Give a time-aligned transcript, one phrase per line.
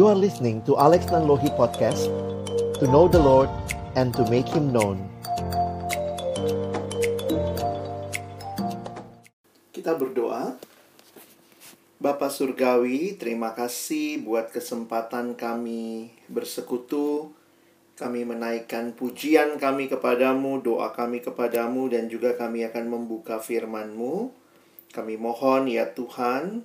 [0.00, 2.08] You are listening to Alex Nanlohi Podcast
[2.80, 3.52] To know the Lord
[4.00, 4.96] and to make Him known
[9.68, 10.56] Kita berdoa
[12.00, 17.36] Bapak Surgawi, terima kasih buat kesempatan kami bersekutu
[18.00, 24.32] kami menaikkan pujian kami kepadamu, doa kami kepadamu, dan juga kami akan membuka firman-Mu.
[24.96, 26.64] Kami mohon ya Tuhan,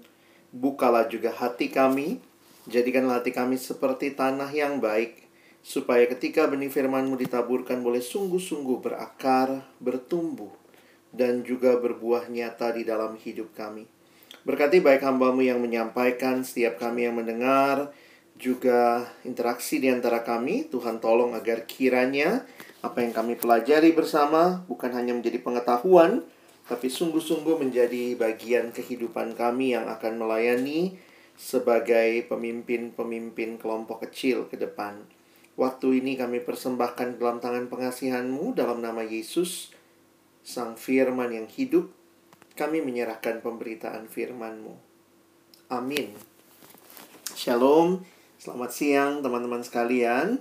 [0.55, 2.23] bukalah juga hati kami,
[2.69, 5.25] jadikanlah hati kami seperti tanah yang baik,
[5.65, 10.53] supaya ketika benih firman-Mu ditaburkan boleh sungguh-sungguh berakar, bertumbuh,
[11.15, 13.89] dan juga berbuah nyata di dalam hidup kami.
[14.45, 17.89] Berkati baik hambamu yang menyampaikan, setiap kami yang mendengar,
[18.37, 20.69] juga interaksi di antara kami.
[20.69, 22.45] Tuhan tolong agar kiranya
[22.85, 26.21] apa yang kami pelajari bersama bukan hanya menjadi pengetahuan,
[26.69, 30.97] tapi sungguh-sungguh menjadi bagian kehidupan kami yang akan melayani
[31.35, 35.03] sebagai pemimpin-pemimpin kelompok kecil ke depan.
[35.55, 39.71] Waktu ini kami persembahkan dalam tangan pengasihanmu dalam nama Yesus,
[40.43, 41.91] Sang Firman yang hidup.
[42.55, 44.75] Kami menyerahkan pemberitaan firmanmu.
[45.71, 46.15] Amin.
[47.35, 48.03] Shalom.
[48.39, 50.39] Selamat siang teman-teman sekalian.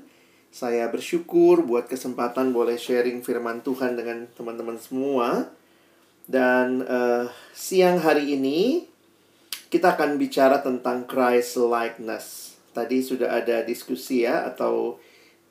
[0.55, 5.51] Saya bersyukur buat kesempatan boleh sharing firman Tuhan dengan teman-teman semua.
[6.31, 8.87] Dan uh, siang hari ini
[9.75, 12.55] kita akan bicara tentang Christ likeness.
[12.71, 15.03] Tadi sudah ada diskusi ya atau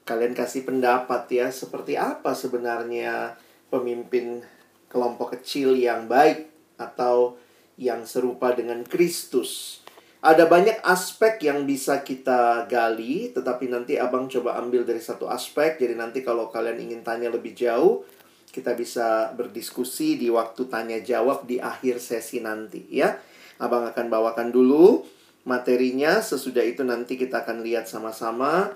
[0.08, 3.36] kalian kasih pendapat ya seperti apa sebenarnya
[3.68, 4.40] pemimpin
[4.88, 6.48] kelompok kecil yang baik
[6.80, 7.36] atau
[7.76, 9.84] yang serupa dengan Kristus.
[10.24, 15.76] Ada banyak aspek yang bisa kita gali, tetapi nanti abang coba ambil dari satu aspek.
[15.76, 18.08] Jadi nanti kalau kalian ingin tanya lebih jauh,
[18.56, 23.20] kita bisa berdiskusi di waktu tanya jawab di akhir sesi nanti ya.
[23.62, 25.04] Abang akan bawakan dulu
[25.44, 28.74] materinya, sesudah itu nanti kita akan lihat sama-sama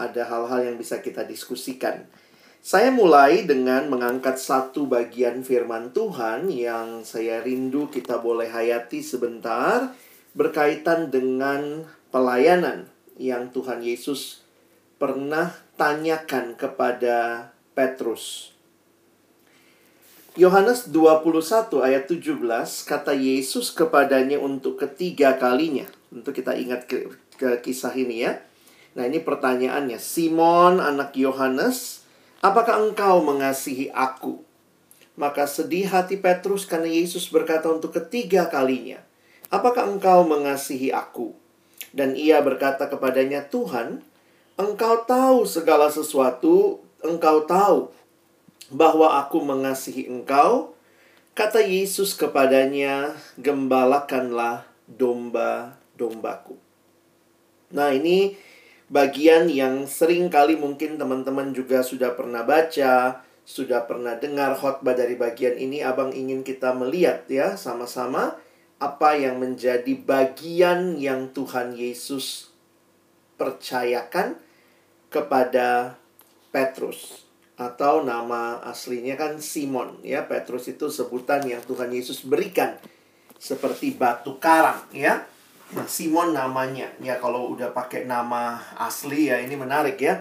[0.00, 2.08] ada hal-hal yang bisa kita diskusikan.
[2.60, 9.96] Saya mulai dengan mengangkat satu bagian firman Tuhan yang saya rindu kita boleh hayati sebentar
[10.36, 12.84] berkaitan dengan pelayanan
[13.16, 14.44] yang Tuhan Yesus
[15.00, 18.49] pernah tanyakan kepada Petrus.
[20.38, 22.38] Yohanes 21 ayat 17
[22.86, 25.90] kata Yesus kepadanya untuk ketiga kalinya.
[26.14, 28.38] Untuk kita ingat ke, ke kisah ini ya.
[28.94, 29.98] Nah, ini pertanyaannya.
[29.98, 32.06] Simon anak Yohanes,
[32.46, 34.46] apakah engkau mengasihi aku?
[35.18, 39.02] Maka sedih hati Petrus karena Yesus berkata untuk ketiga kalinya,
[39.50, 41.34] Apakah engkau mengasihi aku?
[41.90, 43.98] Dan ia berkata kepadanya, Tuhan,
[44.54, 47.90] engkau tahu segala sesuatu, engkau tahu
[48.68, 50.76] bahwa aku mengasihi engkau.
[51.32, 56.58] Kata Yesus kepadanya, gembalakanlah domba-dombaku.
[57.72, 58.36] Nah ini
[58.90, 65.14] bagian yang sering kali mungkin teman-teman juga sudah pernah baca, sudah pernah dengar khotbah dari
[65.16, 65.80] bagian ini.
[65.80, 68.36] Abang ingin kita melihat ya sama-sama
[68.82, 72.50] apa yang menjadi bagian yang Tuhan Yesus
[73.38, 74.36] percayakan
[75.08, 75.96] kepada
[76.52, 77.29] Petrus
[77.60, 80.24] atau nama aslinya kan Simon ya.
[80.24, 82.80] Petrus itu sebutan yang Tuhan Yesus berikan
[83.36, 85.28] seperti batu karang ya.
[85.76, 86.88] Nah Simon namanya.
[87.04, 90.16] Ya kalau udah pakai nama asli ya ini menarik ya.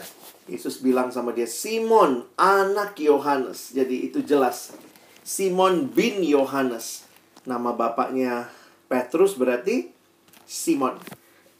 [0.51, 3.71] Yesus bilang sama dia Simon anak Yohanes.
[3.71, 4.75] Jadi itu jelas.
[5.23, 7.07] Simon bin Yohanes.
[7.47, 8.51] Nama bapaknya
[8.91, 9.95] Petrus berarti
[10.43, 10.99] Simon.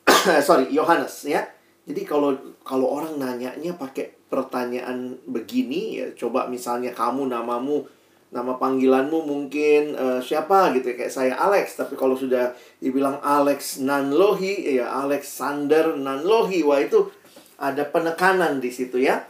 [0.48, 1.48] Sorry, Yohanes ya.
[1.88, 2.36] Jadi kalau
[2.70, 7.82] kalau orang nanyanya pakai pertanyaan begini ya coba misalnya kamu namamu
[8.30, 11.82] nama panggilanmu mungkin uh, siapa gitu ya kayak saya Alex.
[11.82, 17.10] Tapi kalau sudah dibilang Alex Nanlohi ya Alexander Nanlohi wah itu
[17.58, 19.26] ada penekanan di situ ya.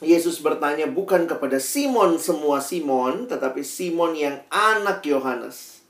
[0.00, 5.82] Yesus bertanya bukan kepada Simon semua Simon tetapi Simon yang anak Yohanes.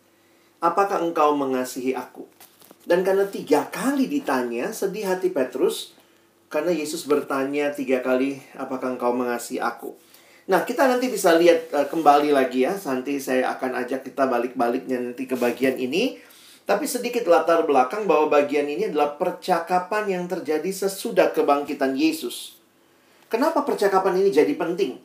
[0.65, 2.25] Apakah engkau mengasihi aku?
[2.89, 5.95] Dan karena tiga kali ditanya, sedih hati Petrus,
[6.51, 9.95] karena Yesus bertanya tiga kali, apakah engkau mengasihi aku?
[10.51, 12.75] Nah, kita nanti bisa lihat uh, kembali lagi ya.
[12.75, 16.19] Nanti saya akan ajak kita balik-baliknya nanti ke bagian ini.
[16.67, 22.59] Tapi sedikit latar belakang bahwa bagian ini adalah percakapan yang terjadi sesudah kebangkitan Yesus.
[23.31, 24.99] Kenapa percakapan ini jadi penting?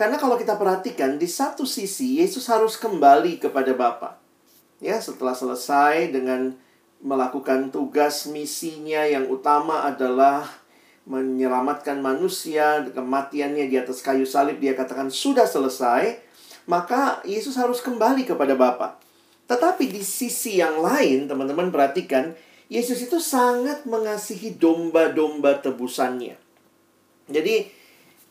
[0.00, 4.16] Karena kalau kita perhatikan, di satu sisi Yesus harus kembali kepada Bapa.
[4.80, 6.56] Ya, setelah selesai dengan
[7.04, 10.65] melakukan tugas misinya yang utama adalah
[11.06, 16.18] menyelamatkan manusia, kematiannya di atas kayu salib dia katakan sudah selesai,
[16.66, 18.98] maka Yesus harus kembali kepada Bapa.
[19.46, 22.34] Tetapi di sisi yang lain, teman-teman perhatikan,
[22.66, 26.34] Yesus itu sangat mengasihi domba-domba tebusannya.
[27.30, 27.56] Jadi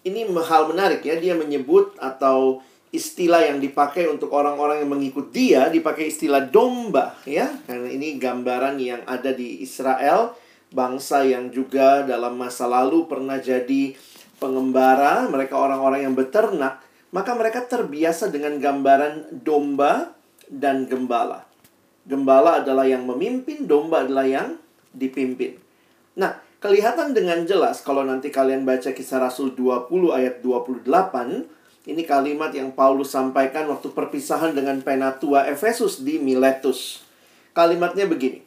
[0.04, 2.60] ini hal menarik ya, dia menyebut atau
[2.92, 7.48] istilah yang dipakai untuk orang-orang yang mengikut dia dipakai istilah domba ya.
[7.64, 10.36] Karena ini gambaran yang ada di Israel,
[10.74, 13.96] bangsa yang juga dalam masa lalu pernah jadi
[14.38, 16.84] pengembara, mereka orang-orang yang beternak,
[17.16, 20.14] maka mereka terbiasa dengan gambaran domba
[20.52, 21.48] dan gembala.
[22.06, 24.62] Gembala adalah yang memimpin, domba adalah yang
[24.94, 25.58] dipimpin.
[26.14, 32.54] Nah, kelihatan dengan jelas kalau nanti kalian baca kisah Rasul 20 ayat 28, ini kalimat
[32.54, 37.02] yang Paulus sampaikan waktu perpisahan dengan penatua Efesus di Miletus.
[37.58, 38.45] Kalimatnya begini.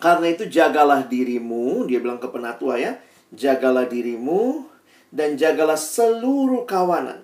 [0.00, 2.96] Karena itu jagalah dirimu, dia bilang ke penatua ya,
[3.36, 4.64] jagalah dirimu
[5.12, 7.20] dan jagalah seluruh kawanan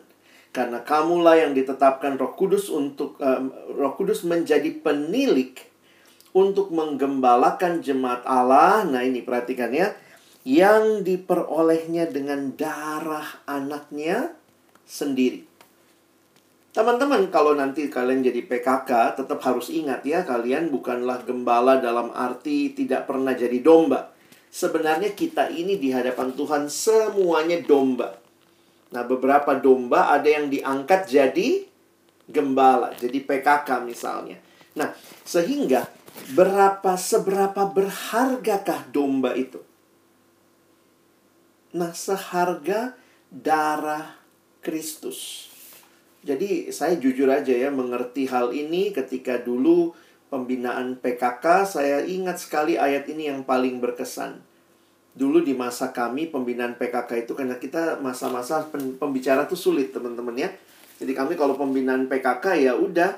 [0.56, 3.44] karena kamulah yang ditetapkan Roh Kudus untuk uh,
[3.76, 5.52] Roh Kudus menjadi penilik
[6.32, 8.88] untuk menggembalakan jemaat Allah.
[8.88, 9.93] Nah, ini perhatikan ya.
[10.49, 14.32] Yang diperolehnya dengan darah anaknya
[14.88, 15.44] sendiri.
[16.76, 22.76] Teman-teman, kalau nanti kalian jadi PKK, tetap harus ingat ya, kalian bukanlah gembala dalam arti
[22.76, 24.12] tidak pernah jadi domba.
[24.52, 28.20] Sebenarnya kita ini di hadapan Tuhan semuanya domba.
[28.93, 31.64] Nah, beberapa domba ada yang diangkat jadi
[32.28, 34.37] gembala, jadi PKK misalnya.
[34.76, 34.93] Nah,
[35.25, 35.88] sehingga
[36.37, 39.64] berapa seberapa berhargakah domba itu?
[41.73, 42.93] Nah, seharga
[43.32, 44.20] darah
[44.61, 45.45] Kristus.
[46.26, 49.94] Jadi, saya jujur aja ya mengerti hal ini ketika dulu
[50.26, 54.43] pembinaan PKK, saya ingat sekali ayat ini yang paling berkesan
[55.17, 58.69] dulu di masa kami pembinaan PKK itu karena kita masa-masa
[59.00, 60.52] pembicara tuh sulit teman-teman ya.
[61.00, 63.17] Jadi kami kalau pembinaan PKK ya udah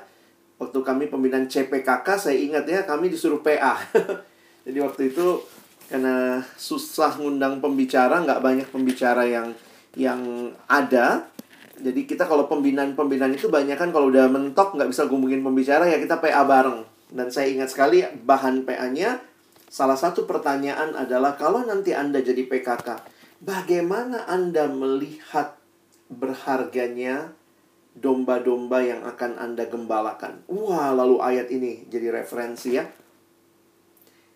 [0.59, 3.83] waktu kami pembinaan CPKK saya ingat ya kami disuruh PA.
[4.65, 5.43] Jadi waktu itu
[5.91, 9.51] karena susah ngundang pembicara nggak banyak pembicara yang
[9.99, 11.27] yang ada.
[11.79, 15.97] Jadi kita kalau pembinaan-pembinaan itu banyak kan kalau udah mentok nggak bisa ngomongin pembicara ya
[15.97, 16.83] kita PA bareng.
[17.09, 19.29] Dan saya ingat sekali bahan PA-nya
[19.69, 23.05] Salah satu pertanyaan adalah kalau nanti Anda jadi PKK,
[23.45, 25.61] bagaimana Anda melihat
[26.09, 27.37] berharganya
[27.93, 30.41] domba-domba yang akan Anda gembalakan?
[30.49, 32.89] Wah, lalu ayat ini jadi referensi ya.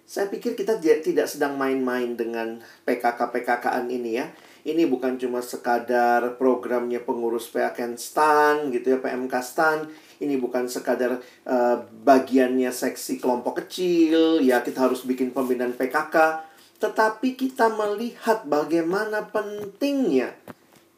[0.05, 4.29] Saya pikir kita tidak sedang main-main dengan PKK-PKKan ini ya.
[4.63, 9.91] Ini bukan cuma sekadar programnya pengurus PAKN STAN gitu ya, PMK STAN
[10.23, 11.77] ini bukan sekadar uh,
[12.07, 16.47] bagiannya seksi kelompok kecil, ya kita harus bikin pembinaan PKK,
[16.79, 20.31] tetapi kita melihat bagaimana pentingnya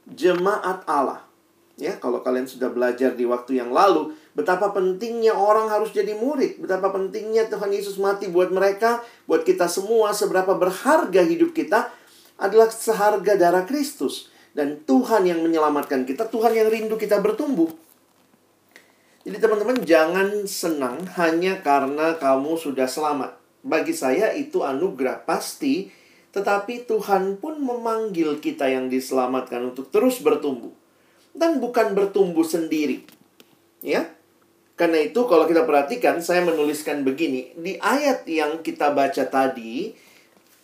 [0.06, 1.25] jemaat Allah.
[1.75, 6.63] Ya, kalau kalian sudah belajar di waktu yang lalu, betapa pentingnya orang harus jadi murid,
[6.63, 11.91] betapa pentingnya Tuhan Yesus mati buat mereka, buat kita semua, seberapa berharga hidup kita
[12.40, 14.32] adalah seharga darah Kristus.
[14.56, 17.68] Dan Tuhan yang menyelamatkan kita, Tuhan yang rindu kita bertumbuh.
[19.26, 23.36] Jadi teman-teman jangan senang hanya karena kamu sudah selamat.
[23.66, 25.90] Bagi saya itu anugerah pasti,
[26.30, 30.72] tetapi Tuhan pun memanggil kita yang diselamatkan untuk terus bertumbuh.
[31.36, 33.04] Dan bukan bertumbuh sendiri.
[33.84, 34.08] Ya.
[34.80, 37.56] Karena itu kalau kita perhatikan, saya menuliskan begini.
[37.60, 39.96] Di ayat yang kita baca tadi,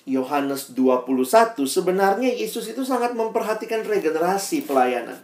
[0.09, 5.21] Yohanes 21, sebenarnya Yesus itu sangat memperhatikan regenerasi pelayanan.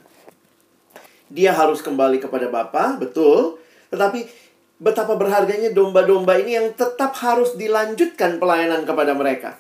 [1.28, 3.60] Dia harus kembali kepada Bapa, betul.
[3.90, 4.30] Tetapi
[4.78, 9.58] betapa berharganya domba-domba ini yang tetap harus dilanjutkan pelayanan kepada mereka.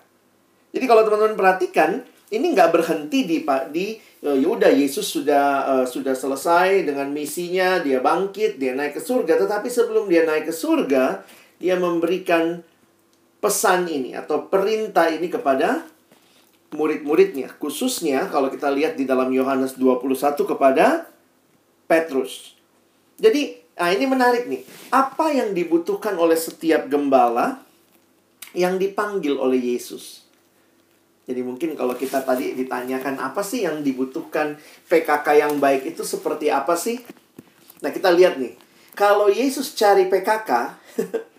[0.71, 3.37] Jadi kalau teman-teman perhatikan, ini nggak berhenti di
[3.71, 3.85] di
[4.23, 9.39] uh, yaudah Yesus sudah uh, sudah selesai dengan misinya, dia bangkit, dia naik ke surga.
[9.47, 11.23] Tetapi sebelum dia naik ke surga,
[11.57, 12.61] dia memberikan
[13.37, 15.85] pesan ini atau perintah ini kepada
[16.73, 17.53] murid-muridnya.
[17.61, 21.07] Khususnya kalau kita lihat di dalam Yohanes 21 kepada
[21.87, 22.57] Petrus.
[23.17, 24.61] Jadi, nah ini menarik nih.
[24.91, 27.63] Apa yang dibutuhkan oleh setiap gembala
[28.51, 30.27] yang dipanggil oleh Yesus?
[31.27, 34.55] Jadi mungkin kalau kita tadi ditanyakan apa sih yang dibutuhkan
[34.87, 37.03] PKK yang baik itu seperti apa sih?
[37.83, 38.55] Nah, kita lihat nih.
[38.95, 40.51] Kalau Yesus cari PKK,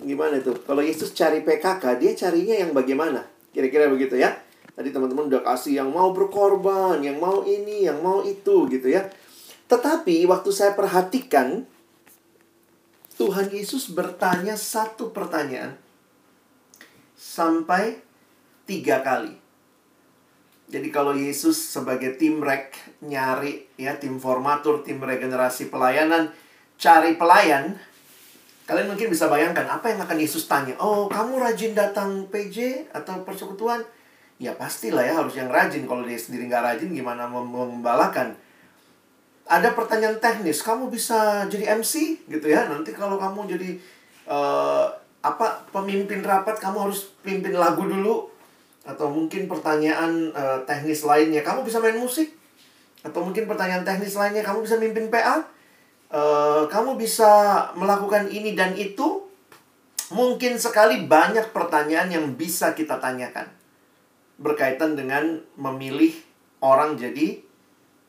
[0.00, 0.56] gimana tuh?
[0.64, 3.24] Kalau Yesus cari PKK, dia carinya yang bagaimana?
[3.52, 4.36] Kira-kira begitu ya.
[4.72, 9.08] Tadi teman-teman udah kasih yang mau berkorban, yang mau ini, yang mau itu gitu ya.
[9.68, 11.68] Tetapi waktu saya perhatikan,
[13.20, 15.76] Tuhan Yesus bertanya satu pertanyaan
[17.20, 18.00] sampai
[18.64, 19.36] tiga kali.
[20.70, 22.72] Jadi kalau Yesus sebagai tim rek
[23.04, 26.32] nyari ya tim formatur, tim regenerasi pelayanan,
[26.80, 27.76] cari pelayan,
[28.70, 30.78] Kalian mungkin bisa bayangkan apa yang akan Yesus tanya.
[30.78, 33.82] Oh, kamu rajin datang PJ atau persekutuan?
[34.38, 35.90] Ya pastilah ya harus yang rajin.
[35.90, 38.38] Kalau dia sendiri nggak rajin gimana membalakan?
[39.50, 40.62] Ada pertanyaan teknis.
[40.62, 42.70] Kamu bisa jadi MC gitu ya?
[42.70, 43.74] Nanti kalau kamu jadi
[44.30, 44.86] uh,
[45.18, 48.30] apa pemimpin rapat, kamu harus pimpin lagu dulu.
[48.86, 51.42] Atau mungkin pertanyaan uh, teknis lainnya.
[51.42, 52.38] Kamu bisa main musik?
[53.02, 54.46] Atau mungkin pertanyaan teknis lainnya.
[54.46, 55.58] Kamu bisa mimpin PA?
[56.10, 57.30] Uh, kamu bisa
[57.78, 59.26] melakukan ini dan itu,
[60.10, 63.46] mungkin sekali banyak pertanyaan yang bisa kita tanyakan
[64.40, 66.16] berkaitan dengan memilih
[66.64, 67.44] orang jadi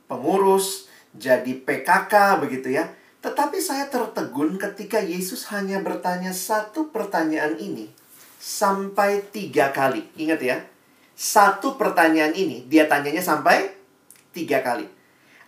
[0.08, 2.88] pengurus, jadi PKK begitu ya.
[3.22, 7.91] Tetapi saya tertegun ketika Yesus hanya bertanya satu pertanyaan ini
[8.41, 10.10] sampai tiga kali.
[10.17, 10.58] Ingat ya,
[11.13, 13.77] satu pertanyaan ini dia tanyanya sampai
[14.34, 14.89] tiga kali.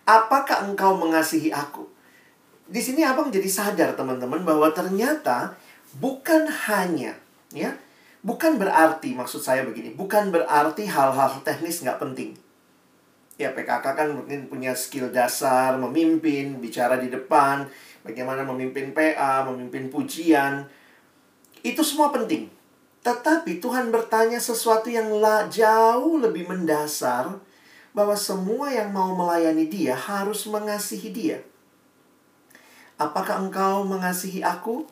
[0.06, 1.93] Apakah engkau mengasihi aku?
[2.64, 5.52] Di sini abang jadi sadar teman-teman bahwa ternyata
[6.00, 7.12] bukan hanya
[7.52, 7.76] ya
[8.24, 12.32] bukan berarti maksud saya begini bukan berarti hal-hal teknis nggak penting.
[13.34, 17.66] Ya PKK kan mungkin punya skill dasar memimpin bicara di depan
[18.06, 20.64] bagaimana memimpin PA memimpin pujian.
[21.60, 22.48] Itu semua penting.
[23.04, 25.10] Tetapi Tuhan bertanya sesuatu yang
[25.50, 27.36] jauh lebih mendasar
[27.90, 31.38] bahwa semua yang mau melayani dia harus mengasihi dia
[32.96, 34.86] Apakah engkau mengasihi aku?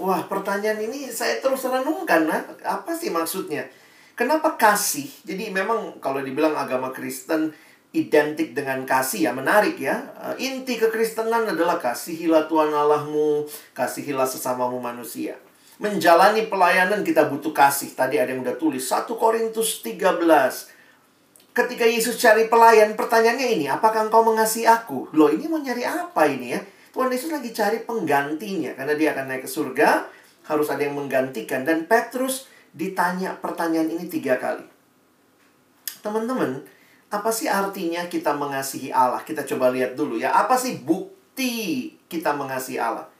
[0.00, 2.26] Wah, pertanyaan ini saya terus renungkan.
[2.26, 3.68] Nah, apa sih maksudnya?
[4.14, 5.06] Kenapa kasih?
[5.26, 7.54] Jadi memang kalau dibilang agama Kristen
[7.94, 10.02] identik dengan kasih ya menarik ya.
[10.34, 15.38] Eh, inti kekristenan adalah kasihilah Tuhan Allahmu, kasihilah sesamamu manusia.
[15.78, 17.94] Menjalani pelayanan kita butuh kasih.
[17.94, 20.74] Tadi ada yang udah tulis 1 Korintus 13.
[21.54, 25.14] Ketika Yesus cari pelayan, pertanyaannya ini, apakah engkau mengasihi aku?
[25.14, 26.60] Loh, ini mau nyari apa ini ya?
[26.94, 30.06] Tuhan Yesus lagi cari penggantinya karena dia akan naik ke surga,
[30.46, 34.62] harus ada yang menggantikan dan Petrus ditanya pertanyaan ini tiga kali.
[36.06, 36.62] Teman-teman,
[37.10, 39.26] apa sih artinya kita mengasihi Allah?
[39.26, 40.30] Kita coba lihat dulu ya.
[40.38, 43.10] Apa sih bukti kita mengasihi Allah?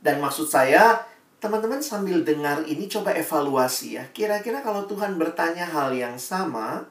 [0.00, 1.04] Dan maksud saya,
[1.36, 4.08] teman-teman sambil dengar ini coba evaluasi ya.
[4.16, 6.88] Kira-kira kalau Tuhan bertanya hal yang sama,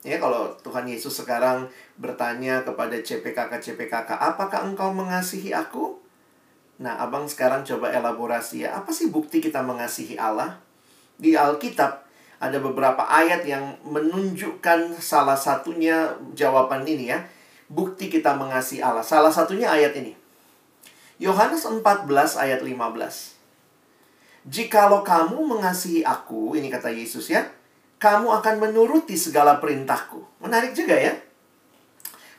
[0.00, 1.68] Ya, kalau Tuhan Yesus sekarang
[2.00, 6.00] bertanya kepada CPKK-CPKK, apakah engkau mengasihi aku?
[6.80, 10.56] Nah, abang sekarang coba elaborasi ya, apa sih bukti kita mengasihi Allah?
[11.20, 12.08] Di Alkitab
[12.40, 17.20] ada beberapa ayat yang menunjukkan salah satunya jawaban ini ya.
[17.68, 19.04] Bukti kita mengasihi Allah.
[19.04, 20.16] Salah satunya ayat ini.
[21.20, 22.08] Yohanes 14
[22.40, 23.36] ayat 15.
[24.48, 27.44] Jikalau kamu mengasihi aku, ini kata Yesus ya,
[28.00, 30.40] kamu akan menuruti segala perintahku.
[30.40, 31.12] Menarik juga ya.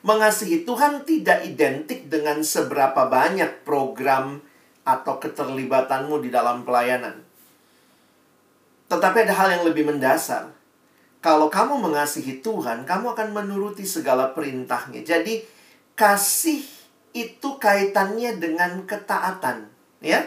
[0.01, 4.41] Mengasihi Tuhan tidak identik dengan seberapa banyak program
[4.81, 7.21] atau keterlibatanmu di dalam pelayanan.
[8.89, 10.49] Tetapi ada hal yang lebih mendasar.
[11.21, 15.05] Kalau kamu mengasihi Tuhan, kamu akan menuruti segala perintahnya.
[15.05, 15.45] Jadi,
[15.93, 16.65] kasih
[17.13, 19.69] itu kaitannya dengan ketaatan.
[20.01, 20.25] Ya,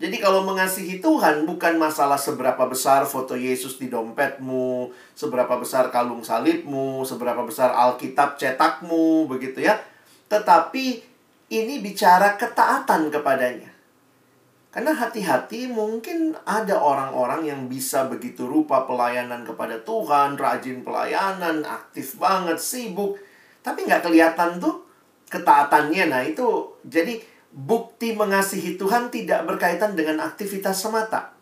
[0.00, 6.24] jadi kalau mengasihi Tuhan bukan masalah seberapa besar foto Yesus di dompetmu, seberapa besar kalung
[6.24, 9.76] salibmu, seberapa besar Alkitab cetakmu, begitu ya.
[10.32, 11.04] Tetapi
[11.52, 13.68] ini bicara ketaatan kepadanya.
[14.72, 22.16] Karena hati-hati mungkin ada orang-orang yang bisa begitu rupa pelayanan kepada Tuhan, rajin pelayanan, aktif
[22.16, 23.20] banget, sibuk.
[23.60, 24.80] Tapi nggak kelihatan tuh
[25.28, 26.08] ketaatannya.
[26.08, 31.34] Nah itu jadi bukti mengasihi Tuhan tidak berkaitan dengan aktivitas semata,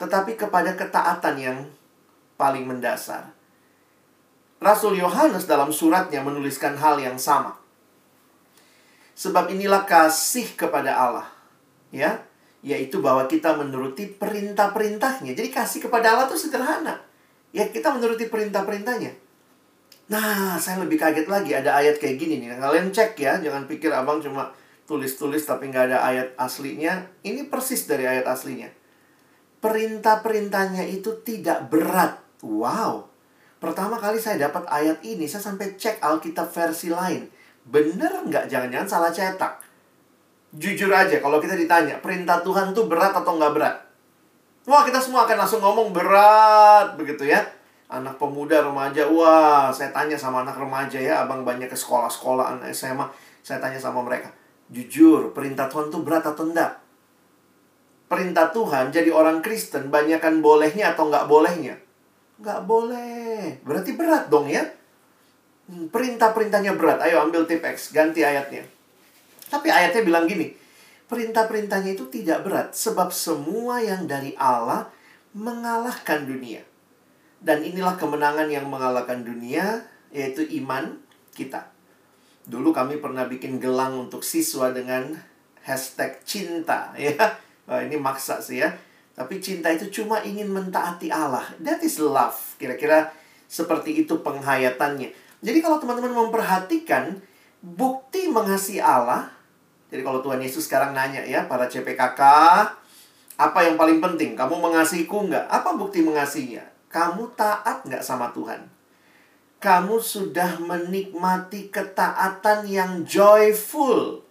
[0.00, 1.58] tetapi kepada ketaatan yang
[2.40, 3.30] paling mendasar.
[4.62, 7.58] Rasul Yohanes dalam suratnya menuliskan hal yang sama.
[9.12, 11.28] Sebab inilah kasih kepada Allah,
[11.92, 12.24] ya,
[12.64, 15.36] yaitu bahwa kita menuruti perintah-perintahnya.
[15.36, 16.96] Jadi kasih kepada Allah itu sederhana.
[17.52, 19.12] Ya, kita menuruti perintah-perintahnya.
[20.08, 22.56] Nah, saya lebih kaget lagi ada ayat kayak gini nih.
[22.56, 24.48] Kalian cek ya, jangan pikir abang cuma
[24.86, 27.06] tulis-tulis tapi nggak ada ayat aslinya.
[27.22, 28.70] Ini persis dari ayat aslinya.
[29.62, 32.18] Perintah-perintahnya itu tidak berat.
[32.42, 33.06] Wow.
[33.62, 37.30] Pertama kali saya dapat ayat ini, saya sampai cek Alkitab versi lain.
[37.62, 38.50] Bener nggak?
[38.50, 39.62] Jangan-jangan salah cetak.
[40.52, 43.76] Jujur aja, kalau kita ditanya, perintah Tuhan tuh berat atau nggak berat?
[44.66, 47.40] Wah, kita semua akan langsung ngomong berat, begitu ya.
[47.86, 52.74] Anak pemuda, remaja, wah, saya tanya sama anak remaja ya, abang banyak ke sekolah-sekolah, anak
[52.74, 53.06] SMA,
[53.46, 54.41] saya tanya sama mereka
[54.72, 56.80] Jujur, perintah Tuhan itu berat atau enggak?
[58.08, 61.76] Perintah Tuhan jadi orang Kristen banyakkan bolehnya atau enggak bolehnya?
[62.40, 63.60] Enggak boleh.
[63.64, 64.64] Berarti berat dong ya?
[65.68, 67.04] Hmm, perintah-perintahnya berat.
[67.04, 68.64] Ayo ambil tip X, ganti ayatnya.
[69.48, 70.52] Tapi ayatnya bilang gini,
[71.08, 74.88] perintah-perintahnya itu tidak berat sebab semua yang dari Allah
[75.36, 76.64] mengalahkan dunia.
[77.40, 81.00] Dan inilah kemenangan yang mengalahkan dunia yaitu iman
[81.32, 81.71] kita.
[82.42, 85.14] Dulu kami pernah bikin gelang untuk siswa dengan
[85.62, 87.14] hashtag cinta ya.
[87.70, 88.74] Wah, ini maksa sih ya.
[89.12, 91.44] Tapi cinta itu cuma ingin mentaati Allah.
[91.62, 92.34] That is love.
[92.58, 93.12] Kira-kira
[93.46, 95.12] seperti itu penghayatannya.
[95.44, 97.20] Jadi kalau teman-teman memperhatikan
[97.60, 99.28] bukti mengasihi Allah.
[99.92, 102.20] Jadi kalau Tuhan Yesus sekarang nanya ya, para CPKK,
[103.36, 104.32] apa yang paling penting?
[104.32, 105.52] Kamu mengasihiku nggak?
[105.52, 106.64] Apa bukti mengasihinya?
[106.88, 108.71] Kamu taat nggak sama Tuhan?
[109.62, 114.26] Kamu sudah menikmati ketaatan yang joyful.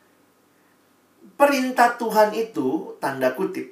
[1.39, 3.71] Perintah Tuhan itu, tanda kutip,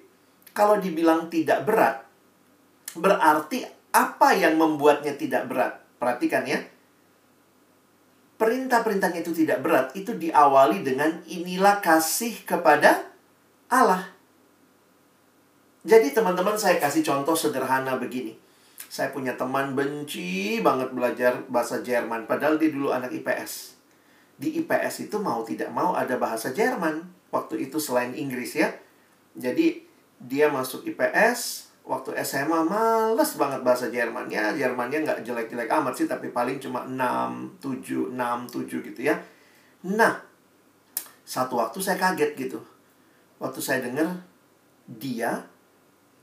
[0.56, 2.08] kalau dibilang tidak berat,
[2.96, 5.84] berarti apa yang membuatnya tidak berat?
[6.00, 6.64] Perhatikan ya
[8.40, 13.04] perintah-perintahnya itu tidak berat, itu diawali dengan inilah kasih kepada
[13.68, 14.08] Allah.
[15.84, 18.40] Jadi teman-teman saya kasih contoh sederhana begini.
[18.90, 23.78] Saya punya teman benci banget belajar bahasa Jerman, padahal dia dulu anak IPS.
[24.42, 27.06] Di IPS itu mau tidak mau ada bahasa Jerman.
[27.30, 28.74] Waktu itu selain Inggris ya.
[29.38, 29.86] Jadi
[30.18, 36.06] dia masuk IPS, waktu SMA males banget bahasa Jerman ya Jermannya nggak jelek-jelek amat sih
[36.06, 39.18] tapi paling cuma 6, 7, 6, 7 gitu ya
[39.90, 40.22] nah
[41.26, 42.62] satu waktu saya kaget gitu
[43.42, 44.22] waktu saya dengar
[44.86, 45.50] dia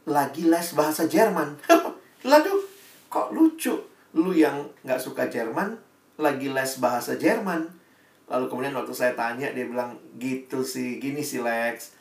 [0.07, 1.59] lagi les bahasa Jerman
[2.25, 2.65] lalu
[3.11, 3.77] kok lucu
[4.17, 5.77] lu yang nggak suka Jerman
[6.17, 7.69] lagi les bahasa Jerman
[8.27, 11.97] lalu kemudian waktu saya tanya dia bilang gitu sih gini sih Lex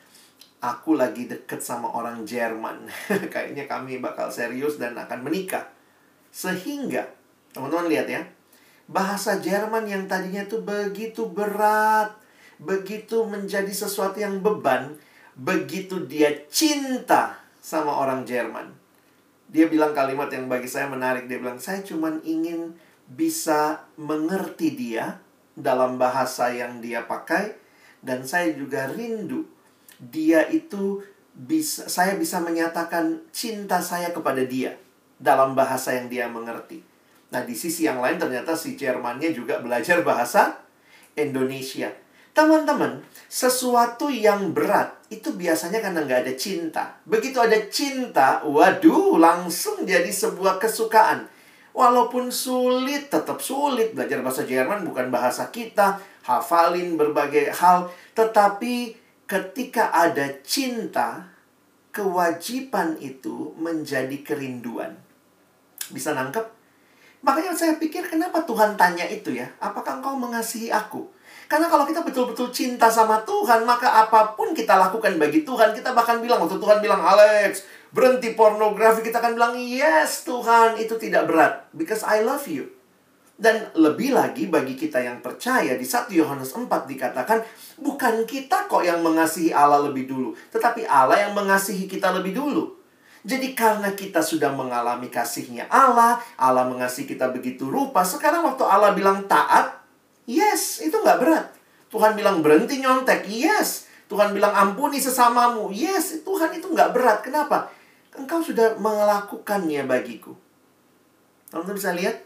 [0.66, 2.90] aku lagi deket sama orang Jerman.
[3.34, 5.70] Kayaknya kami bakal serius dan akan menikah.
[6.34, 7.06] Sehingga,
[7.54, 8.22] teman-teman lihat ya,
[8.90, 12.18] bahasa Jerman yang tadinya itu begitu berat,
[12.60, 14.98] begitu menjadi sesuatu yang beban,
[15.38, 18.74] begitu dia cinta sama orang Jerman.
[19.56, 21.32] Dia bilang kalimat yang bagi saya menarik.
[21.32, 22.76] Dia bilang, saya cuma ingin
[23.08, 25.24] bisa mengerti dia
[25.56, 27.56] dalam bahasa yang dia pakai.
[28.04, 29.48] Dan saya juga rindu
[29.96, 31.00] dia itu
[31.36, 34.76] bisa saya bisa menyatakan cinta saya kepada dia
[35.20, 36.84] dalam bahasa yang dia mengerti.
[37.32, 40.60] Nah, di sisi yang lain ternyata si Jermannya juga belajar bahasa
[41.16, 41.92] Indonesia.
[42.36, 43.00] Teman-teman,
[43.32, 46.84] sesuatu yang berat itu biasanya karena nggak ada cinta.
[47.06, 51.30] Begitu ada cinta, waduh, langsung jadi sebuah kesukaan.
[51.76, 53.92] Walaupun sulit, tetap sulit.
[53.92, 56.00] Belajar bahasa Jerman bukan bahasa kita.
[56.24, 57.92] Hafalin berbagai hal.
[58.16, 58.96] Tetapi
[59.28, 61.36] ketika ada cinta,
[61.92, 64.96] kewajiban itu menjadi kerinduan.
[65.92, 66.48] Bisa nangkep?
[67.22, 69.50] Makanya saya pikir kenapa Tuhan tanya itu ya?
[69.60, 71.15] Apakah engkau mengasihi aku?
[71.56, 75.96] Karena kalau kita betul-betul cinta sama Tuhan, maka apa pun kita lakukan bagi Tuhan, kita
[75.96, 77.64] bahkan bilang, waktu Tuhan bilang, Alex,
[77.96, 81.64] berhenti pornografi, kita akan bilang, yes Tuhan, itu tidak berat.
[81.72, 82.76] Because I love you.
[83.40, 87.40] Dan lebih lagi bagi kita yang percaya di 1 Yohanes 4 dikatakan
[87.80, 92.76] bukan kita kok yang mengasihi Allah lebih dulu, tetapi Allah yang mengasihi kita lebih dulu.
[93.24, 98.92] Jadi karena kita sudah mengalami kasihnya Allah, Allah mengasihi kita begitu rupa, sekarang waktu Allah
[98.92, 99.85] bilang taat,
[100.30, 101.46] yes, itu nggak berat.
[101.90, 103.88] Tuhan bilang berhenti nyontek, yes.
[104.06, 106.22] Tuhan bilang ampuni sesamamu, yes.
[106.22, 107.20] Tuhan itu nggak berat.
[107.26, 107.72] Kenapa?
[108.14, 110.34] Engkau sudah melakukannya bagiku.
[111.50, 112.18] Teman-teman bisa lihat?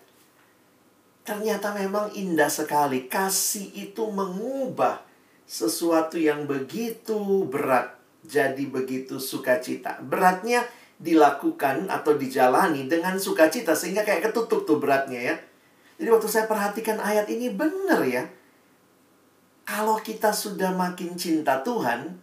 [1.23, 3.05] Ternyata memang indah sekali.
[3.05, 5.05] Kasih itu mengubah
[5.49, 9.97] sesuatu yang begitu berat jadi begitu sukacita.
[10.01, 10.65] Beratnya
[10.99, 15.35] dilakukan atau dijalani dengan sukacita sehingga kayak ketutup tuh beratnya ya.
[15.99, 18.23] Jadi waktu saya perhatikan ayat ini benar ya.
[19.67, 22.17] Kalau kita sudah makin cinta Tuhan,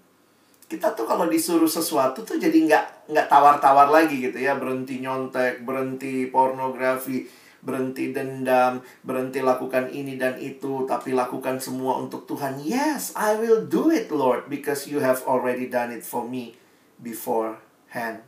[0.67, 5.63] kita tuh kalau disuruh sesuatu tuh jadi nggak nggak tawar-tawar lagi gitu ya berhenti nyontek
[5.63, 7.31] berhenti pornografi
[7.67, 12.63] berhenti dendam, berhenti lakukan ini dan itu, tapi lakukan semua untuk Tuhan.
[12.63, 16.55] Yes, I will do it, Lord, because you have already done it for me
[17.03, 18.23] beforehand.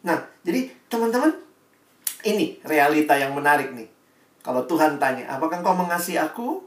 [0.00, 1.36] Nah, jadi teman-teman,
[2.24, 3.93] ini realita yang menarik nih.
[4.44, 6.60] Kalau Tuhan tanya, apakah kau mengasihi aku?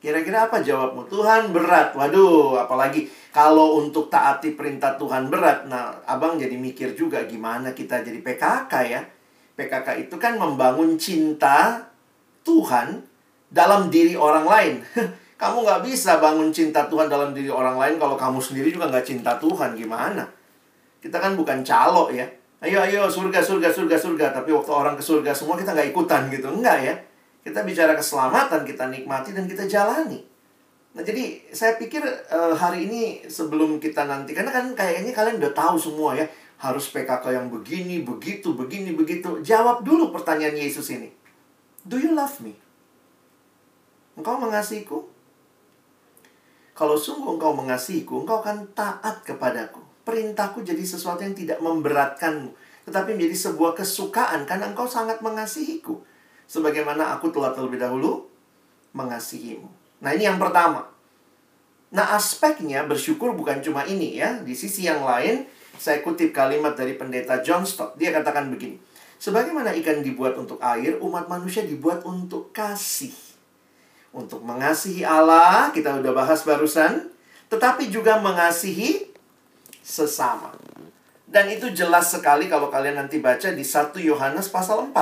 [0.00, 1.06] Kira-kira apa jawabmu?
[1.12, 1.92] Tuhan berat.
[1.92, 5.68] Waduh, apalagi kalau untuk taati perintah Tuhan berat.
[5.68, 9.02] Nah, abang jadi mikir juga gimana kita jadi PKK ya
[9.56, 11.84] PKK itu kan membangun cinta
[12.42, 13.04] Tuhan
[13.52, 14.74] dalam diri orang lain.
[15.40, 19.06] kamu nggak bisa bangun cinta Tuhan dalam diri orang lain kalau kamu sendiri juga nggak
[19.06, 19.76] cinta Tuhan.
[19.76, 20.24] Gimana?
[20.98, 22.24] Kita kan bukan calo ya.
[22.62, 24.26] Ayo, ayo, surga, surga, surga, surga.
[24.30, 26.46] Tapi waktu orang ke surga semua kita nggak ikutan gitu.
[26.46, 26.94] Enggak ya.
[27.42, 30.22] Kita bicara keselamatan, kita nikmati dan kita jalani.
[30.94, 35.50] Nah, jadi saya pikir uh, hari ini sebelum kita nanti karena kan kayaknya kalian udah
[35.50, 36.22] tahu semua ya,
[36.62, 39.42] harus PKK yang begini, begitu, begini, begitu.
[39.42, 41.10] Jawab dulu pertanyaan Yesus ini.
[41.82, 42.54] Do you love me?
[44.14, 45.10] Engkau mengasihiku?
[46.78, 49.81] Kalau sungguh engkau mengasihiku, engkau akan taat kepadaku.
[50.02, 52.50] Perintahku jadi sesuatu yang tidak memberatkanmu,
[52.90, 56.02] tetapi menjadi sebuah kesukaan karena engkau sangat mengasihiku.
[56.50, 58.26] Sebagaimana aku telah terlebih dahulu
[58.92, 59.68] mengasihimu.
[60.02, 60.90] Nah, ini yang pertama.
[61.92, 64.42] Nah, aspeknya bersyukur bukan cuma ini ya.
[64.42, 65.46] Di sisi yang lain,
[65.78, 67.94] saya kutip kalimat dari pendeta John Stott.
[68.00, 68.80] Dia katakan begini.
[69.22, 73.14] Sebagaimana ikan dibuat untuk air, umat manusia dibuat untuk kasih.
[74.10, 77.06] Untuk mengasihi Allah, kita udah bahas barusan.
[77.46, 79.11] Tetapi juga mengasihi
[79.82, 80.54] sesama.
[81.26, 84.94] Dan itu jelas sekali kalau kalian nanti baca di 1 Yohanes pasal 4.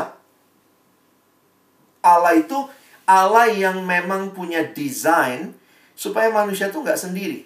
[2.01, 2.57] Allah itu
[3.05, 5.53] Allah yang memang punya desain
[5.93, 7.45] supaya manusia tuh nggak sendiri.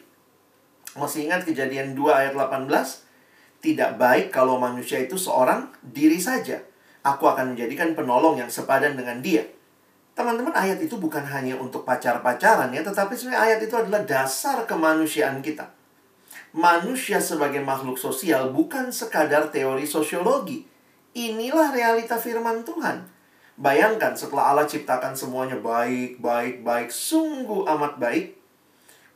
[0.94, 2.70] Masih ingat kejadian 2 ayat 18?
[3.58, 6.62] Tidak baik kalau manusia itu seorang diri saja.
[7.02, 9.42] Aku akan menjadikan penolong yang sepadan dengan dia.
[10.14, 15.42] Teman-teman, ayat itu bukan hanya untuk pacar-pacaran ya, tetapi sebenarnya ayat itu adalah dasar kemanusiaan
[15.42, 15.66] kita.
[16.54, 20.62] Manusia sebagai makhluk sosial bukan sekadar teori sosiologi.
[21.18, 23.10] Inilah realita firman Tuhan.
[23.58, 28.38] Bayangkan setelah Allah ciptakan semuanya baik, baik, baik, sungguh amat baik.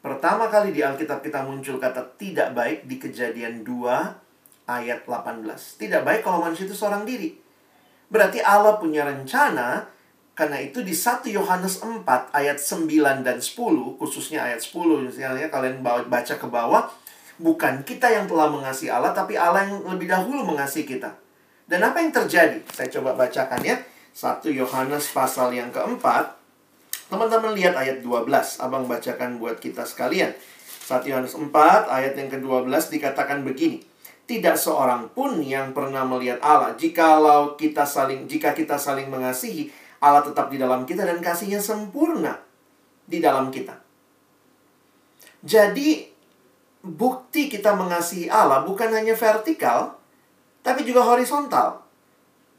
[0.03, 5.46] Pertama kali di Alkitab kita muncul kata tidak baik di kejadian 2 ayat 18.
[5.79, 7.38] Tidak baik kalau manusia itu seorang diri.
[8.11, 9.87] Berarti Allah punya rencana
[10.35, 12.03] karena itu di 1 Yohanes 4
[12.35, 16.87] ayat 9 dan 10, khususnya ayat 10 misalnya kalian baca ke bawah,
[17.38, 21.14] bukan kita yang telah mengasihi Allah tapi Allah yang lebih dahulu mengasihi kita.
[21.68, 22.59] Dan apa yang terjadi?
[22.72, 23.77] Saya coba bacakan ya.
[24.16, 26.35] 1 Yohanes pasal yang keempat.
[27.07, 28.29] Teman-teman lihat ayat 12.
[28.59, 30.35] Abang bacakan buat kita sekalian.
[30.88, 31.53] 1 Yohanes 4
[31.87, 33.85] ayat yang ke-12 dikatakan begini.
[34.29, 36.72] Tidak seorang pun yang pernah melihat Allah.
[36.77, 39.68] Jikalau kita saling jika kita saling mengasihi,
[40.01, 42.37] Allah tetap di dalam kita dan kasihnya sempurna
[43.09, 43.77] di dalam kita.
[45.44, 46.17] Jadi
[46.83, 49.99] bukti kita mengasihi Allah bukan hanya vertikal,
[50.62, 51.83] tapi juga horizontal.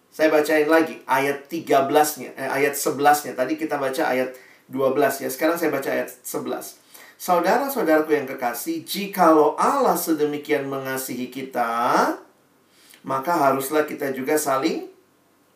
[0.10, 3.38] Saya bacain lagi ayat 13-nya, eh, ayat 11-nya.
[3.38, 4.34] Tadi kita baca ayat
[4.65, 5.29] 12 ya.
[5.29, 6.82] Sekarang saya baca ayat 11.
[7.19, 12.15] Saudara-saudaraku yang kekasih, jikalau Allah sedemikian mengasihi kita,
[13.03, 14.88] maka haruslah kita juga saling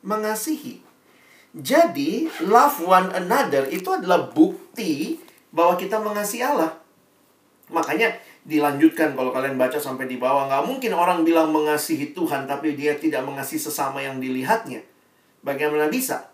[0.03, 0.83] mengasihi.
[1.55, 5.21] Jadi, love one another itu adalah bukti
[5.53, 6.75] bahwa kita mengasihi Allah.
[7.71, 8.11] Makanya
[8.43, 10.51] dilanjutkan kalau kalian baca sampai di bawah.
[10.51, 14.83] Nggak mungkin orang bilang mengasihi Tuhan tapi dia tidak mengasihi sesama yang dilihatnya.
[15.43, 16.31] Bagaimana bisa?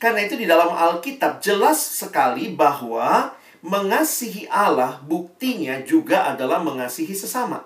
[0.00, 7.62] Karena itu di dalam Alkitab jelas sekali bahwa mengasihi Allah buktinya juga adalah mengasihi sesama.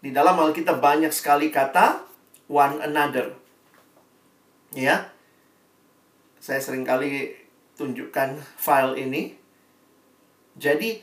[0.00, 2.06] Di dalam Alkitab banyak sekali kata
[2.46, 3.34] one another.
[4.70, 5.10] Ya.
[6.38, 7.34] Saya sering kali
[7.74, 9.34] tunjukkan file ini.
[10.54, 11.02] Jadi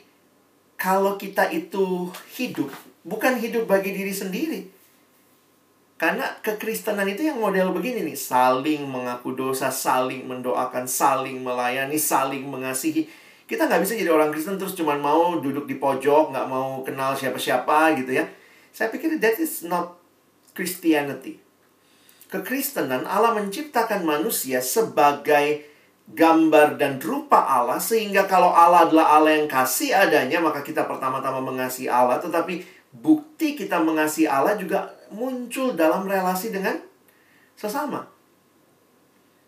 [0.74, 2.70] kalau kita itu hidup,
[3.06, 4.60] bukan hidup bagi diri sendiri.
[5.94, 12.42] Karena kekristenan itu yang model begini nih, saling mengaku dosa, saling mendoakan, saling melayani, saling
[12.44, 13.06] mengasihi.
[13.46, 17.14] Kita nggak bisa jadi orang Kristen terus cuma mau duduk di pojok, nggak mau kenal
[17.14, 18.26] siapa-siapa gitu ya.
[18.74, 19.94] Saya pikir that is not
[20.52, 21.38] Christianity.
[22.26, 25.73] Kekristenan Allah menciptakan manusia sebagai
[26.04, 31.40] gambar dan rupa Allah sehingga kalau Allah adalah Allah yang kasih adanya maka kita pertama-tama
[31.40, 32.20] mengasihi Allah.
[32.20, 32.60] Tetapi
[32.92, 36.76] bukti kita mengasihi Allah juga muncul dalam relasi dengan
[37.56, 38.04] sesama.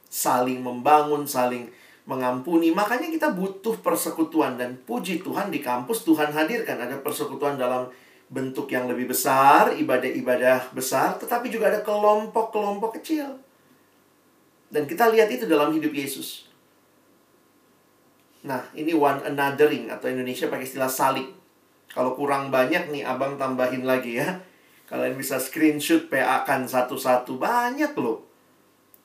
[0.09, 1.69] Saling membangun saling
[2.09, 2.73] mengampuni.
[2.73, 6.09] Makanya kita butuh persekutuan dan puji Tuhan di kampus.
[6.09, 6.81] Tuhan hadirkan.
[6.81, 7.93] Ada persekutuan dalam
[8.27, 13.39] bentuk yang lebih besar ibadah-ibadah besar tetapi juga ada kelompok-kelompok kecil
[14.71, 16.47] dan kita lihat itu dalam hidup Yesus
[18.47, 21.35] Nah, ini one anothering atau Indonesia pakai istilah saling.
[21.91, 24.39] Kalau kurang banyak nih, abang tambahin lagi ya.
[24.87, 27.43] Kalian bisa screenshot PA kan satu-satu.
[27.43, 28.23] Banyak loh.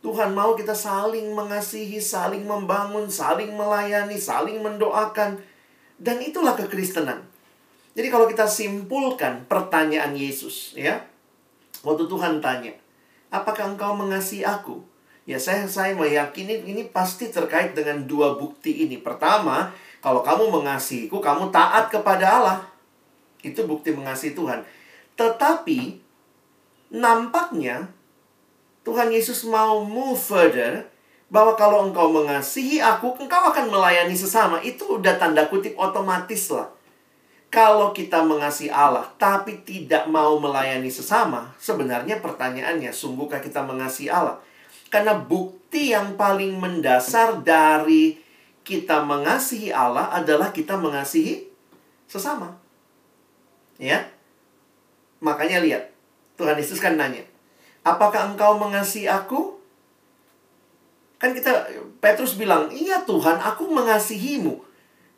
[0.05, 5.41] Tuhan mau kita saling mengasihi, saling membangun, saling melayani, saling mendoakan.
[5.97, 7.25] Dan itulah kekristenan.
[7.97, 11.01] Jadi kalau kita simpulkan pertanyaan Yesus ya.
[11.81, 12.77] Waktu Tuhan tanya,
[13.33, 14.85] apakah engkau mengasihi aku?
[15.29, 18.97] Ya saya saya meyakini ini pasti terkait dengan dua bukti ini.
[18.97, 19.69] Pertama,
[20.01, 22.59] kalau kamu mengasihiku, kamu taat kepada Allah.
[23.45, 24.65] Itu bukti mengasihi Tuhan.
[25.13, 26.01] Tetapi
[26.89, 27.93] nampaknya
[28.81, 30.89] Tuhan Yesus mau move further
[31.29, 34.57] bahwa kalau engkau mengasihi aku, engkau akan melayani sesama.
[34.65, 36.73] Itu udah tanda kutip otomatis lah.
[37.51, 44.39] Kalau kita mengasihi Allah tapi tidak mau melayani sesama, sebenarnya pertanyaannya, sungguhkah kita mengasihi Allah?
[44.91, 48.19] Karena bukti yang paling mendasar dari
[48.61, 51.47] kita mengasihi Allah adalah kita mengasihi
[52.05, 52.59] sesama.
[53.79, 54.11] Ya.
[55.23, 55.89] Makanya lihat,
[56.35, 57.23] Tuhan Yesus kan nanya,
[57.87, 59.57] "Apakah engkau mengasihi aku?"
[61.17, 61.71] Kan kita
[62.03, 64.71] Petrus bilang, "Iya Tuhan, aku mengasihimu."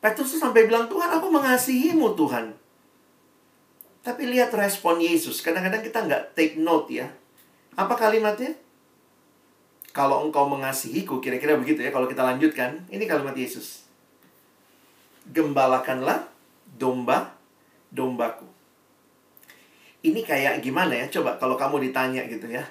[0.03, 2.51] Petrus sampai bilang, Tuhan aku mengasihimu Tuhan.
[4.03, 5.39] Tapi lihat respon Yesus.
[5.39, 7.07] Kadang-kadang kita nggak take note ya.
[7.79, 8.51] Apa kalimatnya?
[9.93, 11.93] Kalau engkau mengasihiku, kira-kira begitu ya.
[11.93, 13.85] Kalau kita lanjutkan, ini kalimat Yesus.
[15.29, 16.25] Gembalakanlah
[16.75, 17.37] domba,
[17.93, 18.49] dombaku.
[20.01, 21.05] Ini kayak gimana ya?
[21.13, 22.65] Coba kalau kamu ditanya gitu ya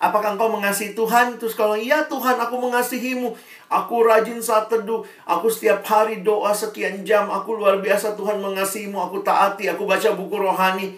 [0.00, 1.36] Apakah engkau mengasihi Tuhan?
[1.36, 3.36] Terus kalau iya Tuhan aku mengasihimu.
[3.68, 5.04] Aku rajin saat teduh.
[5.28, 7.28] Aku setiap hari doa sekian jam.
[7.28, 8.96] Aku luar biasa Tuhan mengasihimu.
[8.96, 9.68] Aku taati.
[9.68, 10.96] Aku baca buku rohani.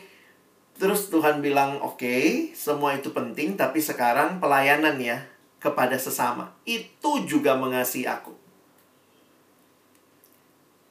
[0.78, 3.58] Terus Tuhan bilang, oke, okay, semua itu penting.
[3.58, 5.18] Tapi sekarang pelayanan ya
[5.62, 6.50] kepada sesama.
[6.66, 8.34] Itu juga mengasihi aku.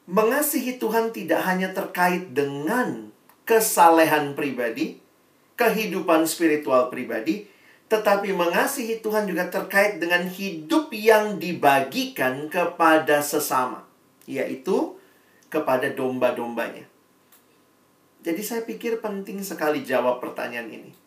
[0.07, 3.12] Mengasihi Tuhan tidak hanya terkait dengan
[3.43, 4.97] kesalehan pribadi,
[5.60, 7.51] kehidupan spiritual pribadi,
[7.91, 13.84] tetapi mengasihi Tuhan juga terkait dengan hidup yang dibagikan kepada sesama,
[14.23, 14.95] yaitu
[15.51, 16.88] kepada domba-dombanya.
[18.23, 21.00] Jadi saya pikir penting sekali jawab pertanyaan ini.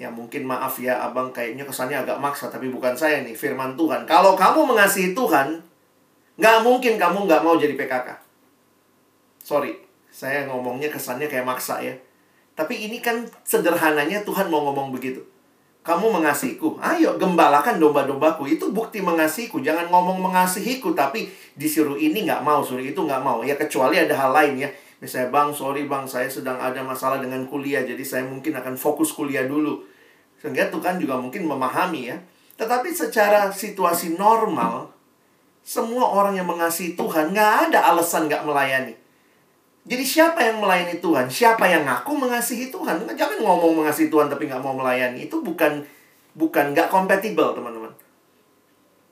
[0.00, 4.08] Ya mungkin maaf ya abang kayaknya kesannya agak maksa tapi bukan saya nih firman Tuhan.
[4.08, 5.60] Kalau kamu mengasihi Tuhan,
[6.40, 8.08] nggak mungkin kamu nggak mau jadi PKK.
[9.44, 9.76] Sorry,
[10.08, 11.92] saya ngomongnya kesannya kayak maksa ya.
[12.56, 15.20] Tapi ini kan sederhananya Tuhan mau ngomong begitu
[15.80, 16.76] kamu mengasihiku.
[16.76, 18.44] Ayo, gembalakan domba-dombaku.
[18.44, 19.64] Itu bukti mengasihiku.
[19.64, 23.40] Jangan ngomong mengasihiku, tapi disuruh ini nggak mau, suruh itu nggak mau.
[23.40, 24.68] Ya, kecuali ada hal lain ya.
[25.00, 29.16] Misalnya, bang, sorry bang, saya sedang ada masalah dengan kuliah, jadi saya mungkin akan fokus
[29.16, 29.80] kuliah dulu.
[30.40, 32.16] Sehingga Tuhan juga mungkin memahami ya.
[32.56, 34.88] Tetapi secara situasi normal,
[35.60, 38.96] semua orang yang mengasihi Tuhan, nggak ada alasan nggak melayani.
[39.84, 41.28] Jadi siapa yang melayani Tuhan?
[41.28, 43.04] Siapa yang ngaku mengasihi Tuhan?
[43.16, 45.24] Jangan ngomong mengasihi Tuhan tapi nggak mau melayani.
[45.24, 45.84] Itu bukan
[46.36, 47.92] bukan nggak kompatibel teman-teman.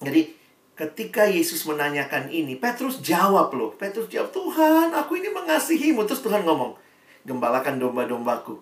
[0.05, 0.37] Jadi
[0.79, 3.75] ketika Yesus menanyakan ini, Petrus jawab loh.
[3.75, 6.07] Petrus jawab, Tuhan, aku ini mengasihimu.
[6.07, 6.79] Terus Tuhan ngomong,
[7.27, 8.55] gembalakan domba-dombaku.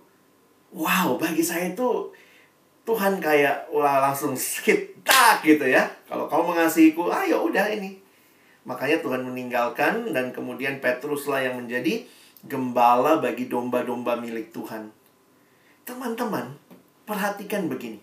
[0.72, 2.10] Wow, bagi saya itu
[2.86, 5.90] Tuhan kayak wah langsung skip tak gitu ya.
[6.06, 8.06] Kalau kau mengasihiku, ayo udah ini
[8.66, 12.02] Makanya Tuhan meninggalkan dan kemudian Petruslah yang menjadi
[12.42, 14.90] gembala bagi domba-domba milik Tuhan.
[15.86, 16.58] Teman-teman,
[17.06, 18.02] perhatikan begini.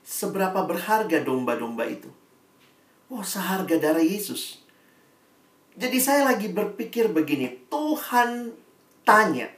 [0.00, 2.08] Seberapa berharga domba-domba itu?
[3.12, 4.64] Wah, seharga darah Yesus.
[5.76, 8.56] Jadi saya lagi berpikir begini, Tuhan
[9.04, 9.52] tanya,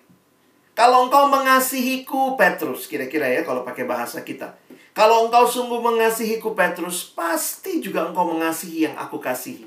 [0.78, 4.54] kalau engkau mengasihiku, Petrus, kira-kira ya kalau pakai bahasa kita.
[4.94, 9.66] Kalau engkau sungguh mengasihiku Petrus, pasti juga engkau mengasihi yang aku kasihi.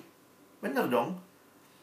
[0.63, 1.19] Benar dong?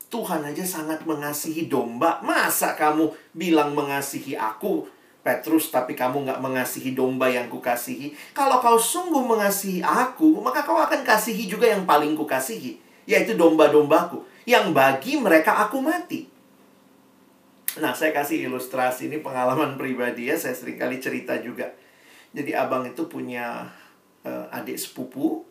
[0.09, 2.25] Tuhan aja sangat mengasihi domba.
[2.25, 4.89] Masa kamu bilang mengasihi aku,
[5.21, 8.33] Petrus, tapi kamu nggak mengasihi domba yang kukasihi?
[8.33, 14.25] Kalau kau sungguh mengasihi aku, maka kau akan kasihi juga yang paling kukasihi, yaitu domba-dombaku,
[14.49, 16.38] yang bagi mereka aku mati.
[17.77, 21.69] Nah, saya kasih ilustrasi ini pengalaman pribadi ya, saya sering kali cerita juga
[22.33, 23.65] jadi abang itu punya
[24.25, 25.45] uh, adik sepupu.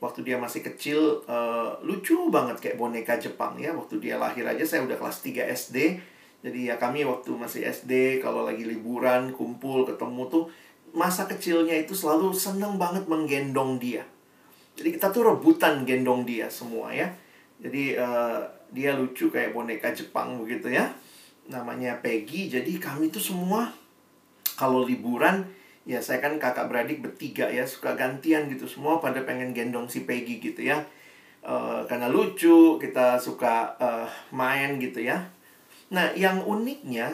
[0.00, 3.76] Waktu dia masih kecil uh, lucu banget kayak boneka Jepang ya.
[3.76, 5.76] Waktu dia lahir aja saya udah kelas 3 SD.
[6.40, 10.48] Jadi ya kami waktu masih SD kalau lagi liburan kumpul ketemu tuh
[10.96, 14.08] masa kecilnya itu selalu seneng banget menggendong dia.
[14.80, 17.12] Jadi kita tuh rebutan gendong dia semua ya.
[17.60, 18.40] Jadi uh,
[18.72, 20.88] dia lucu kayak boneka Jepang begitu ya.
[21.50, 22.46] Namanya Peggy.
[22.46, 23.74] Jadi kami tuh semua
[24.54, 25.42] kalau liburan
[25.82, 28.70] ya saya kan kakak beradik bertiga ya suka gantian gitu.
[28.70, 30.78] Semua pada pengen gendong si Peggy gitu ya.
[31.42, 35.26] Uh, karena lucu kita suka uh, main gitu ya.
[35.90, 37.10] Nah yang uniknya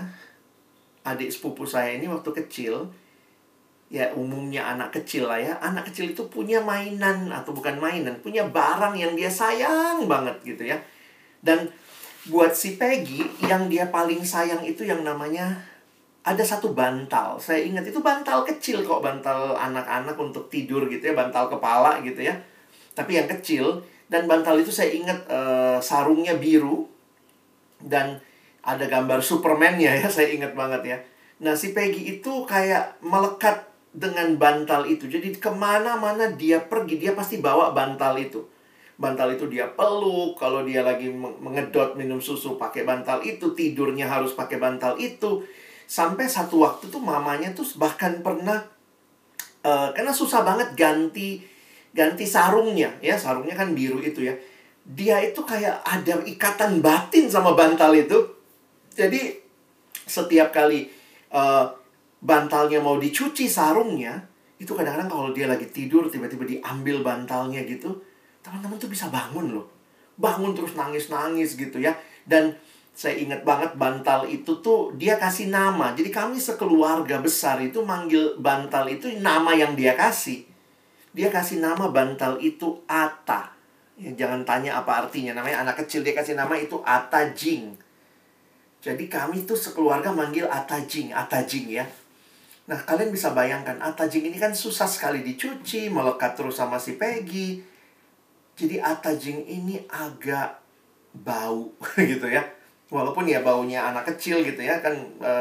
[1.07, 2.91] adik sepupu saya ini waktu kecil
[3.87, 8.43] ya umumnya anak kecil lah ya anak kecil itu punya mainan atau bukan mainan punya
[8.43, 10.77] barang yang dia sayang banget gitu ya.
[11.41, 11.71] Dan
[12.27, 15.63] buat si Peggy yang dia paling sayang itu yang namanya
[16.27, 17.39] ada satu bantal.
[17.39, 22.27] Saya ingat itu bantal kecil kok, bantal anak-anak untuk tidur gitu ya, bantal kepala gitu
[22.27, 22.35] ya.
[22.99, 23.79] Tapi yang kecil
[24.11, 26.91] dan bantal itu saya ingat uh, sarungnya biru
[27.79, 28.19] dan
[28.67, 30.99] ada gambar Superman-nya ya, saya ingat banget ya.
[31.47, 35.07] Nah, si Peggy itu kayak melekat dengan bantal itu.
[35.07, 38.43] Jadi ke mana-mana dia pergi, dia pasti bawa bantal itu.
[38.97, 44.33] Bantal itu dia peluk, kalau dia lagi mengedot minum susu pakai bantal itu, tidurnya harus
[44.33, 45.45] pakai bantal itu.
[45.85, 48.65] Sampai satu waktu tuh mamanya tuh bahkan pernah,
[49.63, 51.45] uh, karena susah banget ganti
[51.97, 54.33] ganti sarungnya, ya sarungnya kan biru itu ya.
[54.85, 58.17] Dia itu kayak ada ikatan batin sama bantal itu.
[58.97, 59.37] Jadi
[60.09, 60.89] setiap kali
[61.37, 61.69] uh,
[62.25, 64.25] bantalnya mau dicuci sarungnya,
[64.57, 67.93] itu kadang-kadang kalau dia lagi tidur tiba-tiba diambil bantalnya gitu,
[68.47, 69.67] teman-teman tuh bisa bangun loh.
[70.15, 71.91] Bangun terus nangis-nangis gitu ya.
[72.23, 72.55] Dan
[72.95, 75.91] saya ingat banget bantal itu tuh dia kasih nama.
[75.99, 80.47] Jadi kami sekeluarga besar itu manggil bantal itu nama yang dia kasih.
[81.11, 83.51] Dia kasih nama bantal itu Ata.
[83.99, 85.35] Ya, jangan tanya apa artinya.
[85.35, 87.75] Namanya anak kecil dia kasih nama itu Ata Jing.
[88.79, 91.83] Jadi kami tuh sekeluarga manggil Ata Jing, Ata Jing ya.
[92.67, 97.63] Nah, kalian bisa bayangkan, atajing ini kan susah sekali dicuci, melekat terus sama si Peggy.
[98.57, 100.59] Jadi atajing ini agak
[101.13, 102.43] bau gitu ya.
[102.89, 105.33] Walaupun ya baunya anak kecil gitu ya, kan e,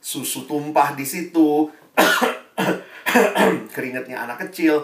[0.00, 1.68] susu tumpah di situ,
[3.74, 4.82] keringatnya anak kecil.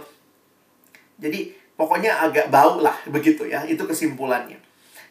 [1.16, 4.60] Jadi pokoknya agak bau lah begitu ya, itu kesimpulannya.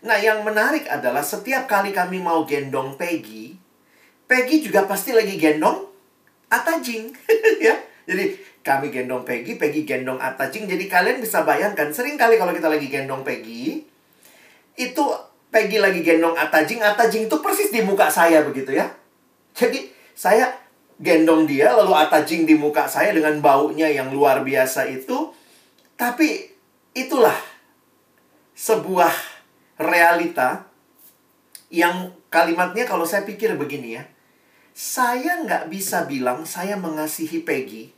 [0.01, 3.57] Nah, yang menarik adalah setiap kali kami mau gendong Peggy,
[4.25, 5.91] Peggy juga pasti lagi gendong
[6.51, 7.15] Atajing
[7.65, 7.75] ya.
[8.03, 10.69] Jadi kami gendong Peggy, Peggy gendong Atajing.
[10.69, 13.83] Jadi kalian bisa bayangkan sering kali kalau kita lagi gendong Peggy
[14.77, 15.03] itu
[15.51, 18.87] Peggy lagi gendong Atajing, Atajing itu persis di muka saya begitu ya.
[19.51, 20.53] Jadi saya
[21.01, 25.33] gendong dia lalu Atajing di muka saya dengan baunya yang luar biasa itu.
[25.99, 26.49] Tapi
[26.95, 27.35] itulah
[28.55, 29.11] sebuah
[29.77, 30.69] realita
[31.73, 34.03] yang kalimatnya kalau saya pikir begini ya
[34.71, 37.91] saya nggak bisa bilang saya mengasihi Peggy,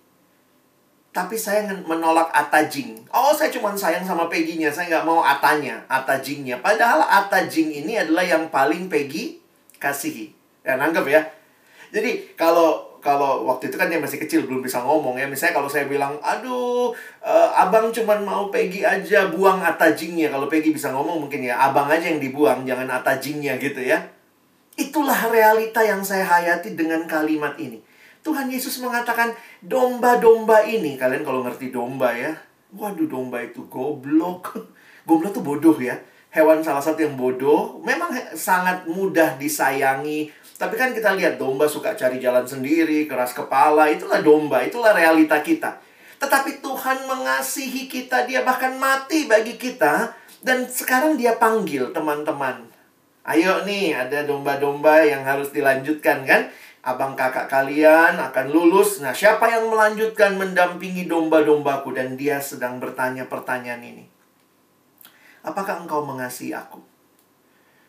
[1.14, 3.06] tapi saya menolak Atajing.
[3.14, 6.60] Oh, saya cuma sayang sama Peggy-nya, saya nggak mau Atanya, Atajingnya.
[6.60, 9.38] Padahal Atajing ini adalah yang paling Peggy
[9.78, 10.34] kasihi.
[10.66, 11.22] Ya, nanggap ya.
[11.94, 15.68] Jadi, kalau kalau waktu itu kan dia masih kecil belum bisa ngomong ya misalnya kalau
[15.68, 21.28] saya bilang aduh uh, abang cuma mau Peggy aja buang atajingnya kalau Peggy bisa ngomong
[21.28, 24.00] mungkin ya abang aja yang dibuang jangan atajingnya gitu ya
[24.74, 27.78] Itulah realita yang saya hayati dengan kalimat ini.
[28.24, 32.32] Tuhan Yesus mengatakan, domba-domba ini, kalian kalau ngerti domba ya,
[32.72, 34.56] waduh domba itu goblok.
[35.08, 36.00] goblok tuh bodoh ya.
[36.34, 40.34] Hewan salah satu yang bodoh, memang sangat mudah disayangi.
[40.58, 45.44] Tapi kan kita lihat domba suka cari jalan sendiri, keras kepala, itulah domba, itulah realita
[45.46, 45.78] kita.
[46.18, 50.16] Tetapi Tuhan mengasihi kita, dia bahkan mati bagi kita.
[50.44, 52.74] Dan sekarang dia panggil teman-teman,
[53.24, 56.52] Ayo nih, ada domba-domba yang harus dilanjutkan kan?
[56.84, 59.00] Abang kakak kalian akan lulus.
[59.00, 61.96] Nah, siapa yang melanjutkan mendampingi domba-dombaku?
[61.96, 64.06] Dan dia sedang bertanya pertanyaan ini.
[65.48, 66.84] Apakah engkau mengasihi aku?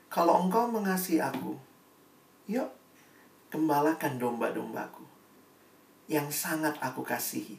[0.07, 1.59] Kalau engkau mengasihi aku,
[2.47, 2.71] yuk,
[3.51, 5.03] gembalakan domba-dombaku.
[6.07, 7.59] Yang sangat aku kasihi.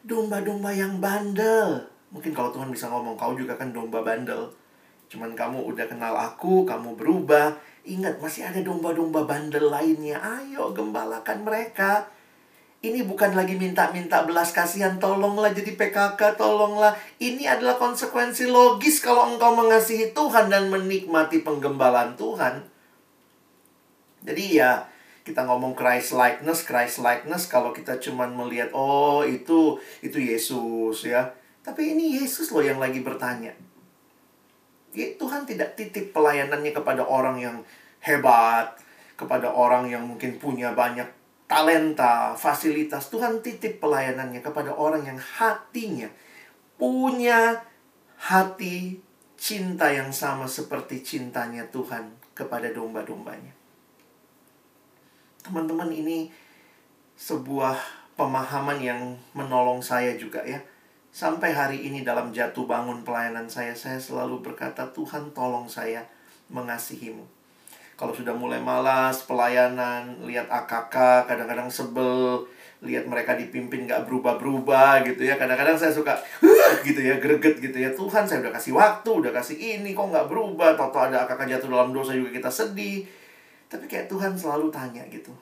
[0.00, 1.92] Domba-domba yang bandel.
[2.08, 4.48] Mungkin kalau Tuhan bisa ngomong, kau juga kan domba bandel
[5.10, 7.58] Cuman kamu udah kenal aku, kamu berubah.
[7.84, 10.20] Ingat, masih ada domba-domba bandel lainnya.
[10.20, 12.08] Ayo, gembalakan mereka.
[12.80, 16.96] Ini bukan lagi minta-minta belas kasihan, tolonglah jadi PKK, tolonglah.
[17.20, 22.64] Ini adalah konsekuensi logis kalau engkau mengasihi Tuhan dan menikmati penggembalaan Tuhan.
[24.24, 24.88] Jadi ya,
[25.20, 31.36] kita ngomong Christ likeness, Christ likeness kalau kita cuman melihat oh itu itu Yesus ya.
[31.60, 33.52] Tapi ini Yesus loh yang lagi bertanya.
[34.94, 37.56] Tuhan tidak titip pelayanannya kepada orang yang
[38.02, 38.74] hebat,
[39.14, 41.06] kepada orang yang mungkin punya banyak
[41.46, 43.10] talenta, fasilitas.
[43.10, 46.10] Tuhan titip pelayanannya kepada orang yang hatinya
[46.80, 47.60] punya
[48.16, 49.02] hati
[49.36, 53.52] cinta yang sama seperti cintanya Tuhan kepada domba-dombanya.
[55.40, 56.28] Teman-teman ini
[57.16, 57.76] sebuah
[58.16, 59.00] pemahaman yang
[59.32, 60.60] menolong saya juga ya
[61.10, 66.06] Sampai hari ini dalam jatuh bangun pelayanan saya, saya selalu berkata, Tuhan tolong saya
[66.54, 67.26] mengasihimu.
[67.98, 72.46] Kalau sudah mulai malas pelayanan, lihat AKK, kadang-kadang sebel,
[72.80, 75.36] lihat mereka dipimpin gak berubah-berubah gitu ya.
[75.36, 76.14] Kadang-kadang saya suka,
[76.86, 77.90] gitu ya, greget gitu ya.
[77.92, 80.78] Tuhan saya udah kasih waktu, udah kasih ini, kok gak berubah.
[80.78, 83.04] Toto ada AKK jatuh dalam dosa juga kita sedih.
[83.66, 85.34] Tapi kayak Tuhan selalu tanya gitu.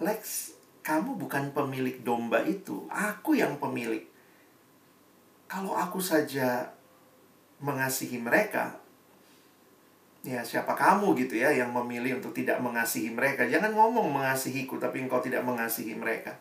[0.00, 4.08] Lex, kamu bukan pemilik domba itu, aku yang pemilik
[5.48, 6.70] kalau aku saja
[7.58, 8.76] mengasihi mereka,
[10.22, 13.48] ya siapa kamu gitu ya yang memilih untuk tidak mengasihi mereka.
[13.48, 16.36] Jangan ngomong mengasihiku tapi engkau tidak mengasihi mereka.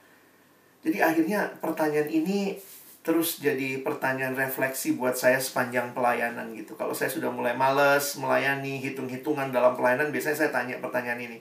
[0.84, 2.60] Jadi akhirnya pertanyaan ini
[3.02, 6.76] terus jadi pertanyaan refleksi buat saya sepanjang pelayanan gitu.
[6.76, 11.40] Kalau saya sudah mulai males melayani, hitung-hitungan dalam pelayanan, biasanya saya tanya pertanyaan ini.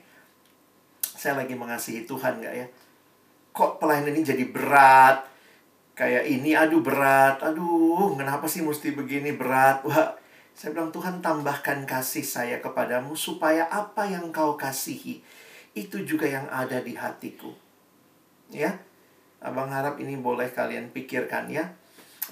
[1.03, 2.65] Saya lagi mengasihi Tuhan nggak ya?
[3.51, 5.27] Kok pelayanan ini jadi berat?
[5.97, 9.81] Kayak ini, aduh berat, aduh kenapa sih mesti begini berat?
[9.81, 10.13] Wah,
[10.53, 15.25] saya bilang Tuhan tambahkan kasih saya kepadamu supaya apa yang kau kasihi
[15.73, 17.49] itu juga yang ada di hatiku.
[18.53, 18.77] Ya,
[19.37, 21.77] Abang harap ini boleh kalian pikirkan ya.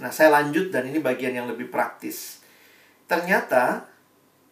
[0.01, 2.41] Nah, saya lanjut dan ini bagian yang lebih praktis.
[3.05, 3.85] Ternyata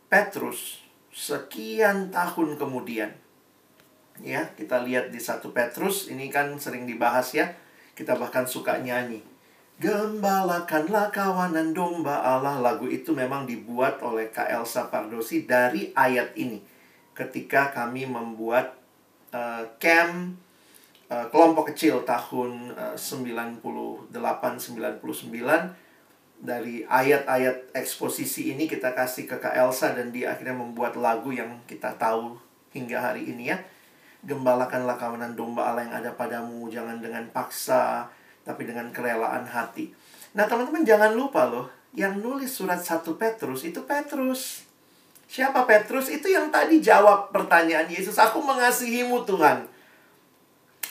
[0.06, 3.10] Petrus sekian tahun kemudian
[4.22, 7.50] ya, kita lihat di satu Petrus ini kan sering dibahas ya.
[7.94, 9.22] Kita bahkan suka nyanyi.
[9.78, 12.62] Gembalakanlah kawanan domba Allah.
[12.62, 16.62] Lagu itu memang dibuat oleh Kak Elsa Pardosi dari ayat ini.
[17.14, 18.74] Ketika kami membuat
[19.34, 20.44] uh, camp
[21.14, 25.04] Eh, kelompok kecil tahun uh, 98 99
[26.42, 31.62] dari ayat-ayat eksposisi ini kita kasih ke Kak Elsa dan dia akhirnya membuat lagu yang
[31.70, 32.34] kita tahu
[32.74, 33.62] hingga hari ini ya.
[34.24, 38.08] Gembalakanlah kawanan domba Allah yang ada padamu jangan dengan paksa
[38.44, 39.92] tapi dengan kerelaan hati.
[40.36, 44.68] Nah, teman-teman jangan lupa loh, yang nulis surat 1 Petrus itu Petrus.
[45.30, 46.12] Siapa Petrus?
[46.12, 49.70] Itu yang tadi jawab pertanyaan Yesus, aku mengasihimu Tuhan.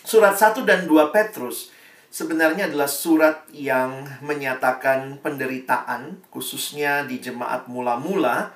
[0.03, 1.71] Surat 1 dan 2 Petrus
[2.13, 8.53] sebenarnya adalah surat yang menyatakan penderitaan, khususnya di jemaat mula-mula.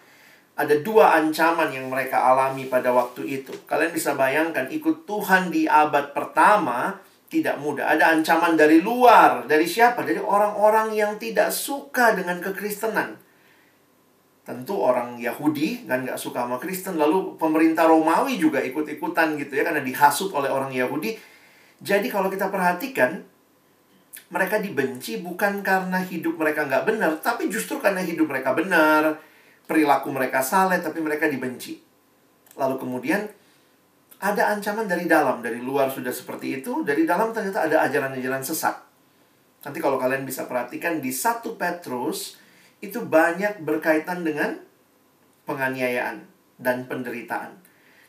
[0.57, 3.53] Ada dua ancaman yang mereka alami pada waktu itu.
[3.69, 6.97] Kalian bisa bayangkan, ikut Tuhan di abad pertama
[7.29, 7.93] tidak mudah.
[7.93, 9.45] Ada ancaman dari luar.
[9.45, 10.01] Dari siapa?
[10.01, 13.21] Dari orang-orang yang tidak suka dengan kekristenan.
[14.47, 16.97] Tentu orang Yahudi kan nggak suka sama Kristen.
[16.97, 19.67] Lalu pemerintah Romawi juga ikut-ikutan gitu ya.
[19.67, 21.37] Karena dihasut oleh orang Yahudi
[21.81, 23.21] jadi kalau kita perhatikan,
[24.33, 29.21] mereka dibenci bukan karena hidup mereka nggak benar, tapi justru karena hidup mereka benar,
[29.67, 31.83] perilaku mereka saleh, tapi mereka dibenci.
[32.57, 33.27] Lalu kemudian
[34.23, 38.77] ada ancaman dari dalam, dari luar sudah seperti itu, dari dalam ternyata ada ajaran-ajaran sesat.
[39.67, 42.39] Nanti kalau kalian bisa perhatikan di satu Petrus
[42.81, 44.57] itu banyak berkaitan dengan
[45.45, 46.25] penganiayaan
[46.57, 47.61] dan penderitaan.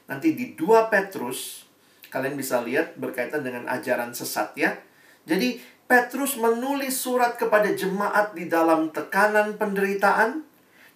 [0.07, 1.67] Nanti di dua Petrus
[2.07, 4.79] Kalian bisa lihat berkaitan dengan ajaran sesat ya.
[5.27, 10.46] Jadi Petrus menulis surat kepada jemaat di dalam tekanan penderitaan,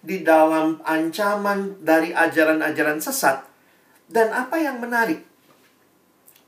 [0.02, 3.46] di dalam ancaman dari ajaran-ajaran sesat.
[4.10, 5.22] Dan apa yang menarik?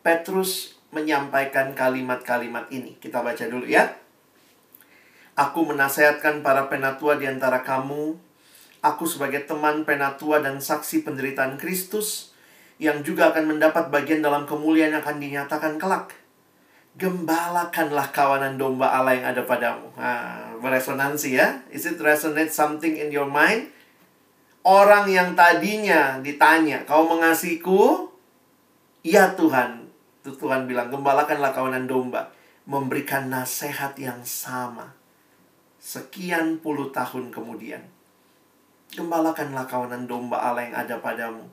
[0.05, 2.99] Petrus menyampaikan kalimat-kalimat ini.
[3.01, 3.95] Kita baca dulu ya.
[5.35, 8.15] Aku menasehatkan para penatua di antara kamu.
[8.85, 12.35] Aku sebagai teman penatua dan saksi penderitaan Kristus
[12.77, 16.15] yang juga akan mendapat bagian dalam kemuliaan yang akan dinyatakan kelak.
[16.95, 19.91] Gembalakanlah kawanan domba Allah yang ada padamu.
[19.99, 21.61] Nah, beresonansi ya.
[21.69, 23.69] Is it resonate something in your mind?
[24.65, 28.09] Orang yang tadinya ditanya, kau mengasihiku?
[29.05, 29.93] Ya Tuhan.
[30.25, 32.33] Tuhan bilang, gembalakanlah kawanan domba.
[32.65, 34.97] Memberikan nasihat yang sama.
[35.77, 37.85] Sekian puluh tahun kemudian.
[38.97, 41.45] Gembalakanlah kawanan domba Allah yang ada padamu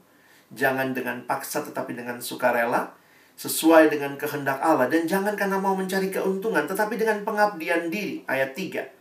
[0.51, 2.91] Jangan dengan paksa tetapi dengan sukarela
[3.39, 8.51] sesuai dengan kehendak Allah dan jangan karena mau mencari keuntungan tetapi dengan pengabdian diri ayat
[8.53, 9.00] 3.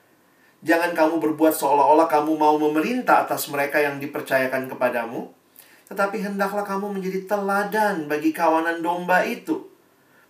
[0.61, 5.33] Jangan kamu berbuat seolah-olah kamu mau memerintah atas mereka yang dipercayakan kepadamu
[5.91, 9.67] tetapi hendaklah kamu menjadi teladan bagi kawanan domba itu.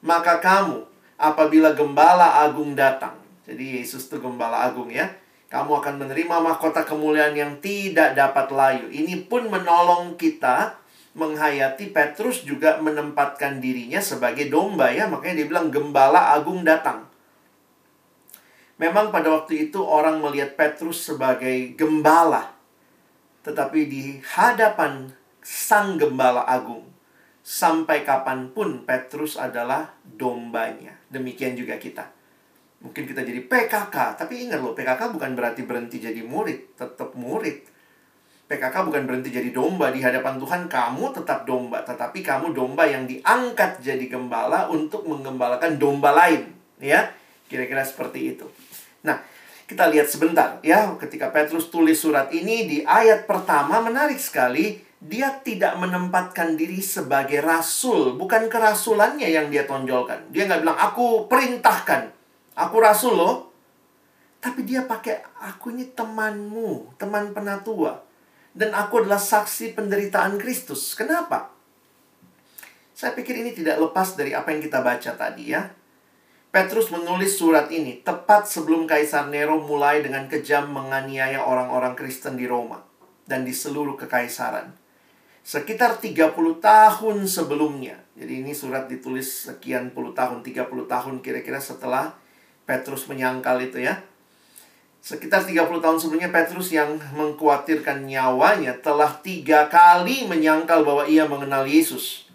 [0.00, 0.88] Maka kamu
[1.20, 3.12] apabila gembala agung datang.
[3.44, 5.12] Jadi Yesus itu gembala agung ya.
[5.52, 8.88] Kamu akan menerima mahkota kemuliaan yang tidak dapat layu.
[8.88, 10.80] Ini pun menolong kita
[11.12, 17.09] menghayati Petrus juga menempatkan dirinya sebagai domba ya makanya dia bilang gembala agung datang
[18.80, 22.56] memang pada waktu itu orang melihat Petrus sebagai gembala
[23.44, 25.12] tetapi di hadapan
[25.44, 26.88] sang gembala agung
[27.44, 32.08] sampai kapan pun Petrus adalah dombanya demikian juga kita
[32.80, 37.68] mungkin kita jadi PKK tapi ingat loh PKK bukan berarti berhenti jadi murid tetap murid
[38.50, 43.06] PKK bukan berhenti jadi domba di hadapan Tuhan, kamu tetap domba, tetapi kamu domba yang
[43.06, 46.50] diangkat jadi gembala untuk menggembalakan domba lain,
[46.82, 47.14] ya.
[47.46, 48.50] Kira-kira seperti itu.
[49.07, 49.22] Nah,
[49.64, 55.40] kita lihat sebentar ya, ketika Petrus tulis surat ini di ayat pertama menarik sekali, dia
[55.40, 60.28] tidak menempatkan diri sebagai rasul, bukan kerasulannya yang dia tonjolkan.
[60.28, 62.12] Dia nggak bilang aku perintahkan,
[62.59, 63.36] aku rasul loh.
[64.40, 68.09] Tapi dia pakai aku ini temanmu, teman penatua
[68.51, 70.98] dan aku adalah saksi penderitaan Kristus.
[70.98, 71.55] Kenapa?
[72.90, 75.70] Saya pikir ini tidak lepas dari apa yang kita baca tadi ya.
[76.51, 82.51] Petrus menulis surat ini tepat sebelum Kaisar Nero mulai dengan kejam menganiaya orang-orang Kristen di
[82.51, 82.82] Roma
[83.30, 84.74] dan di seluruh kekaisaran.
[85.46, 88.03] Sekitar 30 tahun sebelumnya.
[88.18, 92.18] Jadi ini surat ditulis sekian puluh tahun, 30 tahun kira-kira setelah
[92.66, 94.03] Petrus menyangkal itu ya.
[94.98, 101.62] Sekitar 30 tahun sebelumnya Petrus yang mengkhawatirkan nyawanya telah tiga kali menyangkal bahwa ia mengenal
[101.62, 102.29] Yesus.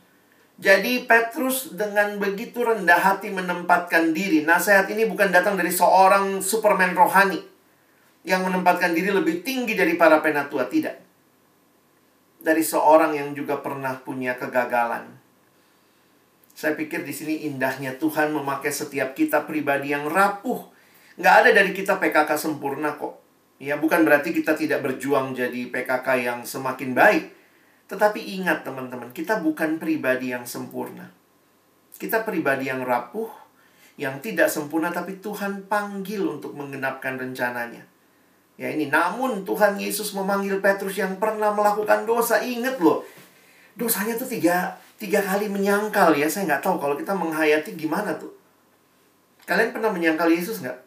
[0.56, 4.48] Jadi Petrus dengan begitu rendah hati menempatkan diri.
[4.48, 7.44] Nasihat ini bukan datang dari seorang superman rohani
[8.24, 11.04] yang menempatkan diri lebih tinggi dari para penatua, tidak.
[12.40, 15.12] Dari seorang yang juga pernah punya kegagalan.
[16.56, 20.72] Saya pikir di sini indahnya Tuhan memakai setiap kita pribadi yang rapuh.
[21.20, 23.20] Nggak ada dari kita PKK sempurna kok.
[23.60, 27.35] Ya, bukan berarti kita tidak berjuang jadi PKK yang semakin baik.
[27.86, 31.06] Tetapi ingat teman-teman, kita bukan pribadi yang sempurna.
[31.96, 33.30] Kita pribadi yang rapuh,
[33.96, 37.86] yang tidak sempurna, tapi Tuhan panggil untuk menggenapkan rencananya.
[38.56, 42.42] Ya ini, namun Tuhan Yesus memanggil Petrus yang pernah melakukan dosa.
[42.42, 43.06] Ingat loh,
[43.78, 46.26] dosanya tuh tiga, tiga kali menyangkal ya.
[46.26, 48.34] Saya nggak tahu kalau kita menghayati gimana tuh.
[49.46, 50.80] Kalian pernah menyangkal Yesus nggak?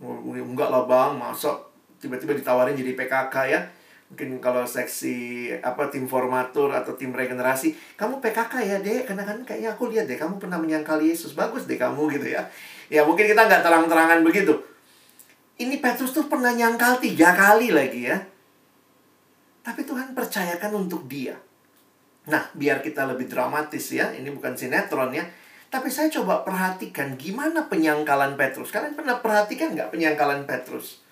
[0.00, 1.60] Enggak lah bang, masa
[2.00, 3.60] tiba-tiba ditawarin jadi PKK ya
[4.06, 9.02] mungkin kalau seksi apa tim formatur atau tim regenerasi kamu PKK ya dek.
[9.10, 11.34] Karena kan kayaknya aku lihat deh kamu pernah menyangkal Yesus.
[11.34, 12.46] Bagus deh kamu gitu ya.
[12.86, 14.54] Ya mungkin kita nggak terang-terangan begitu.
[15.56, 18.18] Ini Petrus tuh pernah nyangkal tiga kali lagi ya.
[19.64, 21.34] Tapi Tuhan percayakan untuk dia.
[22.30, 25.26] Nah biar kita lebih dramatis ya ini bukan sinetron ya.
[25.66, 28.70] Tapi saya coba perhatikan gimana penyangkalan Petrus.
[28.70, 31.05] Kalian pernah perhatikan nggak penyangkalan Petrus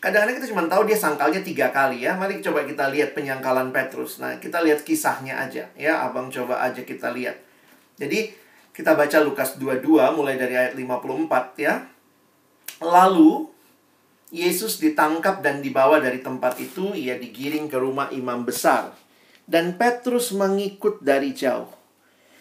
[0.00, 2.16] Kadang-kadang kita cuma tahu dia sangkalnya tiga kali ya.
[2.16, 4.16] Mari coba kita lihat penyangkalan Petrus.
[4.16, 6.08] Nah, kita lihat kisahnya aja ya.
[6.08, 7.36] Abang coba aja kita lihat.
[8.00, 8.32] Jadi,
[8.72, 11.84] kita baca Lukas 22 mulai dari ayat 54 ya.
[12.80, 13.52] Lalu,
[14.32, 16.96] Yesus ditangkap dan dibawa dari tempat itu.
[16.96, 18.96] Ia digiring ke rumah imam besar.
[19.44, 21.68] Dan Petrus mengikut dari jauh.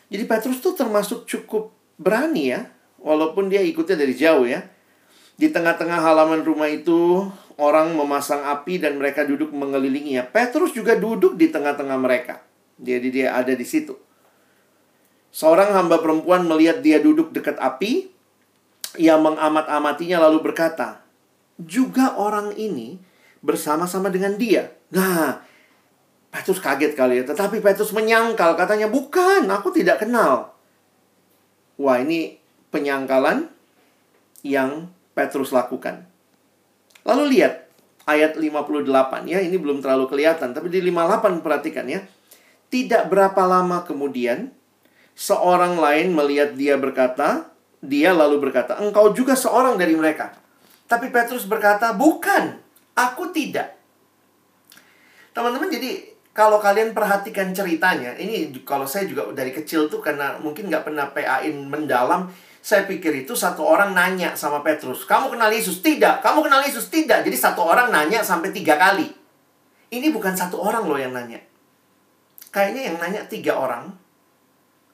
[0.08, 2.72] Jadi Petrus tuh termasuk cukup berani ya.
[3.04, 4.64] Walaupun dia ikutnya dari jauh ya.
[5.36, 7.28] Di tengah-tengah halaman rumah itu,
[7.60, 10.26] orang memasang api dan mereka duduk mengelilinginya.
[10.32, 12.42] Petrus juga duduk di tengah-tengah mereka.
[12.80, 13.94] Jadi dia ada di situ.
[15.30, 18.10] Seorang hamba perempuan melihat dia duduk dekat api.
[18.98, 21.06] Ia mengamat-amatinya lalu berkata,
[21.60, 22.98] Juga orang ini
[23.46, 24.74] bersama-sama dengan dia.
[24.90, 25.44] Nah,
[26.34, 27.24] Petrus kaget kali ya.
[27.30, 28.58] Tetapi Petrus menyangkal.
[28.58, 30.58] Katanya, bukan, aku tidak kenal.
[31.78, 32.42] Wah, ini
[32.74, 33.52] penyangkalan
[34.42, 36.09] yang Petrus lakukan.
[37.08, 37.70] Lalu lihat
[38.10, 42.02] ayat 58 ya, ini belum terlalu kelihatan, tapi di 58 perhatikan ya.
[42.70, 44.54] Tidak berapa lama kemudian
[45.18, 50.36] seorang lain melihat dia berkata, dia lalu berkata, "Engkau juga seorang dari mereka."
[50.86, 52.60] Tapi Petrus berkata, "Bukan,
[52.98, 53.78] aku tidak."
[55.34, 60.72] Teman-teman, jadi kalau kalian perhatikan ceritanya, ini kalau saya juga dari kecil tuh karena mungkin
[60.72, 65.80] nggak pernah PA-in mendalam, saya pikir itu satu orang nanya sama Petrus, kamu kenal Yesus?
[65.80, 66.20] Tidak.
[66.20, 66.92] Kamu kenal Yesus?
[66.92, 67.24] Tidak.
[67.24, 69.08] Jadi satu orang nanya sampai tiga kali.
[69.90, 71.40] Ini bukan satu orang loh yang nanya.
[72.52, 73.90] Kayaknya yang nanya tiga orang.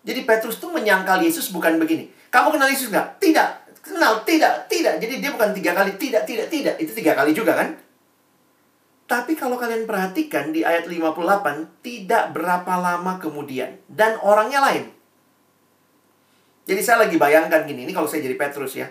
[0.05, 2.07] Jadi Petrus tuh menyangkal Yesus bukan begini.
[2.30, 3.18] Kamu kenal Yesus nggak?
[3.18, 3.49] Tidak.
[3.82, 4.97] Kenal, tidak, tidak.
[5.01, 6.76] Jadi dia bukan tiga kali, tidak, tidak, tidak.
[6.78, 7.70] Itu tiga kali juga kan?
[9.05, 13.78] Tapi kalau kalian perhatikan di ayat 58, tidak berapa lama kemudian.
[13.86, 14.95] Dan orangnya lain.
[16.66, 18.89] Jadi saya lagi bayangkan gini, ini kalau saya jadi Petrus ya.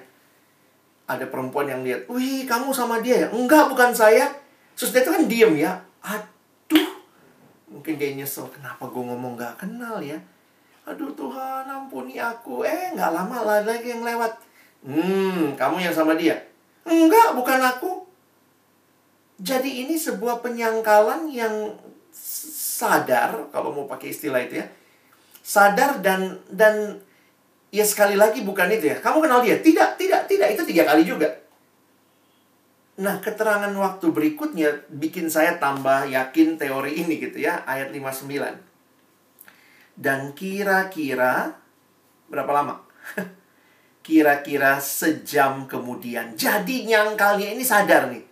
[1.04, 3.28] Ada perempuan yang lihat, wih kamu sama dia ya?
[3.34, 4.30] Enggak, bukan saya.
[4.78, 5.72] Terus dia itu kan diem ya.
[6.00, 6.90] Aduh,
[7.68, 10.16] mungkin dia nyesel, kenapa gue ngomong gak kenal ya?
[10.84, 12.60] Aduh Tuhan, ampuni aku.
[12.64, 14.32] Eh, nggak lama lah lagi yang lewat.
[14.84, 16.36] Hmm, kamu yang sama dia?
[16.84, 18.04] Enggak, bukan aku.
[19.40, 21.72] Jadi ini sebuah penyangkalan yang
[22.14, 24.66] sadar, kalau mau pakai istilah itu ya.
[25.40, 27.00] Sadar dan dan
[27.74, 29.02] Ya sekali lagi bukan itu ya.
[29.02, 29.58] Kamu kenal dia?
[29.58, 30.54] Tidak, tidak, tidak.
[30.54, 31.26] Itu tiga kali juga.
[33.02, 37.66] Nah, keterangan waktu berikutnya bikin saya tambah yakin teori ini gitu ya.
[37.66, 38.30] Ayat 59.
[39.98, 41.58] Dan kira-kira
[42.30, 42.86] berapa lama?
[44.06, 46.38] kira-kira sejam kemudian.
[46.38, 48.22] Jadi nyangkalnya ini sadar nih.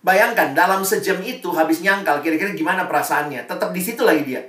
[0.00, 3.44] Bayangkan dalam sejam itu habis nyangkal kira-kira gimana perasaannya?
[3.44, 4.40] Tetap di situ lagi dia.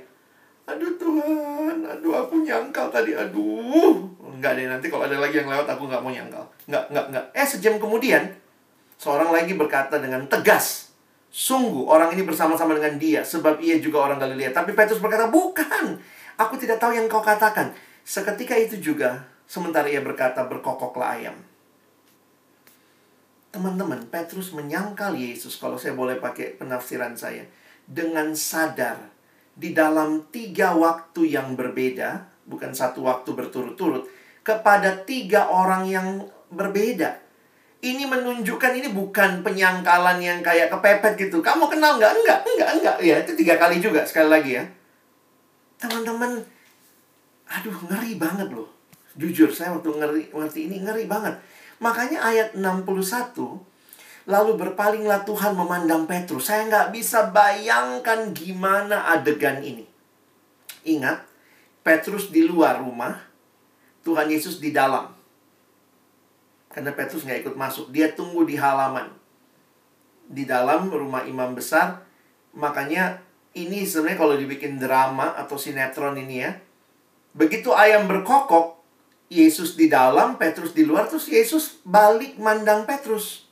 [0.64, 5.68] Aduh Tuhan, aduh aku nyangkal tadi, aduh Enggak deh, nanti kalau ada lagi yang lewat
[5.68, 6.44] aku nggak mau nyangkal.
[6.64, 7.24] Nggak, nggak, nggak.
[7.36, 8.24] Eh, sejam kemudian,
[8.96, 10.88] seorang lagi berkata dengan tegas,
[11.30, 14.50] Sungguh, orang ini bersama-sama dengan dia, sebab ia juga orang Galilea.
[14.50, 15.94] Tapi Petrus berkata, bukan.
[16.34, 17.70] Aku tidak tahu yang kau katakan.
[18.02, 21.34] Seketika itu juga, Sementara ia berkata, berkokoklah ayam.
[23.50, 27.42] Teman-teman, Petrus menyangkal Yesus, kalau saya boleh pakai penafsiran saya,
[27.82, 29.10] dengan sadar
[29.58, 34.06] di dalam tiga waktu yang berbeda, bukan satu waktu berturut-turut,
[34.50, 37.22] kepada tiga orang yang berbeda.
[37.80, 41.38] Ini menunjukkan ini bukan penyangkalan yang kayak kepepet gitu.
[41.40, 42.12] Kamu kenal nggak?
[42.12, 42.96] Enggak, enggak, enggak.
[43.00, 44.64] Ya, itu tiga kali juga, sekali lagi ya.
[45.80, 46.44] Teman-teman,
[47.48, 48.68] aduh ngeri banget loh.
[49.16, 51.40] Jujur, saya waktu ngeri, ngerti ini ngeri banget.
[51.80, 53.64] Makanya ayat 61,
[54.28, 56.52] lalu berpalinglah Tuhan memandang Petrus.
[56.52, 59.88] Saya nggak bisa bayangkan gimana adegan ini.
[60.84, 61.24] Ingat,
[61.80, 63.29] Petrus di luar rumah,
[64.06, 65.12] Tuhan Yesus di dalam.
[66.70, 69.10] Karena Petrus nggak ikut masuk, dia tunggu di halaman.
[70.30, 72.06] Di dalam rumah imam besar,
[72.54, 73.18] makanya
[73.58, 76.54] ini sebenarnya kalau dibikin drama atau sinetron ini ya,
[77.34, 78.78] begitu ayam berkokok,
[79.30, 83.46] Yesus di dalam, Petrus di luar, terus Yesus balik mandang Petrus.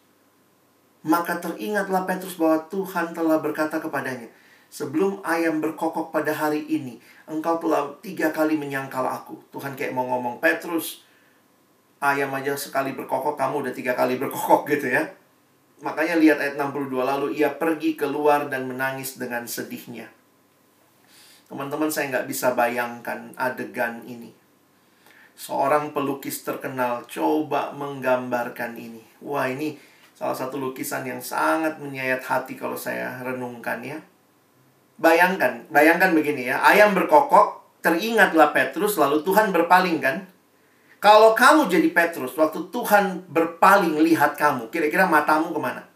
[1.07, 4.26] Maka teringatlah Petrus bahwa Tuhan telah berkata kepadanya,
[4.69, 9.41] Sebelum ayam berkokok pada hari ini, engkau telah tiga kali menyangkal aku.
[9.49, 11.03] Tuhan kayak mau ngomong, Petrus,
[12.05, 15.09] ayam aja sekali berkokok, kamu udah tiga kali berkokok gitu ya.
[15.81, 20.11] Makanya lihat ayat 62, lalu ia pergi keluar dan menangis dengan sedihnya.
[21.49, 24.37] Teman-teman saya nggak bisa bayangkan adegan ini
[25.39, 29.07] seorang pelukis terkenal coba menggambarkan ini.
[29.23, 29.79] Wah, ini
[30.19, 34.03] salah satu lukisan yang sangat menyayat hati kalau saya renungkan ya.
[34.99, 40.26] Bayangkan, bayangkan begini ya, ayam berkokok, teringatlah Petrus, lalu Tuhan berpaling kan?
[40.99, 45.86] Kalau kamu jadi Petrus, waktu Tuhan berpaling lihat kamu, kira-kira matamu ke mana?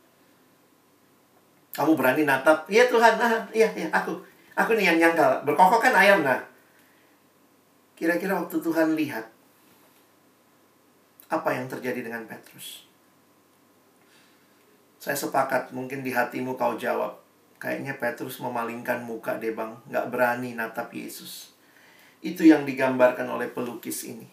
[1.74, 4.14] Kamu berani natap, iya Tuhan, ah, iya, iya, aku,
[4.54, 5.42] aku nih yang nyangkal.
[5.42, 6.38] Berkokok kan ayam, nah.
[7.98, 9.26] Kira-kira waktu Tuhan lihat,
[11.26, 12.86] apa yang terjadi dengan Petrus?
[15.02, 17.18] Saya sepakat, mungkin di hatimu kau jawab,
[17.62, 21.54] kayaknya Petrus memalingkan muka deh bang, nggak berani natap Yesus.
[22.18, 24.26] Itu yang digambarkan oleh pelukis ini.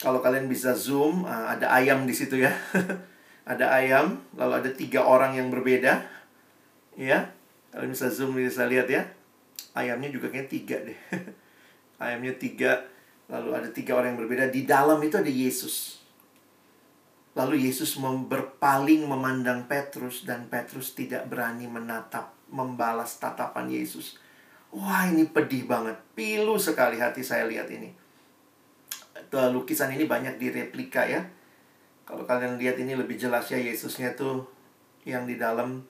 [0.00, 2.48] Kalau kalian bisa zoom, ah, ada ayam di situ ya.
[3.52, 6.08] ada ayam, lalu ada tiga orang yang berbeda.
[6.96, 7.28] Ya,
[7.76, 9.04] kalian bisa zoom bisa lihat ya.
[9.76, 10.96] Ayamnya juga kayak tiga deh.
[12.00, 12.80] ayamnya tiga,
[13.28, 14.48] lalu ada tiga orang yang berbeda.
[14.48, 15.99] Di dalam itu ada Yesus.
[17.38, 24.18] Lalu Yesus berpaling memandang Petrus dan Petrus tidak berani menatap, membalas tatapan Yesus.
[24.74, 27.94] Wah ini pedih banget, pilu sekali hati saya lihat ini.
[29.30, 31.22] Lukisan ini banyak direplika ya.
[32.02, 34.42] Kalau kalian lihat ini lebih jelas ya Yesusnya tuh
[35.06, 35.86] yang di dalam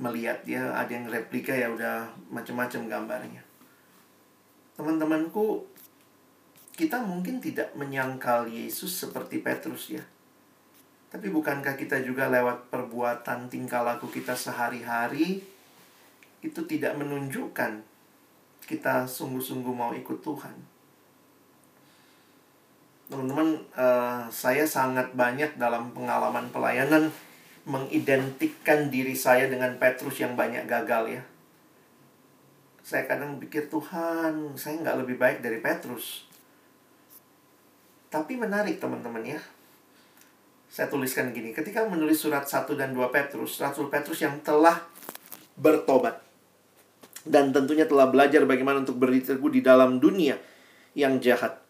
[0.00, 3.42] melihat dia ada yang replika ya udah macam-macam gambarnya.
[4.80, 5.68] Teman-temanku,
[6.72, 10.02] kita mungkin tidak menyangkal Yesus seperti Petrus ya.
[11.14, 15.38] Tapi bukankah kita juga lewat perbuatan tingkah laku kita sehari-hari
[16.42, 17.86] itu tidak menunjukkan
[18.66, 20.58] kita sungguh-sungguh mau ikut Tuhan.
[23.06, 27.14] Teman-teman, uh, saya sangat banyak dalam pengalaman pelayanan
[27.62, 31.22] mengidentikan diri saya dengan Petrus yang banyak gagal ya.
[32.82, 36.26] Saya kadang pikir Tuhan, saya nggak lebih baik dari Petrus.
[38.10, 39.53] Tapi menarik teman-teman ya
[40.74, 44.82] saya tuliskan gini, ketika menulis surat 1 dan 2 Petrus, Rasul Petrus yang telah
[45.54, 46.18] bertobat
[47.22, 50.34] dan tentunya telah belajar bagaimana untuk berteguh di dalam dunia
[50.98, 51.62] yang jahat.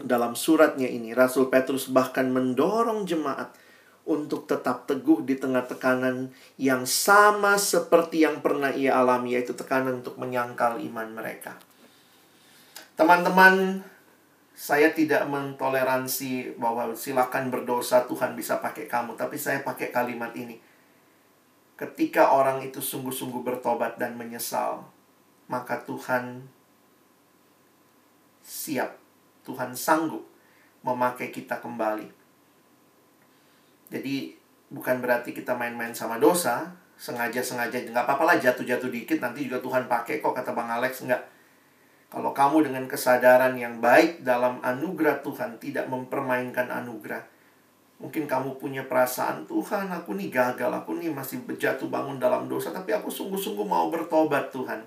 [0.00, 3.52] Dalam suratnya ini, Rasul Petrus bahkan mendorong jemaat
[4.08, 10.00] untuk tetap teguh di tengah tekanan yang sama seperti yang pernah ia alami, yaitu tekanan
[10.00, 11.60] untuk menyangkal iman mereka.
[12.96, 13.84] Teman-teman,
[14.54, 20.62] saya tidak mentoleransi bahwa silakan berdosa Tuhan bisa pakai kamu, tapi saya pakai kalimat ini.
[21.74, 24.86] Ketika orang itu sungguh-sungguh bertobat dan menyesal,
[25.50, 26.46] maka Tuhan
[28.46, 28.94] siap,
[29.42, 30.22] Tuhan sanggup
[30.86, 32.06] memakai kita kembali.
[33.90, 34.38] Jadi
[34.70, 39.90] bukan berarti kita main-main sama dosa, sengaja-sengaja nggak apa-apa lah jatuh-jatuh dikit nanti juga Tuhan
[39.90, 41.33] pakai kok kata Bang Alex nggak
[42.14, 47.26] kalau kamu dengan kesadaran yang baik dalam anugerah Tuhan tidak mempermainkan anugerah.
[47.98, 52.70] Mungkin kamu punya perasaan, Tuhan aku nih gagal, aku nih masih berjatuh bangun dalam dosa,
[52.70, 54.86] tapi aku sungguh-sungguh mau bertobat Tuhan.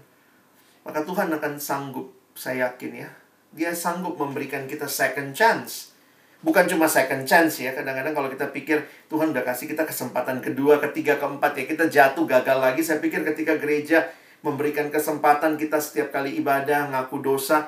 [0.88, 3.10] Maka Tuhan akan sanggup, saya yakin ya.
[3.52, 5.92] Dia sanggup memberikan kita second chance.
[6.40, 10.80] Bukan cuma second chance ya, kadang-kadang kalau kita pikir Tuhan udah kasih kita kesempatan kedua,
[10.80, 12.80] ketiga, keempat ya, kita jatuh gagal lagi.
[12.80, 14.08] Saya pikir ketika gereja
[14.48, 17.68] memberikan kesempatan kita setiap kali ibadah ngaku dosa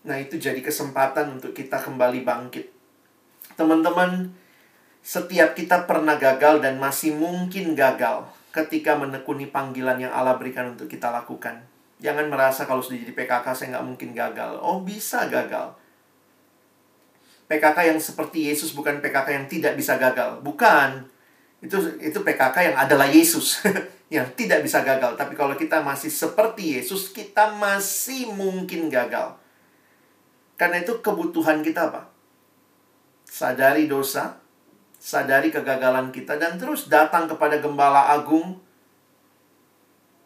[0.00, 2.72] Nah, itu jadi kesempatan untuk kita kembali bangkit.
[3.60, 4.32] Teman-teman,
[5.04, 10.88] setiap kita pernah gagal dan masih mungkin gagal ketika menekuni panggilan yang Allah berikan untuk
[10.88, 11.60] kita lakukan.
[12.00, 14.56] Jangan merasa kalau sudah jadi PKK saya nggak mungkin gagal.
[14.64, 15.76] Oh, bisa gagal.
[17.52, 20.40] PKK yang seperti Yesus bukan PKK yang tidak bisa gagal.
[20.40, 21.04] Bukan.
[21.60, 23.60] Itu itu PKK yang adalah Yesus
[24.10, 25.14] yang tidak bisa gagal.
[25.14, 29.38] Tapi kalau kita masih seperti Yesus, kita masih mungkin gagal.
[30.58, 32.10] Karena itu kebutuhan kita apa?
[33.24, 34.42] Sadari dosa,
[34.98, 38.60] sadari kegagalan kita dan terus datang kepada gembala agung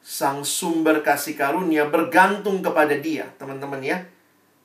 [0.05, 4.05] sang sumber kasih karunia bergantung kepada dia, teman-teman ya.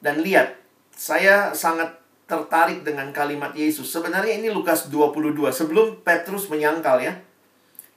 [0.03, 0.55] Dan lihat,
[0.91, 1.95] saya sangat
[2.27, 3.87] tertarik dengan kalimat Yesus.
[3.87, 7.15] Sebenarnya ini Lukas 22, sebelum Petrus menyangkal ya.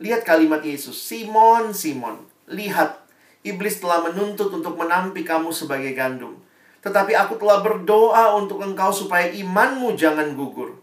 [0.03, 3.07] Lihat kalimat Yesus, Simon, Simon, lihat,
[3.47, 6.43] iblis telah menuntut untuk menampi kamu sebagai gandum.
[6.83, 10.83] Tetapi aku telah berdoa untuk engkau supaya imanmu jangan gugur.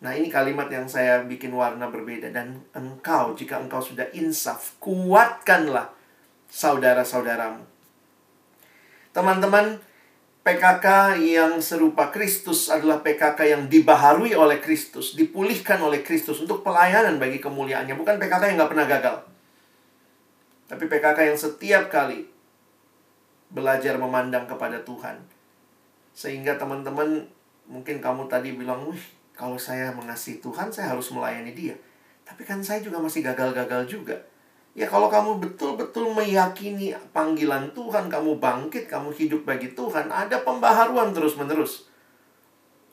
[0.00, 5.92] Nah ini kalimat yang saya bikin warna berbeda Dan engkau jika engkau sudah insaf Kuatkanlah
[6.48, 7.60] saudara-saudaramu
[9.12, 9.76] Teman-teman
[10.40, 17.20] PKK yang serupa Kristus adalah PKK yang dibaharui oleh Kristus Dipulihkan oleh Kristus untuk pelayanan
[17.20, 19.16] bagi kemuliaannya Bukan PKK yang nggak pernah gagal
[20.72, 22.24] Tapi PKK yang setiap kali
[23.52, 25.20] Belajar memandang kepada Tuhan
[26.16, 27.28] Sehingga teman-teman
[27.68, 31.72] Mungkin kamu tadi bilang Wih kalau saya mengasihi Tuhan, saya harus melayani Dia.
[32.28, 34.20] Tapi kan saya juga masih gagal-gagal juga.
[34.78, 41.10] Ya kalau kamu betul-betul meyakini panggilan Tuhan, kamu bangkit, kamu hidup bagi Tuhan, ada pembaharuan
[41.10, 41.90] terus-menerus.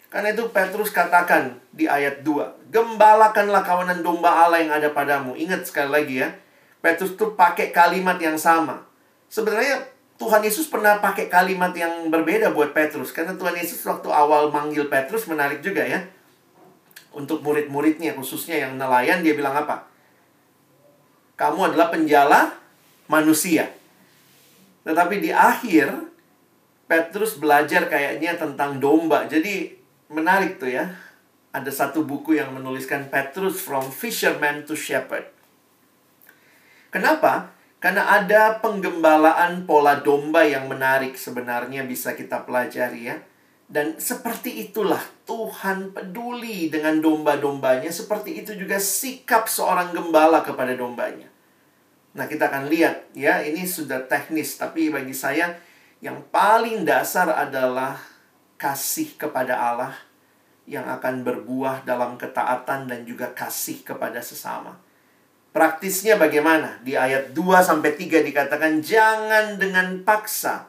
[0.07, 5.37] Karena itu Petrus katakan di ayat 2, Gembalakanlah kawanan domba Allah yang ada padamu.
[5.37, 6.33] Ingat sekali lagi ya,
[6.81, 8.87] Petrus itu pakai kalimat yang sama.
[9.27, 9.83] Sebenarnya
[10.17, 13.13] Tuhan Yesus pernah pakai kalimat yang berbeda buat Petrus.
[13.13, 16.01] Karena Tuhan Yesus waktu awal manggil Petrus menarik juga ya
[17.13, 19.85] untuk murid-muridnya khususnya yang nelayan dia bilang apa?
[21.37, 22.57] Kamu adalah penjala
[23.05, 23.69] manusia.
[24.83, 25.93] Tetapi di akhir
[26.87, 29.29] Petrus belajar kayaknya tentang domba.
[29.29, 29.75] Jadi
[30.09, 30.87] menarik tuh ya.
[31.53, 35.29] Ada satu buku yang menuliskan Petrus from fisherman to shepherd.
[36.89, 37.53] Kenapa?
[37.77, 43.17] Karena ada penggembalaan pola domba yang menarik sebenarnya bisa kita pelajari ya.
[43.67, 47.91] Dan seperti itulah Tuhan peduli dengan domba-dombanya.
[47.91, 51.26] Seperti itu juga sikap seorang gembala kepada dombanya.
[52.17, 54.57] Nah kita akan lihat ya ini sudah teknis.
[54.57, 55.53] Tapi bagi saya
[56.01, 58.01] yang paling dasar adalah
[58.57, 59.93] kasih kepada Allah.
[60.67, 64.75] Yang akan berbuah dalam ketaatan dan juga kasih kepada sesama.
[65.55, 66.83] Praktisnya bagaimana?
[66.83, 70.67] Di ayat 2 sampai 3 dikatakan jangan dengan paksa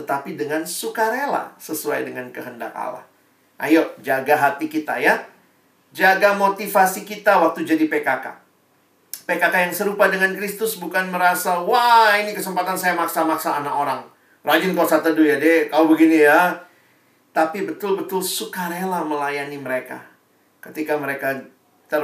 [0.00, 3.04] tetapi dengan sukarela sesuai dengan kehendak Allah.
[3.60, 5.26] Ayo, jaga hati kita ya.
[5.90, 8.49] Jaga motivasi kita waktu jadi PKK.
[9.30, 14.00] PKK yang serupa dengan Kristus bukan merasa, wah ini kesempatan saya maksa-maksa anak orang.
[14.42, 16.58] Rajin kau satu ya deh, kau begini ya.
[17.30, 20.02] Tapi betul-betul sukarela melayani mereka.
[20.58, 21.46] Ketika mereka
[21.86, 22.02] ter,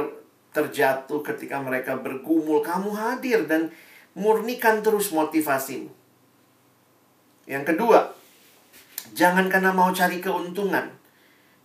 [0.55, 3.75] terjatuh, ketika mereka bergumul, kamu hadir dan
[4.15, 5.91] murnikan terus motivasimu.
[7.43, 8.15] Yang kedua,
[9.11, 10.95] jangan karena mau cari keuntungan.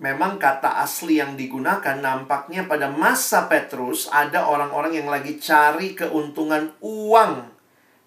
[0.02, 6.74] Memang kata asli yang digunakan nampaknya pada masa Petrus ada orang-orang yang lagi cari keuntungan
[6.82, 7.46] uang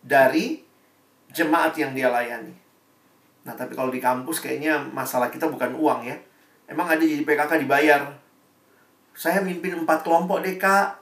[0.03, 0.59] dari
[1.31, 2.51] jemaat yang dia layani.
[3.47, 6.19] Nah, tapi kalau di kampus kayaknya masalah kita bukan uang ya.
[6.67, 8.01] Emang ada jadi PKK dibayar.
[9.15, 10.99] Saya mimpin empat kelompok deh, Kak.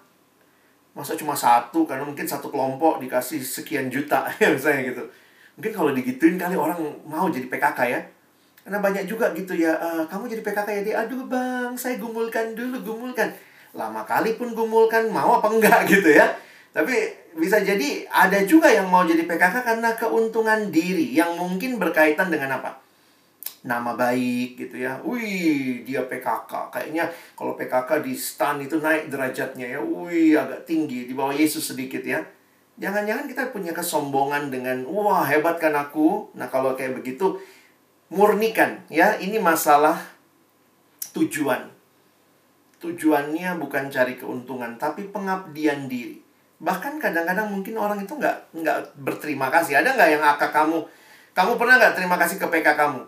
[0.94, 1.90] Masa cuma satu?
[1.90, 5.04] Karena mungkin satu kelompok dikasih sekian juta, misalnya gitu.
[5.58, 6.78] Mungkin kalau digituin kali orang
[7.10, 8.00] mau jadi PKK ya.
[8.64, 12.56] Karena banyak juga gitu ya, uh, kamu jadi PKK ya dia, aduh bang, saya gumulkan
[12.56, 13.28] dulu, gumulkan.
[13.76, 16.32] Lama kali pun gumulkan, mau apa enggak gitu ya.
[16.72, 16.96] Tapi
[17.36, 22.64] bisa jadi ada juga yang mau jadi PKK karena keuntungan diri yang mungkin berkaitan dengan
[22.64, 22.80] apa?
[23.68, 24.96] Nama baik gitu ya.
[25.04, 26.72] Wih, dia PKK.
[26.72, 29.80] Kayaknya kalau PKK di stan itu naik derajatnya ya.
[29.84, 32.24] Wih, agak tinggi di bawah Yesus sedikit ya.
[32.80, 36.34] Jangan-jangan kita punya kesombongan dengan wah hebat kan aku.
[36.34, 37.38] Nah, kalau kayak begitu
[38.14, 39.98] murnikan ya, ini masalah
[41.18, 41.74] tujuan.
[42.78, 46.22] Tujuannya bukan cari keuntungan, tapi pengabdian diri.
[46.62, 49.82] Bahkan kadang-kadang mungkin orang itu nggak nggak berterima kasih.
[49.82, 50.80] Ada nggak yang akak kamu?
[51.34, 53.02] Kamu pernah nggak terima kasih ke PK kamu?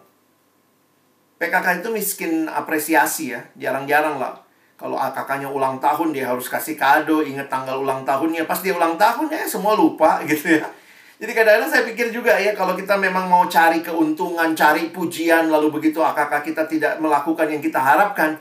[1.36, 4.46] PKK itu miskin apresiasi ya, jarang-jarang lah
[4.76, 8.44] kalau kakaknya ulang tahun dia harus kasih kado, ingat tanggal ulang tahunnya.
[8.44, 10.68] Pas dia ulang tahun ya semua lupa gitu ya.
[11.16, 15.72] Jadi kadang-kadang saya pikir juga ya kalau kita memang mau cari keuntungan, cari pujian lalu
[15.72, 18.36] begitu akak kita tidak melakukan yang kita harapkan,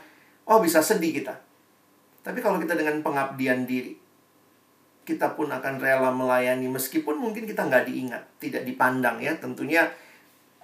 [0.50, 1.38] oh bisa sedih kita.
[2.24, 3.94] Tapi kalau kita dengan pengabdian diri,
[5.04, 9.36] kita pun akan rela melayani meskipun mungkin kita nggak diingat, tidak dipandang ya.
[9.36, 9.86] Tentunya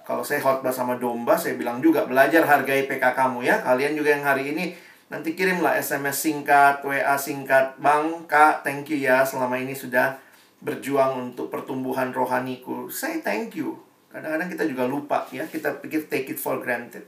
[0.01, 3.61] kalau saya khotbah sama domba, saya bilang juga belajar hargai PK kamu ya.
[3.61, 4.73] Kalian juga yang hari ini
[5.13, 10.17] nanti kirimlah SMS singkat, WA singkat, Bang, Kak, thank you ya selama ini sudah
[10.61, 12.87] berjuang untuk pertumbuhan rohaniku.
[12.93, 13.81] Saya thank you.
[14.13, 17.03] Kadang-kadang kita juga lupa ya, kita pikir take it for granted.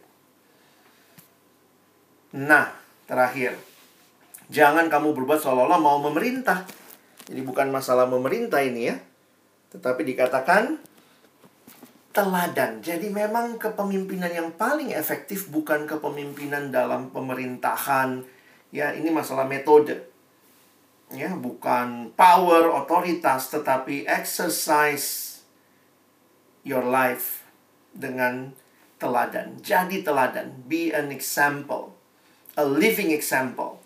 [2.34, 2.74] Nah,
[3.06, 3.54] terakhir.
[4.50, 6.66] Jangan kamu berbuat seolah-olah mau memerintah.
[7.30, 8.98] Jadi bukan masalah memerintah ini ya.
[9.70, 10.82] Tetapi dikatakan
[12.14, 12.82] teladan.
[12.82, 18.26] Jadi memang kepemimpinan yang paling efektif bukan kepemimpinan dalam pemerintahan.
[18.74, 20.13] Ya, ini masalah metode
[21.14, 25.40] ya bukan power otoritas tetapi exercise
[26.66, 27.46] your life
[27.94, 28.58] dengan
[28.98, 29.60] teladan.
[29.62, 30.66] Jadi teladan.
[30.66, 31.94] Be an example.
[32.58, 33.78] A living example.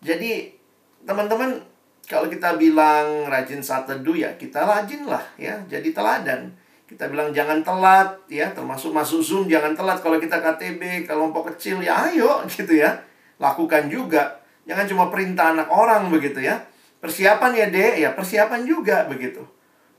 [0.00, 0.56] Jadi
[1.04, 1.60] teman-teman
[2.08, 5.58] kalau kita bilang rajin saat teduh ya kita rajin lah ya.
[5.66, 6.54] Jadi teladan.
[6.88, 8.48] Kita bilang jangan telat ya.
[8.54, 10.00] Termasuk masuk zoom jangan telat.
[10.00, 12.96] Kalau kita KTB kelompok kecil ya ayo gitu ya.
[13.42, 14.37] Lakukan juga
[14.68, 16.60] Jangan cuma perintah anak orang begitu ya.
[17.00, 17.94] Persiapan ya, Dek.
[18.04, 19.40] Ya, persiapan juga begitu.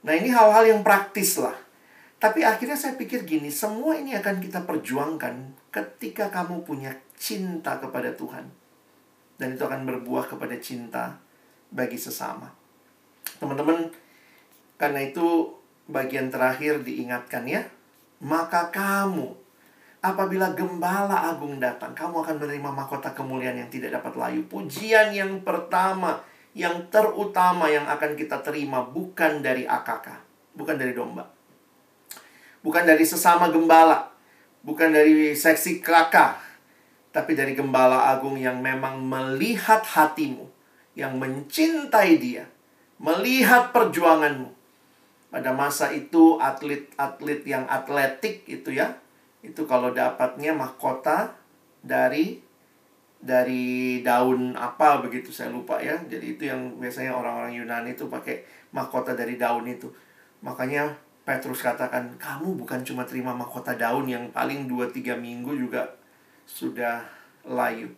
[0.05, 1.57] Nah, ini hal-hal yang praktis lah.
[2.21, 8.13] Tapi akhirnya saya pikir gini, semua ini akan kita perjuangkan ketika kamu punya cinta kepada
[8.13, 8.45] Tuhan.
[9.39, 11.17] Dan itu akan berbuah kepada cinta
[11.71, 12.51] bagi sesama.
[13.39, 13.87] Teman-teman,
[14.75, 15.55] karena itu
[15.89, 17.63] bagian terakhir diingatkan ya.
[18.19, 19.48] Maka kamu
[19.99, 24.47] Apabila gembala agung datang, kamu akan menerima mahkota kemuliaan yang tidak dapat layu.
[24.47, 26.23] Pujian yang pertama,
[26.55, 30.07] yang terutama yang akan kita terima bukan dari AKK,
[30.55, 31.27] bukan dari domba.
[32.63, 34.07] Bukan dari sesama gembala,
[34.63, 36.39] bukan dari seksi kakak,
[37.11, 40.47] tapi dari gembala agung yang memang melihat hatimu,
[40.95, 42.47] yang mencintai dia,
[43.03, 44.47] melihat perjuanganmu.
[45.27, 48.95] Pada masa itu atlet-atlet yang atletik itu ya,
[49.39, 51.31] itu kalau dapatnya mahkota
[51.79, 52.43] dari
[53.19, 55.99] dari daun apa begitu saya lupa ya.
[56.07, 59.91] Jadi itu yang biasanya orang-orang Yunani itu pakai mahkota dari daun itu.
[60.39, 60.95] Makanya
[61.27, 65.85] Petrus katakan, kamu bukan cuma terima mahkota daun yang paling 2-3 minggu juga
[66.49, 67.05] sudah
[67.45, 67.91] layu.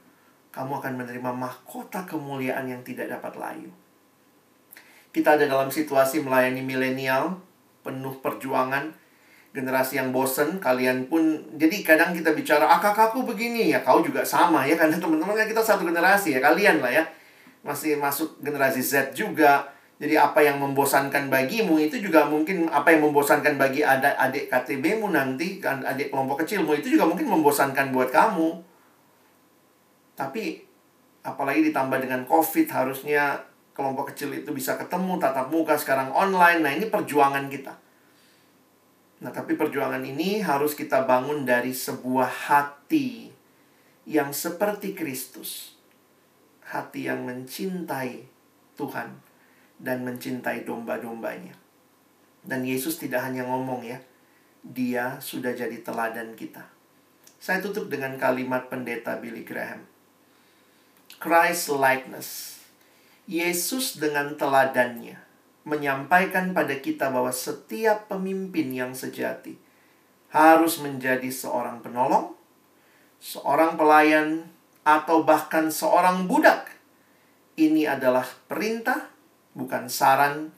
[0.51, 3.71] Kamu akan menerima mahkota kemuliaan yang tidak dapat layu.
[5.15, 7.39] Kita ada dalam situasi melayani milenial,
[7.87, 8.91] penuh perjuangan,
[9.51, 13.71] generasi yang bosen kalian pun jadi kadang kita bicara ah kakakku begini.
[13.71, 17.03] Ya kau juga sama ya karena teman-teman kan kita satu generasi ya kalian lah ya.
[17.61, 19.67] Masih masuk generasi Z juga.
[20.01, 25.13] Jadi apa yang membosankan bagimu itu juga mungkin apa yang membosankan bagi adik adik KTBmu
[25.13, 28.49] nanti kan adik kelompok kecilmu itu juga mungkin membosankan buat kamu.
[30.17, 30.65] Tapi
[31.21, 33.45] apalagi ditambah dengan COVID harusnya
[33.77, 36.65] kelompok kecil itu bisa ketemu tatap muka sekarang online.
[36.65, 37.90] Nah ini perjuangan kita
[39.21, 43.29] Nah, tapi perjuangan ini harus kita bangun dari sebuah hati
[44.09, 45.77] yang seperti Kristus.
[46.65, 48.25] Hati yang mencintai
[48.73, 49.13] Tuhan
[49.77, 51.53] dan mencintai domba-dombanya.
[52.41, 54.01] Dan Yesus tidak hanya ngomong ya,
[54.65, 56.65] dia sudah jadi teladan kita.
[57.37, 59.85] Saya tutup dengan kalimat pendeta Billy Graham.
[61.21, 62.57] Christ likeness.
[63.29, 65.20] Yesus dengan teladannya
[65.61, 69.57] menyampaikan pada kita bahwa setiap pemimpin yang sejati
[70.31, 72.33] harus menjadi seorang penolong,
[73.19, 74.47] seorang pelayan,
[74.81, 76.71] atau bahkan seorang budak.
[77.59, 79.11] Ini adalah perintah,
[79.53, 80.49] bukan saran,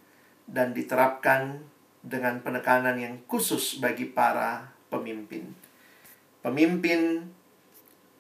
[0.48, 1.60] dan diterapkan
[2.04, 5.52] dengan penekanan yang khusus bagi para pemimpin.
[6.44, 7.32] Pemimpin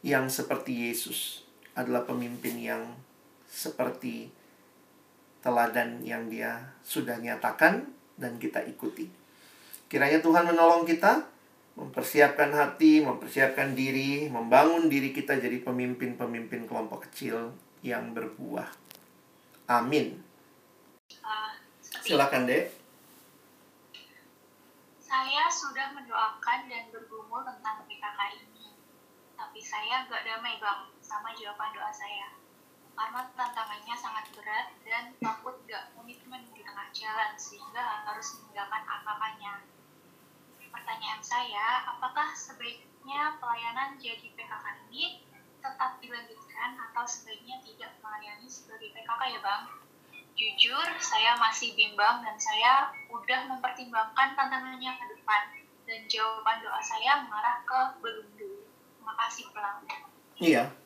[0.04, 2.84] yang seperti Yesus adalah pemimpin yang
[3.48, 4.32] seperti
[5.44, 7.84] teladan yang dia sudah nyatakan
[8.16, 9.12] dan kita ikuti.
[9.92, 11.28] Kiranya Tuhan menolong kita
[11.76, 17.52] mempersiapkan hati, mempersiapkan diri, membangun diri kita jadi pemimpin-pemimpin kelompok kecil
[17.84, 18.72] yang berbuah.
[19.68, 20.16] Amin.
[21.20, 22.72] Uh, Silakan, Dek.
[25.04, 28.74] Saya sudah mendoakan dan bergumul tentang PKK ini.
[29.38, 32.43] Tapi saya gak damai, Bang, sama jawaban doa saya
[32.94, 39.54] karena tantangannya sangat berat dan takut gak komitmen di tengah jalan sehingga harus meninggalkan angkapannya.
[40.74, 45.22] Pertanyaan saya, apakah sebaiknya pelayanan jadi PKK ini
[45.62, 49.64] tetap dilanjutkan atau sebaiknya tidak melayani sebagai PKK ya Bang?
[50.34, 55.42] Jujur, saya masih bimbang dan saya udah mempertimbangkan tantangannya ke depan.
[55.86, 58.66] Dan jawaban doa saya mengarah ke belum dulu.
[58.98, 60.02] Terima kasih pelanggan.
[60.42, 60.83] Iya.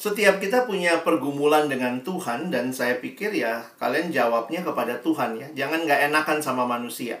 [0.00, 5.48] Setiap kita punya pergumulan dengan Tuhan dan saya pikir ya kalian jawabnya kepada Tuhan ya.
[5.52, 7.20] Jangan nggak enakan sama manusia.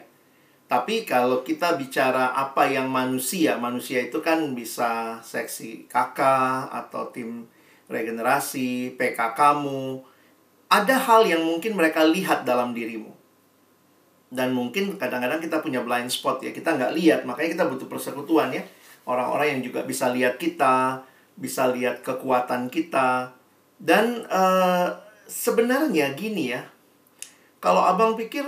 [0.64, 7.44] Tapi kalau kita bicara apa yang manusia, manusia itu kan bisa seksi kakak atau tim
[7.92, 10.00] regenerasi, PK kamu.
[10.72, 13.12] Ada hal yang mungkin mereka lihat dalam dirimu.
[14.32, 18.56] Dan mungkin kadang-kadang kita punya blind spot ya, kita nggak lihat, makanya kita butuh persekutuan
[18.56, 18.64] ya.
[19.04, 21.02] Orang-orang yang juga bisa lihat kita,
[21.40, 23.32] bisa lihat kekuatan kita.
[23.80, 24.92] Dan uh,
[25.24, 26.68] sebenarnya gini ya,
[27.64, 28.44] kalau abang pikir,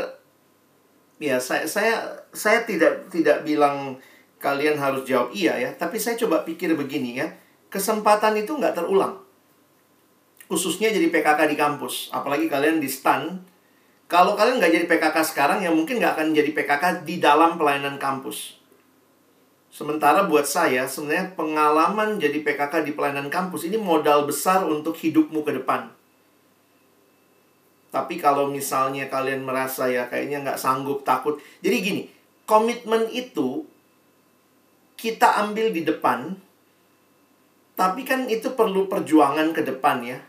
[1.16, 2.04] ya saya saya
[2.36, 3.96] saya tidak tidak bilang
[4.36, 7.32] kalian harus jawab iya ya, tapi saya coba pikir begini ya,
[7.72, 9.22] kesempatan itu nggak terulang
[10.52, 12.12] khususnya jadi PKK di kampus.
[12.12, 13.40] Apalagi kalian di STAN.
[14.04, 17.96] Kalau kalian nggak jadi PKK sekarang, ya mungkin nggak akan jadi PKK di dalam pelayanan
[17.96, 18.60] kampus.
[19.72, 25.40] Sementara buat saya, sebenarnya pengalaman jadi PKK di pelayanan kampus ini modal besar untuk hidupmu
[25.40, 25.88] ke depan.
[27.88, 31.40] Tapi kalau misalnya kalian merasa ya kayaknya nggak sanggup, takut.
[31.64, 32.02] Jadi gini,
[32.44, 33.64] komitmen itu
[35.00, 36.36] kita ambil di depan,
[37.72, 40.20] tapi kan itu perlu perjuangan ke depan ya.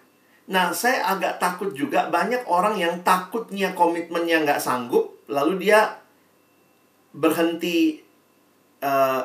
[0.44, 6.00] Nah, saya agak takut juga banyak orang yang takutnya komitmennya nggak sanggup, lalu dia
[7.16, 8.03] berhenti
[8.84, 9.24] uh,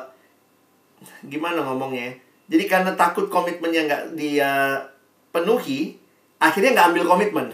[1.27, 2.15] gimana ngomongnya?
[2.49, 4.81] Jadi karena takut komitmennya nggak dia
[5.29, 5.99] penuhi,
[6.41, 7.47] akhirnya nggak ambil komitmen.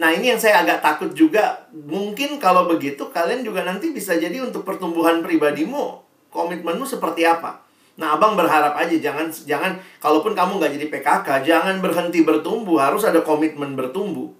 [0.00, 1.68] Nah, ini yang saya agak takut juga.
[1.76, 6.00] Mungkin kalau begitu, kalian juga nanti bisa jadi untuk pertumbuhan pribadimu,
[6.32, 7.60] komitmenmu seperti apa?
[8.00, 13.04] Nah, abang berharap aja jangan jangan kalaupun kamu nggak jadi PKK, jangan berhenti bertumbuh, harus
[13.04, 14.32] ada komitmen bertumbuh.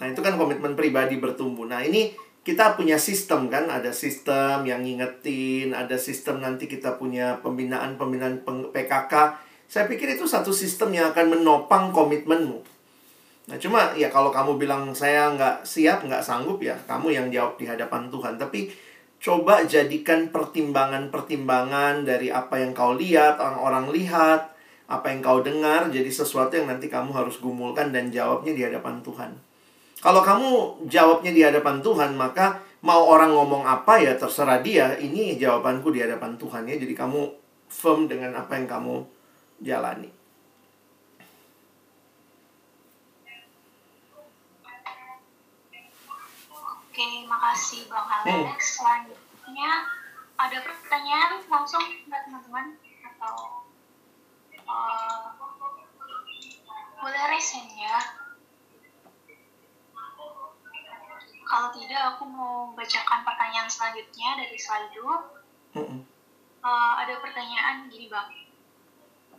[0.00, 1.68] Nah, itu kan komitmen pribadi bertumbuh.
[1.68, 2.16] Nah, ini
[2.48, 8.40] kita punya sistem kan, ada sistem yang ngingetin, ada sistem nanti kita punya pembinaan-pembinaan
[8.72, 9.12] PKK.
[9.68, 12.64] Saya pikir itu satu sistem yang akan menopang komitmenmu.
[13.52, 17.60] Nah, cuma ya kalau kamu bilang saya nggak siap, nggak sanggup ya, kamu yang jawab
[17.60, 18.40] di hadapan Tuhan.
[18.40, 18.72] Tapi
[19.20, 24.56] coba jadikan pertimbangan-pertimbangan dari apa yang kau lihat, orang-orang lihat,
[24.88, 29.04] apa yang kau dengar jadi sesuatu yang nanti kamu harus gumulkan dan jawabnya di hadapan
[29.04, 29.47] Tuhan.
[29.98, 35.34] Kalau kamu jawabnya di hadapan Tuhan, maka mau orang ngomong apa ya terserah dia, ini
[35.34, 36.78] jawabanku di hadapan Tuhan ya.
[36.78, 37.34] Jadi kamu
[37.66, 39.02] firm dengan apa yang kamu
[39.58, 40.10] jalani.
[46.54, 48.30] Oke, makasih Bang Alex.
[48.30, 48.54] Hmm.
[48.58, 49.70] Selanjutnya
[50.38, 53.66] ada pertanyaan langsung buat teman-teman atau
[54.62, 55.34] uh,
[57.02, 58.27] boleh resen ya?
[61.48, 65.32] Kalau tidak, aku mau bacakan pertanyaan selanjutnya dari Slido.
[65.72, 66.04] Hmm.
[66.60, 68.28] Uh, ada pertanyaan gini bang,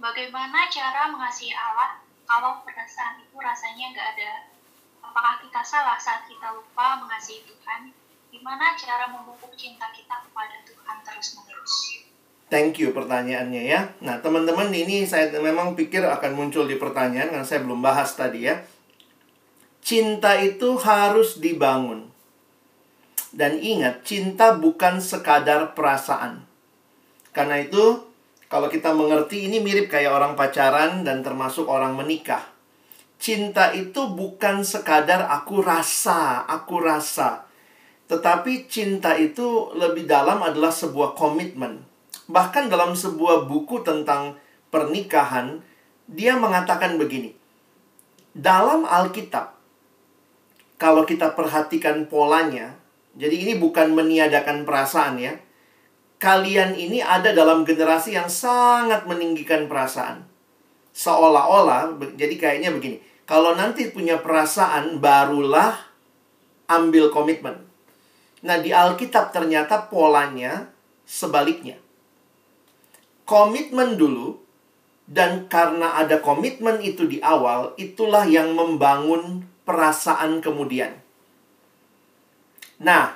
[0.01, 4.31] bagaimana cara mengasihi Allah kalau perasaan itu rasanya nggak ada
[5.09, 7.89] Apakah kita salah saat kita lupa mengasihi Tuhan?
[8.29, 12.05] Gimana cara memupuk cinta kita kepada Tuhan terus-menerus?
[12.49, 13.89] Thank you pertanyaannya ya.
[14.05, 18.45] Nah, teman-teman ini saya memang pikir akan muncul di pertanyaan karena saya belum bahas tadi
[18.45, 18.61] ya.
[19.89, 22.13] Cinta itu harus dibangun.
[23.33, 26.45] Dan ingat, cinta bukan sekadar perasaan.
[27.33, 28.05] Karena itu,
[28.45, 32.45] kalau kita mengerti ini mirip kayak orang pacaran dan termasuk orang menikah
[33.19, 37.45] cinta itu bukan sekadar aku rasa, aku rasa.
[38.07, 41.83] Tetapi cinta itu lebih dalam adalah sebuah komitmen.
[42.25, 44.39] Bahkan dalam sebuah buku tentang
[44.73, 45.61] pernikahan,
[46.09, 47.35] dia mengatakan begini.
[48.33, 49.58] Dalam Alkitab,
[50.79, 52.79] kalau kita perhatikan polanya,
[53.19, 55.35] jadi ini bukan meniadakan perasaan ya.
[56.19, 60.23] Kalian ini ada dalam generasi yang sangat meninggikan perasaan.
[60.95, 62.97] Seolah-olah, jadi kayaknya begini
[63.29, 65.77] kalau nanti punya perasaan, barulah
[66.65, 67.61] ambil komitmen.
[68.41, 70.73] Nah, di Alkitab ternyata polanya
[71.05, 71.77] sebaliknya.
[73.29, 74.41] Komitmen dulu,
[75.05, 80.97] dan karena ada komitmen itu di awal, itulah yang membangun perasaan kemudian.
[82.81, 83.13] Nah,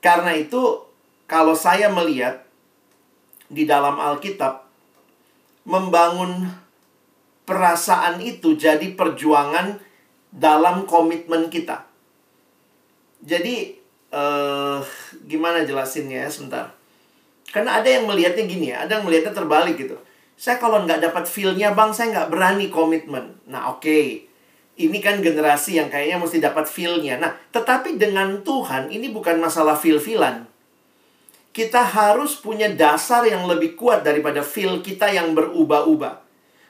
[0.00, 0.80] karena itu,
[1.28, 2.40] kalau saya melihat
[3.52, 4.64] di dalam Alkitab,
[5.68, 6.48] membangun
[7.44, 9.76] perasaan itu jadi perjuangan
[10.32, 11.84] dalam komitmen kita.
[13.20, 13.76] Jadi,
[14.08, 14.80] uh,
[15.28, 16.72] gimana jelasinnya ya sebentar.
[17.52, 20.00] Karena ada yang melihatnya gini ya, ada yang melihatnya terbalik gitu.
[20.38, 23.36] Saya kalau nggak dapat feel-nya bang, saya nggak berani komitmen.
[23.50, 24.27] Nah oke, okay.
[24.78, 27.18] Ini kan generasi yang kayaknya mesti dapat feel-nya.
[27.18, 30.46] Nah, tetapi dengan Tuhan ini bukan masalah feel-feelan.
[31.50, 36.22] Kita harus punya dasar yang lebih kuat daripada feel kita yang berubah-ubah.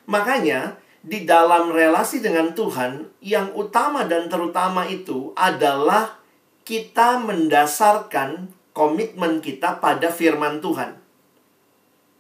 [0.09, 6.17] Makanya, di dalam relasi dengan Tuhan, yang utama dan terutama itu adalah
[6.65, 10.97] kita mendasarkan komitmen kita pada firman Tuhan.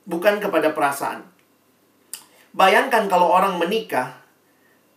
[0.04, 1.24] Bukan kepada perasaan.
[2.52, 4.27] Bayangkan kalau orang menikah,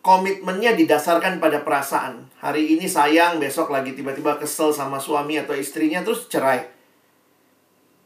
[0.01, 2.25] komitmennya didasarkan pada perasaan.
[2.41, 6.65] Hari ini sayang, besok lagi tiba-tiba kesel sama suami atau istrinya, terus cerai.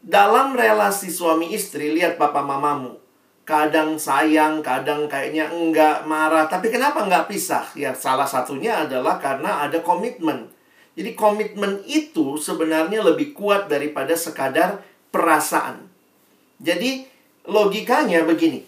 [0.04, 3.00] Dalam relasi suami istri, lihat papa mamamu.
[3.42, 6.46] Kadang sayang, kadang kayaknya enggak marah.
[6.46, 7.66] Tapi kenapa enggak pisah?
[7.74, 10.52] Ya salah satunya adalah karena ada komitmen.
[10.96, 14.82] Jadi komitmen itu sebenarnya lebih kuat daripada sekadar
[15.14, 15.86] perasaan.
[16.58, 17.06] Jadi
[17.46, 18.66] logikanya begini.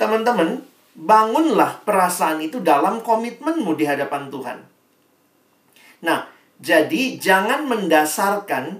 [0.00, 0.64] Teman-teman,
[0.94, 4.58] bangunlah perasaan itu dalam komitmenmu di hadapan Tuhan.
[6.06, 6.30] Nah,
[6.62, 8.78] jadi jangan mendasarkan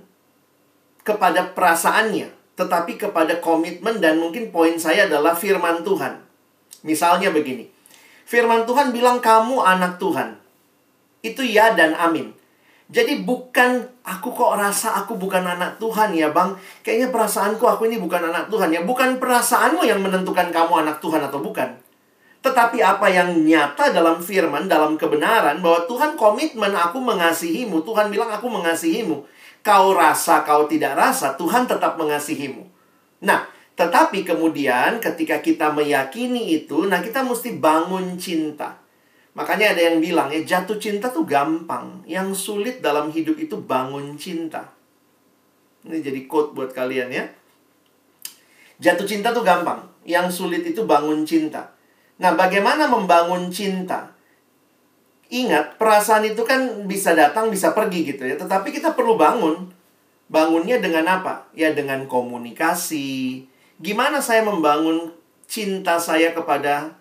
[1.03, 6.23] kepada perasaannya, tetapi kepada komitmen dan mungkin poin saya adalah firman Tuhan.
[6.87, 7.67] Misalnya begini.
[8.25, 10.39] Firman Tuhan bilang kamu anak Tuhan.
[11.21, 12.33] Itu ya dan amin.
[12.85, 16.53] Jadi bukan aku kok rasa aku bukan anak Tuhan ya bang
[16.85, 21.25] Kayaknya perasaanku aku ini bukan anak Tuhan ya Bukan perasaanmu yang menentukan kamu anak Tuhan
[21.25, 21.81] atau bukan
[22.45, 27.81] tetapi apa yang nyata dalam firman, dalam kebenaran, bahwa Tuhan komitmen aku mengasihimu.
[27.81, 29.25] Tuhan bilang aku mengasihimu.
[29.65, 32.69] Kau rasa, kau tidak rasa, Tuhan tetap mengasihimu.
[33.25, 33.49] Nah,
[33.81, 38.77] tetapi kemudian ketika kita meyakini itu, nah kita mesti bangun cinta.
[39.33, 42.05] Makanya ada yang bilang ya jatuh cinta tuh gampang.
[42.05, 44.69] Yang sulit dalam hidup itu bangun cinta.
[45.89, 47.25] Ini jadi quote buat kalian ya.
[48.79, 49.83] Jatuh cinta tuh gampang.
[50.07, 51.74] Yang sulit itu bangun cinta.
[52.19, 54.15] Nah, bagaimana membangun cinta?
[55.33, 58.39] Ingat, perasaan itu kan bisa datang, bisa pergi gitu ya.
[58.39, 59.73] Tetapi kita perlu bangun.
[60.31, 61.51] Bangunnya dengan apa?
[61.53, 63.45] Ya dengan komunikasi.
[63.83, 65.11] Gimana saya membangun
[65.51, 66.95] cinta saya kepada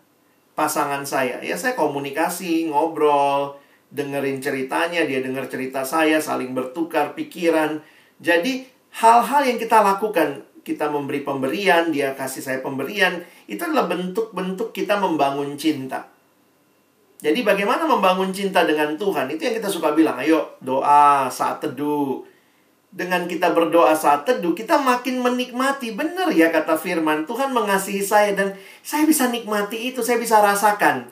[0.57, 1.39] pasangan saya?
[1.45, 3.61] Ya saya komunikasi, ngobrol,
[3.93, 7.85] dengerin ceritanya, dia denger cerita saya, saling bertukar pikiran.
[8.17, 8.65] Jadi
[8.97, 14.95] hal-hal yang kita lakukan kita memberi pemberian, dia kasih saya pemberian, itu adalah bentuk-bentuk kita
[14.97, 16.07] membangun cinta.
[17.23, 19.31] Jadi bagaimana membangun cinta dengan Tuhan?
[19.31, 22.23] Itu yang kita suka bilang, ayo doa saat teduh.
[22.93, 25.95] Dengan kita berdoa saat teduh, kita makin menikmati.
[25.95, 31.07] Benar ya kata firman, Tuhan mengasihi saya dan saya bisa nikmati itu, saya bisa rasakan.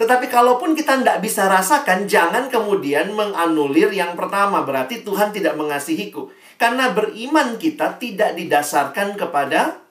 [0.00, 4.64] Tetapi kalaupun kita tidak bisa rasakan, jangan kemudian menganulir yang pertama.
[4.64, 6.32] Berarti Tuhan tidak mengasihiku.
[6.62, 9.82] Karena beriman kita tidak didasarkan kepada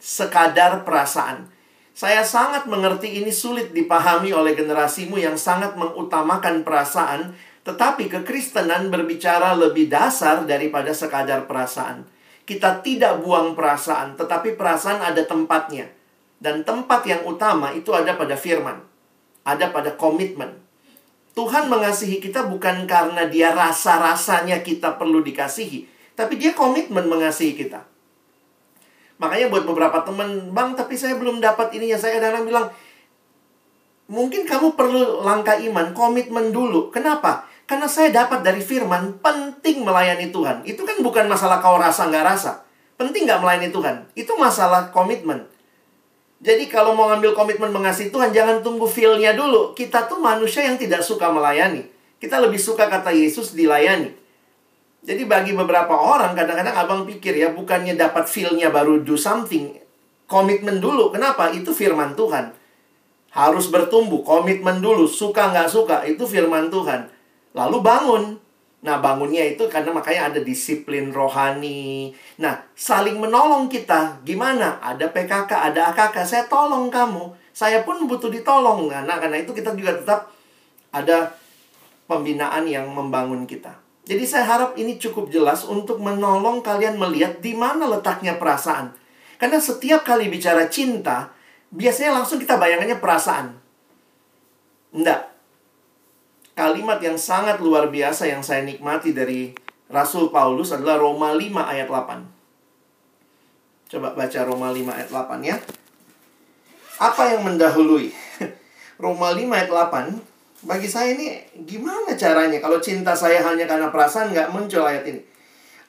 [0.00, 1.52] sekadar perasaan.
[1.92, 7.36] Saya sangat mengerti ini sulit dipahami oleh generasimu yang sangat mengutamakan perasaan,
[7.68, 12.08] tetapi kekristenan berbicara lebih dasar daripada sekadar perasaan.
[12.48, 15.92] Kita tidak buang perasaan, tetapi perasaan ada tempatnya.
[16.40, 18.80] Dan tempat yang utama itu ada pada firman.
[19.44, 20.61] Ada pada komitmen.
[21.32, 27.88] Tuhan mengasihi kita bukan karena dia rasa-rasanya kita perlu dikasihi, tapi dia komitmen mengasihi kita.
[29.16, 31.96] Makanya buat beberapa teman, Bang, tapi saya belum dapat ini ya.
[31.96, 32.66] Saya kadang-kadang bilang,
[34.10, 36.90] mungkin kamu perlu langkah iman, komitmen dulu.
[36.90, 37.46] Kenapa?
[37.64, 40.66] Karena saya dapat dari firman, penting melayani Tuhan.
[40.66, 42.66] Itu kan bukan masalah kau rasa nggak rasa.
[42.98, 44.10] Penting nggak melayani Tuhan.
[44.18, 45.48] Itu masalah komitmen.
[46.42, 49.78] Jadi kalau mau ngambil komitmen mengasihi Tuhan, jangan tunggu feel-nya dulu.
[49.78, 51.86] Kita tuh manusia yang tidak suka melayani.
[52.18, 54.10] Kita lebih suka kata Yesus dilayani.
[55.06, 59.78] Jadi bagi beberapa orang, kadang-kadang abang pikir ya, bukannya dapat feel-nya baru do something.
[60.26, 61.14] Komitmen dulu.
[61.14, 61.54] Kenapa?
[61.54, 62.50] Itu firman Tuhan.
[63.30, 64.26] Harus bertumbuh.
[64.26, 65.06] Komitmen dulu.
[65.06, 66.02] Suka nggak suka.
[66.06, 67.06] Itu firman Tuhan.
[67.54, 68.22] Lalu bangun.
[68.82, 72.10] Nah, bangunnya itu karena makanya ada disiplin rohani.
[72.42, 74.18] Nah, saling menolong kita.
[74.26, 74.82] Gimana?
[74.82, 76.16] Ada PKK, ada AKK.
[76.26, 77.30] Saya tolong kamu.
[77.54, 78.90] Saya pun butuh ditolong.
[78.90, 80.26] Nah, nah karena itu kita juga tetap
[80.90, 81.38] ada
[82.10, 83.78] pembinaan yang membangun kita.
[84.02, 88.90] Jadi saya harap ini cukup jelas untuk menolong kalian melihat di mana letaknya perasaan.
[89.38, 91.30] Karena setiap kali bicara cinta,
[91.70, 93.54] biasanya langsung kita bayangannya perasaan.
[94.90, 95.30] Enggak,
[96.58, 99.54] kalimat yang sangat luar biasa yang saya nikmati dari
[99.92, 103.92] Rasul Paulus adalah Roma 5 ayat 8.
[103.92, 105.60] Coba baca Roma 5 ayat 8 ya.
[106.96, 108.08] Apa yang mendahului?
[109.04, 114.32] Roma 5 ayat 8, bagi saya ini gimana caranya kalau cinta saya hanya karena perasaan
[114.32, 115.20] nggak muncul ayat ini.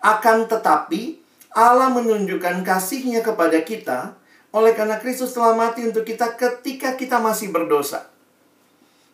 [0.04, 1.24] Akan tetapi
[1.56, 4.18] Allah menunjukkan kasihnya kepada kita
[4.52, 8.12] oleh karena Kristus telah mati untuk kita ketika kita masih berdosa.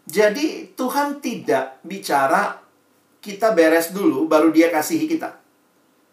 [0.09, 2.57] Jadi Tuhan tidak bicara
[3.19, 5.35] kita beres dulu baru dia kasihi kita.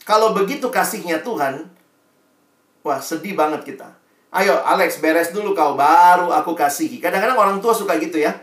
[0.06, 1.66] Kalau begitu kasihnya Tuhan,
[2.86, 3.90] wah sedih banget kita.
[4.30, 7.02] Ayo Alex beres dulu kau baru aku kasihi.
[7.02, 8.34] Kadang-kadang orang tua suka gitu ya.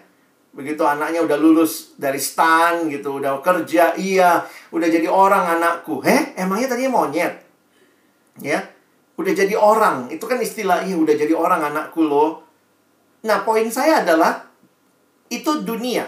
[0.54, 5.98] Begitu anaknya udah lulus dari stan gitu, udah kerja, iya, udah jadi orang anakku.
[6.06, 7.42] Heh, emangnya tadinya monyet?
[8.38, 8.62] Ya,
[9.18, 10.14] udah jadi orang.
[10.14, 12.46] Itu kan istilah, iya udah jadi orang anakku loh.
[13.26, 14.46] Nah, poin saya adalah
[15.34, 16.06] itu dunia.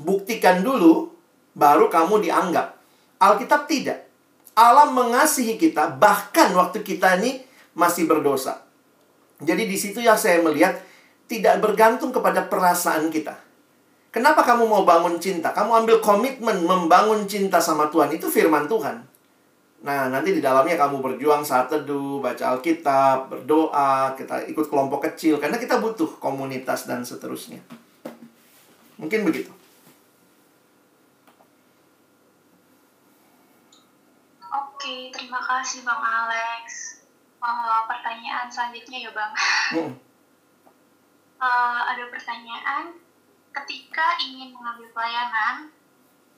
[0.00, 1.11] Buktikan dulu,
[1.52, 2.76] baru kamu dianggap.
[3.22, 4.08] Alkitab tidak.
[4.52, 7.40] Allah mengasihi kita bahkan waktu kita ini
[7.72, 8.60] masih berdosa.
[9.40, 10.76] Jadi di situ yang saya melihat
[11.26, 13.32] tidak bergantung kepada perasaan kita.
[14.12, 15.56] Kenapa kamu mau bangun cinta?
[15.56, 18.12] Kamu ambil komitmen membangun cinta sama Tuhan.
[18.12, 19.00] Itu firman Tuhan.
[19.82, 25.40] Nah, nanti di dalamnya kamu berjuang saat teduh, baca Alkitab, berdoa, kita ikut kelompok kecil.
[25.40, 27.64] Karena kita butuh komunitas dan seterusnya.
[29.00, 29.61] Mungkin begitu.
[34.92, 37.00] Oke, terima kasih Bang Alex.
[37.40, 39.32] Uh, pertanyaan selanjutnya ya Bang.
[39.72, 39.96] Hmm.
[41.40, 43.00] Uh, ada pertanyaan,
[43.56, 45.72] ketika ingin mengambil pelayanan,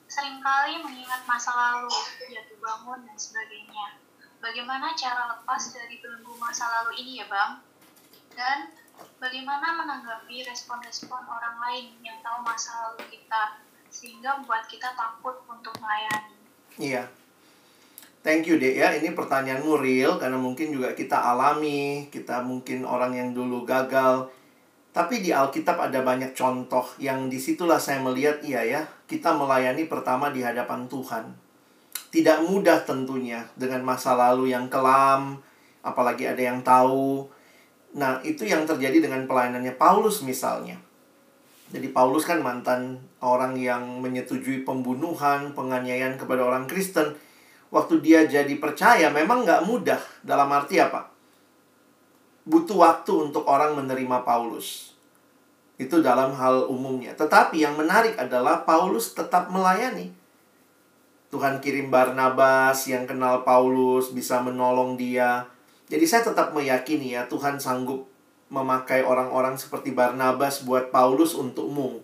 [0.07, 1.91] sering kali mengingat masa lalu,
[2.31, 3.99] jatuh bangun, dan sebagainya.
[4.39, 7.59] Bagaimana cara lepas dari belenggu masa lalu ini ya Bang?
[8.39, 8.71] Dan
[9.19, 13.59] bagaimana menanggapi respon-respon orang lain yang tahu masa lalu kita,
[13.91, 16.39] sehingga membuat kita takut untuk melayani?
[16.79, 17.24] Iya.
[18.25, 18.89] Thank you, Dek ya.
[18.89, 24.33] Ini pertanyaanmu real karena mungkin juga kita alami, kita mungkin orang yang dulu gagal.
[24.89, 29.85] Tapi di Alkitab ada banyak contoh yang di situlah saya melihat iya ya, kita melayani
[29.85, 31.37] pertama di hadapan Tuhan.
[32.09, 35.37] Tidak mudah tentunya dengan masa lalu yang kelam,
[35.85, 37.29] apalagi ada yang tahu.
[37.93, 40.81] Nah, itu yang terjadi dengan pelayanannya Paulus misalnya.
[41.69, 47.13] Jadi Paulus kan mantan orang yang menyetujui pembunuhan, penganiayaan kepada orang Kristen.
[47.75, 49.99] Waktu dia jadi percaya memang nggak mudah.
[50.23, 51.11] Dalam arti apa?
[52.47, 54.95] Butuh waktu untuk orang menerima Paulus.
[55.75, 57.11] Itu dalam hal umumnya.
[57.19, 60.15] Tetapi yang menarik adalah Paulus tetap melayani.
[61.35, 65.43] Tuhan kirim Barnabas yang kenal Paulus, bisa menolong dia.
[65.91, 68.07] Jadi saya tetap meyakini ya Tuhan sanggup
[68.47, 71.99] memakai orang-orang seperti Barnabas buat Paulus untukmu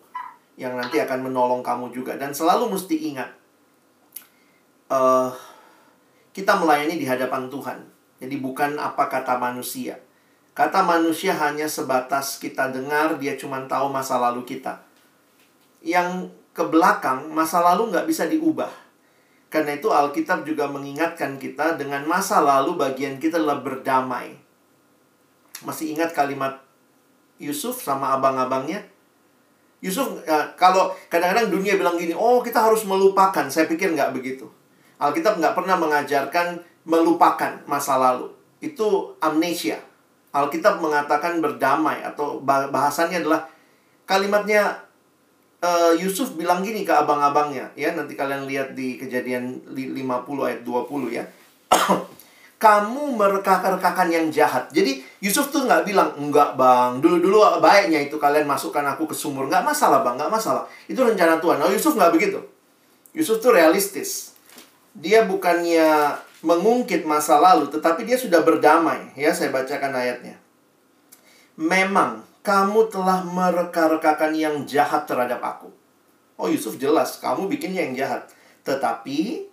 [0.59, 3.29] yang nanti akan menolong kamu juga dan selalu mesti ingat
[4.91, 5.31] uh,
[6.31, 7.79] kita melayani di hadapan Tuhan
[8.21, 9.99] jadi bukan apa kata manusia
[10.51, 14.83] kata manusia hanya sebatas kita dengar dia cuma tahu masa lalu kita
[15.81, 18.69] yang ke belakang masa lalu nggak bisa diubah
[19.51, 24.35] karena itu Alkitab juga mengingatkan kita dengan masa lalu bagian kita adalah berdamai
[25.61, 26.71] masih ingat kalimat
[27.41, 28.85] Yusuf sama abang-abangnya?
[29.81, 33.49] Yusuf, ya, kalau kadang-kadang dunia bilang gini, oh kita harus melupakan.
[33.49, 34.45] Saya pikir nggak begitu.
[35.01, 38.29] Alkitab nggak pernah mengajarkan melupakan masa lalu.
[38.61, 39.81] Itu amnesia.
[40.31, 43.49] Alkitab mengatakan berdamai atau bahasannya adalah
[44.07, 44.79] kalimatnya
[45.59, 51.17] uh, Yusuf bilang gini ke abang-abangnya ya nanti kalian lihat di kejadian 50 ayat 20
[51.19, 51.23] ya
[52.61, 54.69] kamu mereka-rekakan yang jahat.
[54.69, 59.49] Jadi Yusuf tuh nggak bilang, enggak bang, dulu-dulu baiknya itu kalian masukkan aku ke sumur.
[59.49, 60.69] Nggak masalah bang, nggak masalah.
[60.85, 61.57] Itu rencana Tuhan.
[61.57, 62.37] Nah Yusuf nggak begitu.
[63.17, 64.30] Yusuf tuh realistis.
[64.91, 69.13] Dia bukannya mengungkit masa lalu, tetapi dia sudah berdamai.
[69.15, 70.35] Ya, saya bacakan ayatnya.
[71.55, 75.69] Memang kamu telah mereka-rekakan yang jahat terhadap aku.
[76.41, 78.33] Oh Yusuf jelas, kamu bikinnya yang jahat.
[78.65, 79.45] Tetapi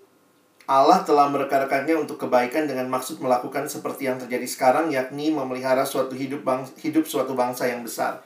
[0.68, 6.16] Allah telah merekarkannya untuk kebaikan dengan maksud melakukan seperti yang terjadi sekarang, yakni memelihara suatu
[6.16, 8.24] hidup bang hidup suatu bangsa yang besar.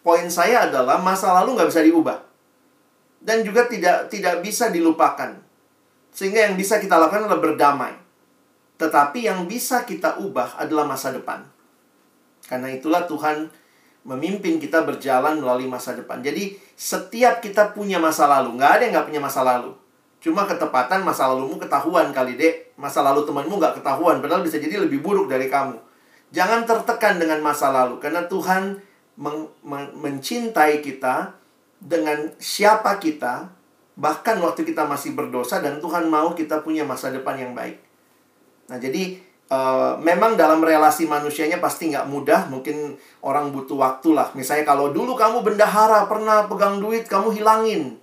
[0.00, 2.18] Poin saya adalah masa lalu nggak bisa diubah
[3.22, 5.51] dan juga tidak tidak bisa dilupakan.
[6.12, 7.96] Sehingga yang bisa kita lakukan adalah berdamai.
[8.76, 11.44] Tetapi yang bisa kita ubah adalah masa depan.
[12.44, 13.48] Karena itulah Tuhan
[14.04, 16.20] memimpin kita berjalan melalui masa depan.
[16.20, 19.72] Jadi setiap kita punya masa lalu, nggak ada yang nggak punya masa lalu.
[20.22, 24.78] Cuma ketepatan masa lalumu ketahuan kali dek Masa lalu temanmu nggak ketahuan Padahal bisa jadi
[24.78, 25.74] lebih buruk dari kamu
[26.30, 28.78] Jangan tertekan dengan masa lalu Karena Tuhan
[29.18, 31.34] men men mencintai kita
[31.82, 33.50] Dengan siapa kita
[34.02, 37.78] Bahkan waktu kita masih berdosa Dan Tuhan mau kita punya masa depan yang baik
[38.66, 44.34] Nah jadi uh, Memang dalam relasi manusianya pasti nggak mudah Mungkin orang butuh waktu lah
[44.34, 48.02] Misalnya kalau dulu kamu bendahara Pernah pegang duit kamu hilangin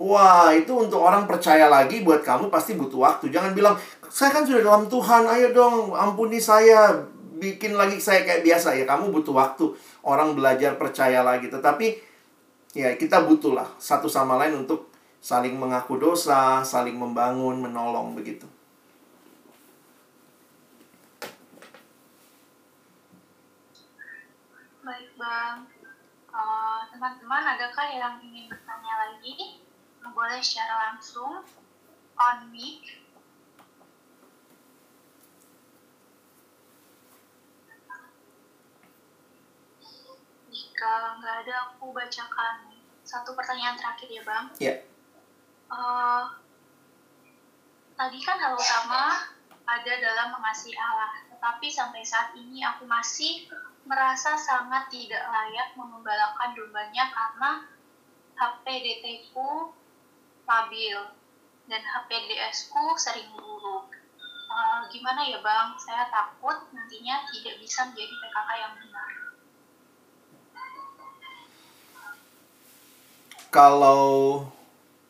[0.00, 3.28] Wah, itu untuk orang percaya lagi buat kamu pasti butuh waktu.
[3.28, 3.76] Jangan bilang,
[4.08, 7.04] saya kan sudah dalam Tuhan, ayo dong ampuni saya,
[7.36, 8.80] bikin lagi saya kayak biasa.
[8.80, 9.76] Ya, kamu butuh waktu.
[10.00, 11.52] Orang belajar percaya lagi.
[11.52, 12.00] Tetapi
[12.76, 14.90] ya kita butuhlah satu sama lain untuk
[15.20, 18.46] saling mengaku dosa, saling membangun, menolong begitu.
[24.80, 25.68] Baik bang,
[26.30, 29.58] Eh, teman-teman adakah yang ingin bertanya lagi?
[30.14, 31.42] Boleh secara langsung
[32.14, 32.99] on mic.
[40.80, 42.72] Jika nggak ada, aku bacakan
[43.04, 44.44] satu pertanyaan terakhir ya bang.
[44.56, 44.74] Ya.
[45.68, 46.24] Eh,
[48.00, 49.28] tadi kan hal utama
[49.68, 53.44] ada dalam mengasihi Allah, tetapi sampai saat ini aku masih
[53.84, 57.68] merasa sangat tidak layak mengembalakan dombanya karena
[58.40, 59.76] HPDT ku
[60.48, 60.96] labil
[61.68, 63.92] dan HPDS ku sering buruk.
[64.48, 65.76] Eh, gimana ya bang?
[65.76, 68.89] Saya takut nantinya tidak bisa menjadi PKK yang benar.
[73.50, 74.46] Kalau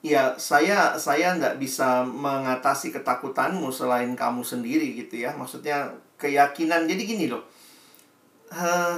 [0.00, 5.36] ya saya saya nggak bisa mengatasi ketakutanmu selain kamu sendiri gitu ya.
[5.36, 6.88] Maksudnya keyakinan.
[6.88, 7.44] Jadi gini loh.
[8.50, 8.96] Eh,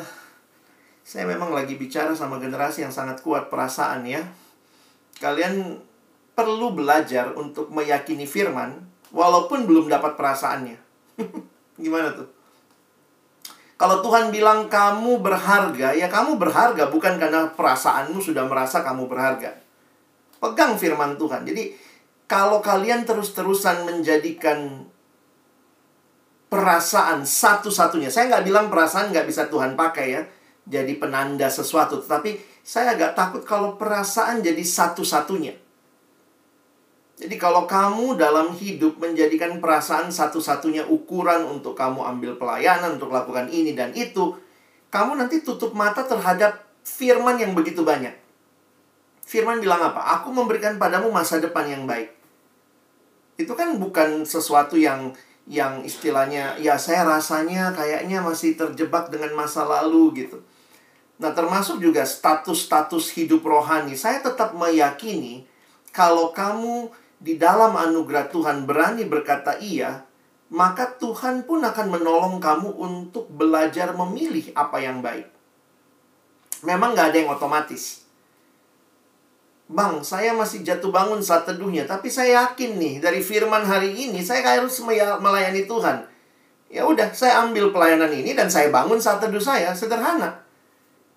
[1.02, 4.22] saya memang lagi bicara sama generasi yang sangat kuat perasaan ya.
[5.18, 5.82] Kalian
[6.32, 8.80] perlu belajar untuk meyakini firman
[9.12, 10.78] walaupun belum dapat perasaannya.
[11.84, 12.41] Gimana tuh?
[13.82, 19.58] Kalau Tuhan bilang kamu berharga, ya kamu berharga bukan karena perasaanmu sudah merasa kamu berharga.
[20.38, 21.42] Pegang firman Tuhan.
[21.42, 21.74] Jadi
[22.30, 24.86] kalau kalian terus-terusan menjadikan
[26.46, 30.22] perasaan satu-satunya, saya nggak bilang perasaan nggak bisa Tuhan pakai ya,
[30.62, 31.98] jadi penanda sesuatu.
[32.06, 35.58] Tetapi saya agak takut kalau perasaan jadi satu-satunya.
[37.22, 43.46] Jadi kalau kamu dalam hidup menjadikan perasaan satu-satunya ukuran untuk kamu ambil pelayanan, untuk lakukan
[43.46, 44.34] ini dan itu,
[44.90, 48.10] kamu nanti tutup mata terhadap firman yang begitu banyak.
[49.22, 50.18] Firman bilang apa?
[50.18, 52.10] Aku memberikan padamu masa depan yang baik.
[53.38, 55.14] Itu kan bukan sesuatu yang
[55.46, 60.42] yang istilahnya ya saya rasanya kayaknya masih terjebak dengan masa lalu gitu.
[61.22, 63.94] Nah, termasuk juga status-status hidup rohani.
[63.94, 65.46] Saya tetap meyakini
[65.94, 66.90] kalau kamu
[67.22, 70.02] di dalam anugerah Tuhan berani berkata iya,
[70.50, 75.30] maka Tuhan pun akan menolong kamu untuk belajar memilih apa yang baik.
[76.66, 78.02] Memang nggak ada yang otomatis.
[79.70, 84.20] Bang, saya masih jatuh bangun saat teduhnya, tapi saya yakin nih dari firman hari ini
[84.20, 84.82] saya harus
[85.22, 86.04] melayani Tuhan.
[86.68, 90.42] Ya udah, saya ambil pelayanan ini dan saya bangun saat teduh saya, sederhana.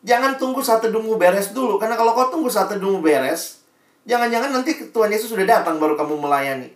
[0.06, 3.65] Jangan tunggu saat teduhmu beres dulu, karena kalau kau tunggu saat teduhmu beres,
[4.06, 6.70] Jangan-jangan nanti Tuhan Yesus sudah datang baru kamu melayani.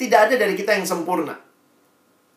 [0.00, 1.36] Tidak ada dari kita yang sempurna.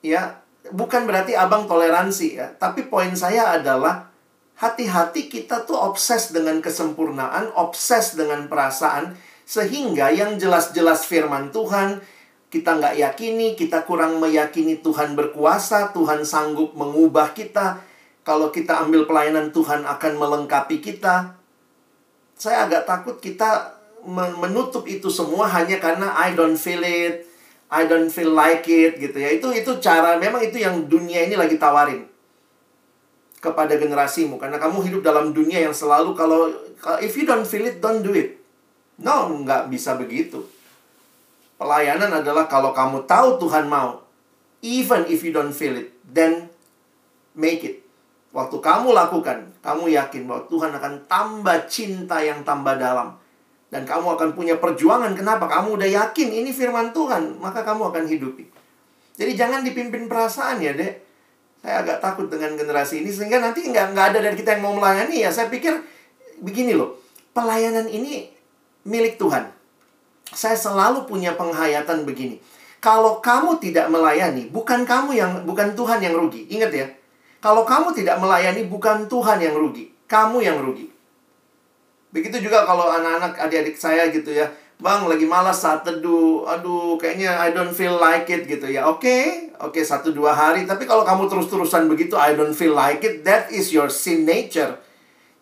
[0.03, 4.11] Ya, bukan berarti abang toleransi ya, tapi poin saya adalah
[4.59, 9.17] hati-hati kita tuh obses dengan kesempurnaan, obses dengan perasaan,
[9.47, 12.03] sehingga yang jelas-jelas firman Tuhan
[12.55, 17.83] kita nggak yakini, kita kurang meyakini Tuhan berkuasa, Tuhan sanggup mengubah kita.
[18.23, 21.35] Kalau kita ambil pelayanan Tuhan akan melengkapi kita.
[22.39, 23.74] Saya agak takut kita
[24.13, 27.25] menutup itu semua hanya karena I don't feel it,
[27.67, 29.33] I don't feel like it gitu ya.
[29.33, 32.05] Itu itu cara memang itu yang dunia ini lagi tawarin
[33.41, 36.49] kepada generasimu karena kamu hidup dalam dunia yang selalu kalau
[36.97, 38.37] if you don't feel it don't do it.
[38.95, 40.39] No, nggak bisa begitu.
[41.59, 44.03] Pelayanan adalah kalau kamu tahu Tuhan mau,
[44.63, 46.47] even if you don't feel it, then
[47.35, 47.83] make it.
[48.35, 53.15] Waktu kamu lakukan, kamu yakin bahwa Tuhan akan tambah cinta yang tambah dalam
[53.73, 55.17] dan kamu akan punya perjuangan.
[55.17, 55.49] Kenapa?
[55.49, 57.41] Kamu udah yakin ini firman Tuhan.
[57.41, 58.45] Maka kamu akan hidupi.
[59.17, 61.01] Jadi jangan dipimpin perasaan ya, dek.
[61.65, 63.09] Saya agak takut dengan generasi ini.
[63.09, 65.33] Sehingga nanti nggak, ada dari kita yang mau melayani ya.
[65.33, 65.81] Saya pikir
[66.39, 66.95] begini loh.
[67.33, 68.29] Pelayanan ini
[68.85, 69.49] milik Tuhan.
[70.29, 72.39] Saya selalu punya penghayatan begini.
[72.79, 76.45] Kalau kamu tidak melayani, bukan kamu yang bukan Tuhan yang rugi.
[76.53, 76.87] Ingat ya.
[77.41, 79.89] Kalau kamu tidak melayani, bukan Tuhan yang rugi.
[80.05, 80.94] Kamu yang rugi.
[82.15, 84.47] Begitu juga kalau anak-anak adik-adik saya gitu ya.
[84.79, 86.47] Bang, lagi malas saat teduh.
[86.47, 88.87] Aduh, kayaknya I don't feel like it gitu ya.
[88.87, 89.23] Oke, okay,
[89.59, 90.63] oke okay, satu dua hari.
[90.63, 94.79] Tapi kalau kamu terus-terusan begitu, I don't feel like it, that is your sin nature.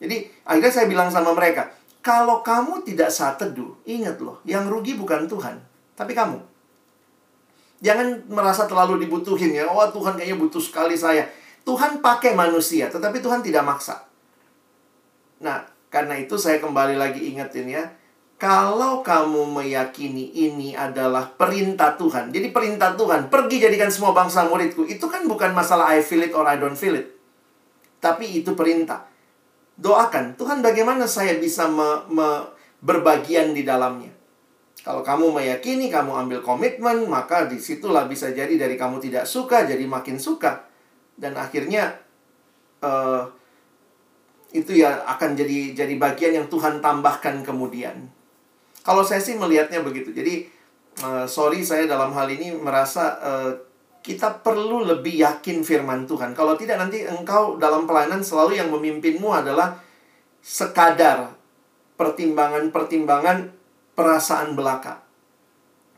[0.02, 1.70] Jadi akhirnya saya bilang sama mereka,
[2.04, 5.62] kalau kamu tidak saat teduh, ingat loh, yang rugi bukan Tuhan,
[5.96, 6.42] tapi kamu.
[7.80, 9.70] Jangan merasa terlalu dibutuhin ya.
[9.72, 11.30] Oh Tuhan kayaknya butuh sekali saya.
[11.64, 14.04] Tuhan pakai manusia, tetapi Tuhan tidak maksa.
[15.40, 17.86] Nah, karena itu saya kembali lagi ingetin ya.
[18.42, 22.34] Kalau kamu meyakini ini adalah perintah Tuhan.
[22.34, 24.90] Jadi perintah Tuhan, pergi jadikan semua bangsa muridku.
[24.90, 27.14] Itu kan bukan masalah I feel it or I don't feel it.
[28.02, 29.06] Tapi itu perintah.
[29.74, 32.46] doakan, Tuhan bagaimana saya bisa me, me,
[32.78, 34.14] berbagian di dalamnya.
[34.86, 39.66] Kalau kamu meyakini, kamu ambil komitmen, maka di situlah bisa jadi dari kamu tidak suka,
[39.66, 40.70] jadi makin suka.
[41.18, 41.98] Dan akhirnya,
[42.86, 43.26] uh,
[44.54, 48.08] itu ya akan jadi jadi bagian yang Tuhan tambahkan kemudian.
[48.86, 50.14] Kalau saya sih melihatnya begitu.
[50.14, 50.46] Jadi,
[51.02, 53.52] uh, sorry saya dalam hal ini merasa uh,
[54.04, 56.36] kita perlu lebih yakin firman Tuhan.
[56.36, 59.80] Kalau tidak nanti engkau dalam pelayanan selalu yang memimpinmu adalah
[60.44, 61.32] sekadar
[61.96, 63.56] pertimbangan-pertimbangan
[63.96, 65.00] perasaan belaka.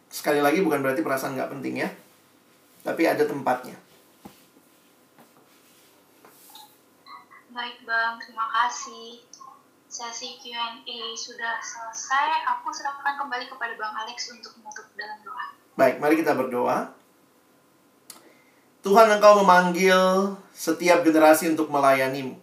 [0.08, 1.90] Sekali lagi bukan berarti perasaan nggak penting ya.
[2.86, 3.85] Tapi ada tempatnya.
[7.56, 9.24] Baik Bang, terima kasih.
[9.88, 12.44] Sesi Q&A sudah selesai.
[12.52, 15.56] Aku serahkan kembali kepada Bang Alex untuk menutup dalam doa.
[15.80, 16.92] Baik, mari kita berdoa.
[18.84, 22.36] Tuhan Engkau memanggil setiap generasi untuk melayanimu.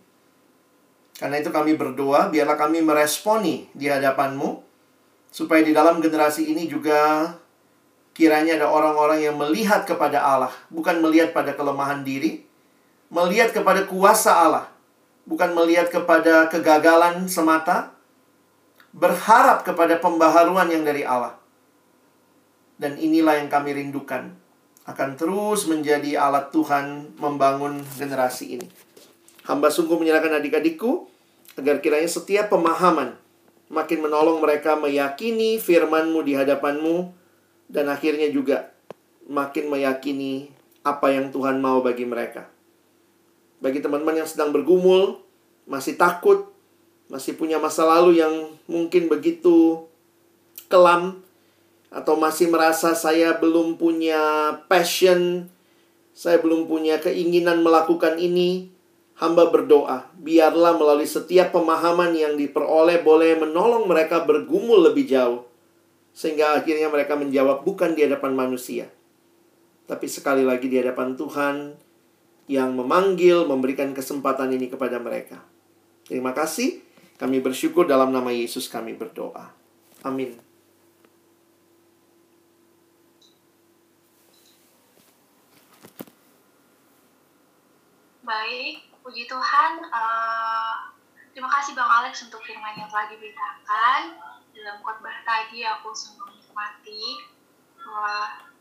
[1.20, 4.64] Karena itu kami berdoa, biarlah kami meresponi di hadapanmu,
[5.28, 7.36] supaya di dalam generasi ini juga
[8.16, 12.48] kiranya ada orang-orang yang melihat kepada Allah, bukan melihat pada kelemahan diri,
[13.12, 14.71] melihat kepada kuasa Allah,
[15.24, 17.94] bukan melihat kepada kegagalan semata,
[18.92, 21.38] berharap kepada pembaharuan yang dari Allah.
[22.76, 24.34] Dan inilah yang kami rindukan,
[24.84, 28.66] akan terus menjadi alat Tuhan membangun generasi ini.
[29.46, 31.06] Hamba sungguh menyerahkan adik-adikku
[31.58, 33.18] agar kiranya setiap pemahaman
[33.72, 37.08] makin menolong mereka meyakini firman-Mu di hadapan-Mu
[37.72, 38.68] dan akhirnya juga
[39.24, 40.52] makin meyakini
[40.84, 42.51] apa yang Tuhan mau bagi mereka.
[43.62, 45.22] Bagi teman-teman yang sedang bergumul,
[45.70, 46.50] masih takut,
[47.06, 49.86] masih punya masa lalu yang mungkin begitu
[50.66, 51.22] kelam
[51.94, 54.18] atau masih merasa saya belum punya
[54.66, 55.46] passion,
[56.10, 58.72] saya belum punya keinginan melakukan ini,
[59.14, 65.46] hamba berdoa, biarlah melalui setiap pemahaman yang diperoleh boleh menolong mereka bergumul lebih jauh.
[66.10, 68.90] Sehingga akhirnya mereka menjawab bukan di hadapan manusia.
[69.86, 71.56] Tapi sekali lagi di hadapan Tuhan
[72.50, 75.42] yang memanggil, memberikan kesempatan ini kepada mereka.
[76.06, 76.82] Terima kasih.
[77.16, 79.54] Kami bersyukur dalam nama Yesus kami berdoa.
[80.02, 80.34] Amin.
[88.26, 89.72] Baik, puji Tuhan.
[89.86, 90.90] Uh,
[91.30, 94.18] terima kasih Bang Alex untuk firman yang telah diberitakan.
[94.50, 97.22] Dalam khotbah tadi aku sungguh menikmati
[97.78, 98.51] bahwa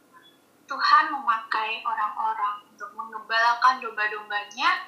[0.72, 4.88] Tuhan memakai orang-orang untuk mengembalakan domba-dombanya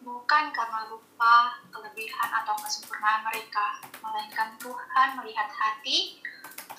[0.00, 6.24] bukan karena lupa kelebihan atau kesempurnaan mereka, melainkan Tuhan melihat hati,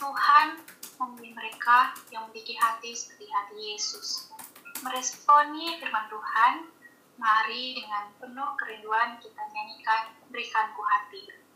[0.01, 0.65] Tuhan
[0.97, 4.33] memilih mereka yang memiliki hati seperti hati Yesus.
[4.81, 6.73] Meresponi firman Tuhan
[7.21, 11.48] Mari dengan penuh kerinduan kita nyanyikan Berikanku Hati.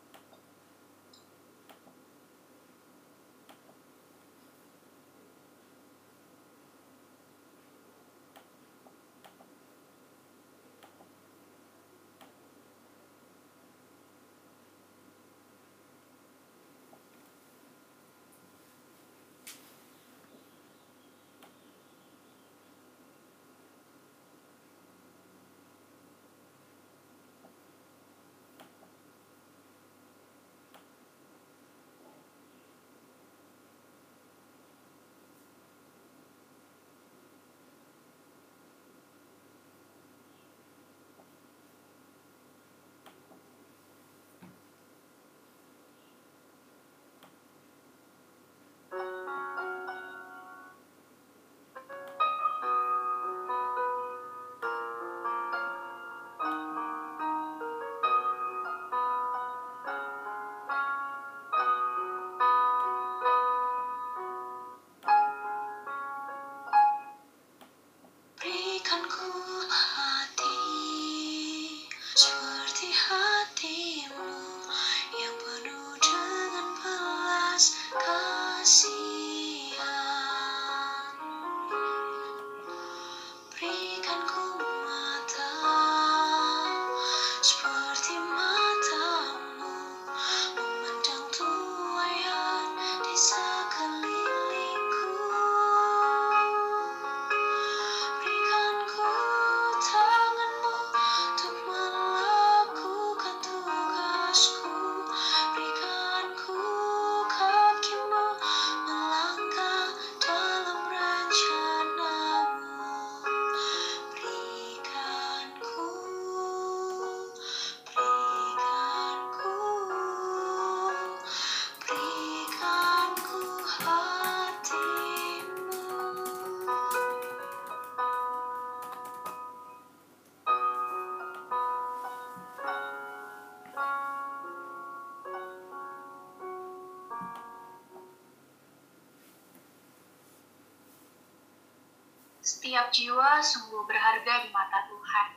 [142.94, 145.30] Jiwa sungguh berharga di mata Tuhan.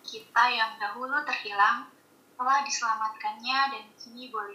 [0.00, 1.92] Kita yang dahulu terhilang
[2.40, 4.47] telah diselamatkannya dan kini boleh.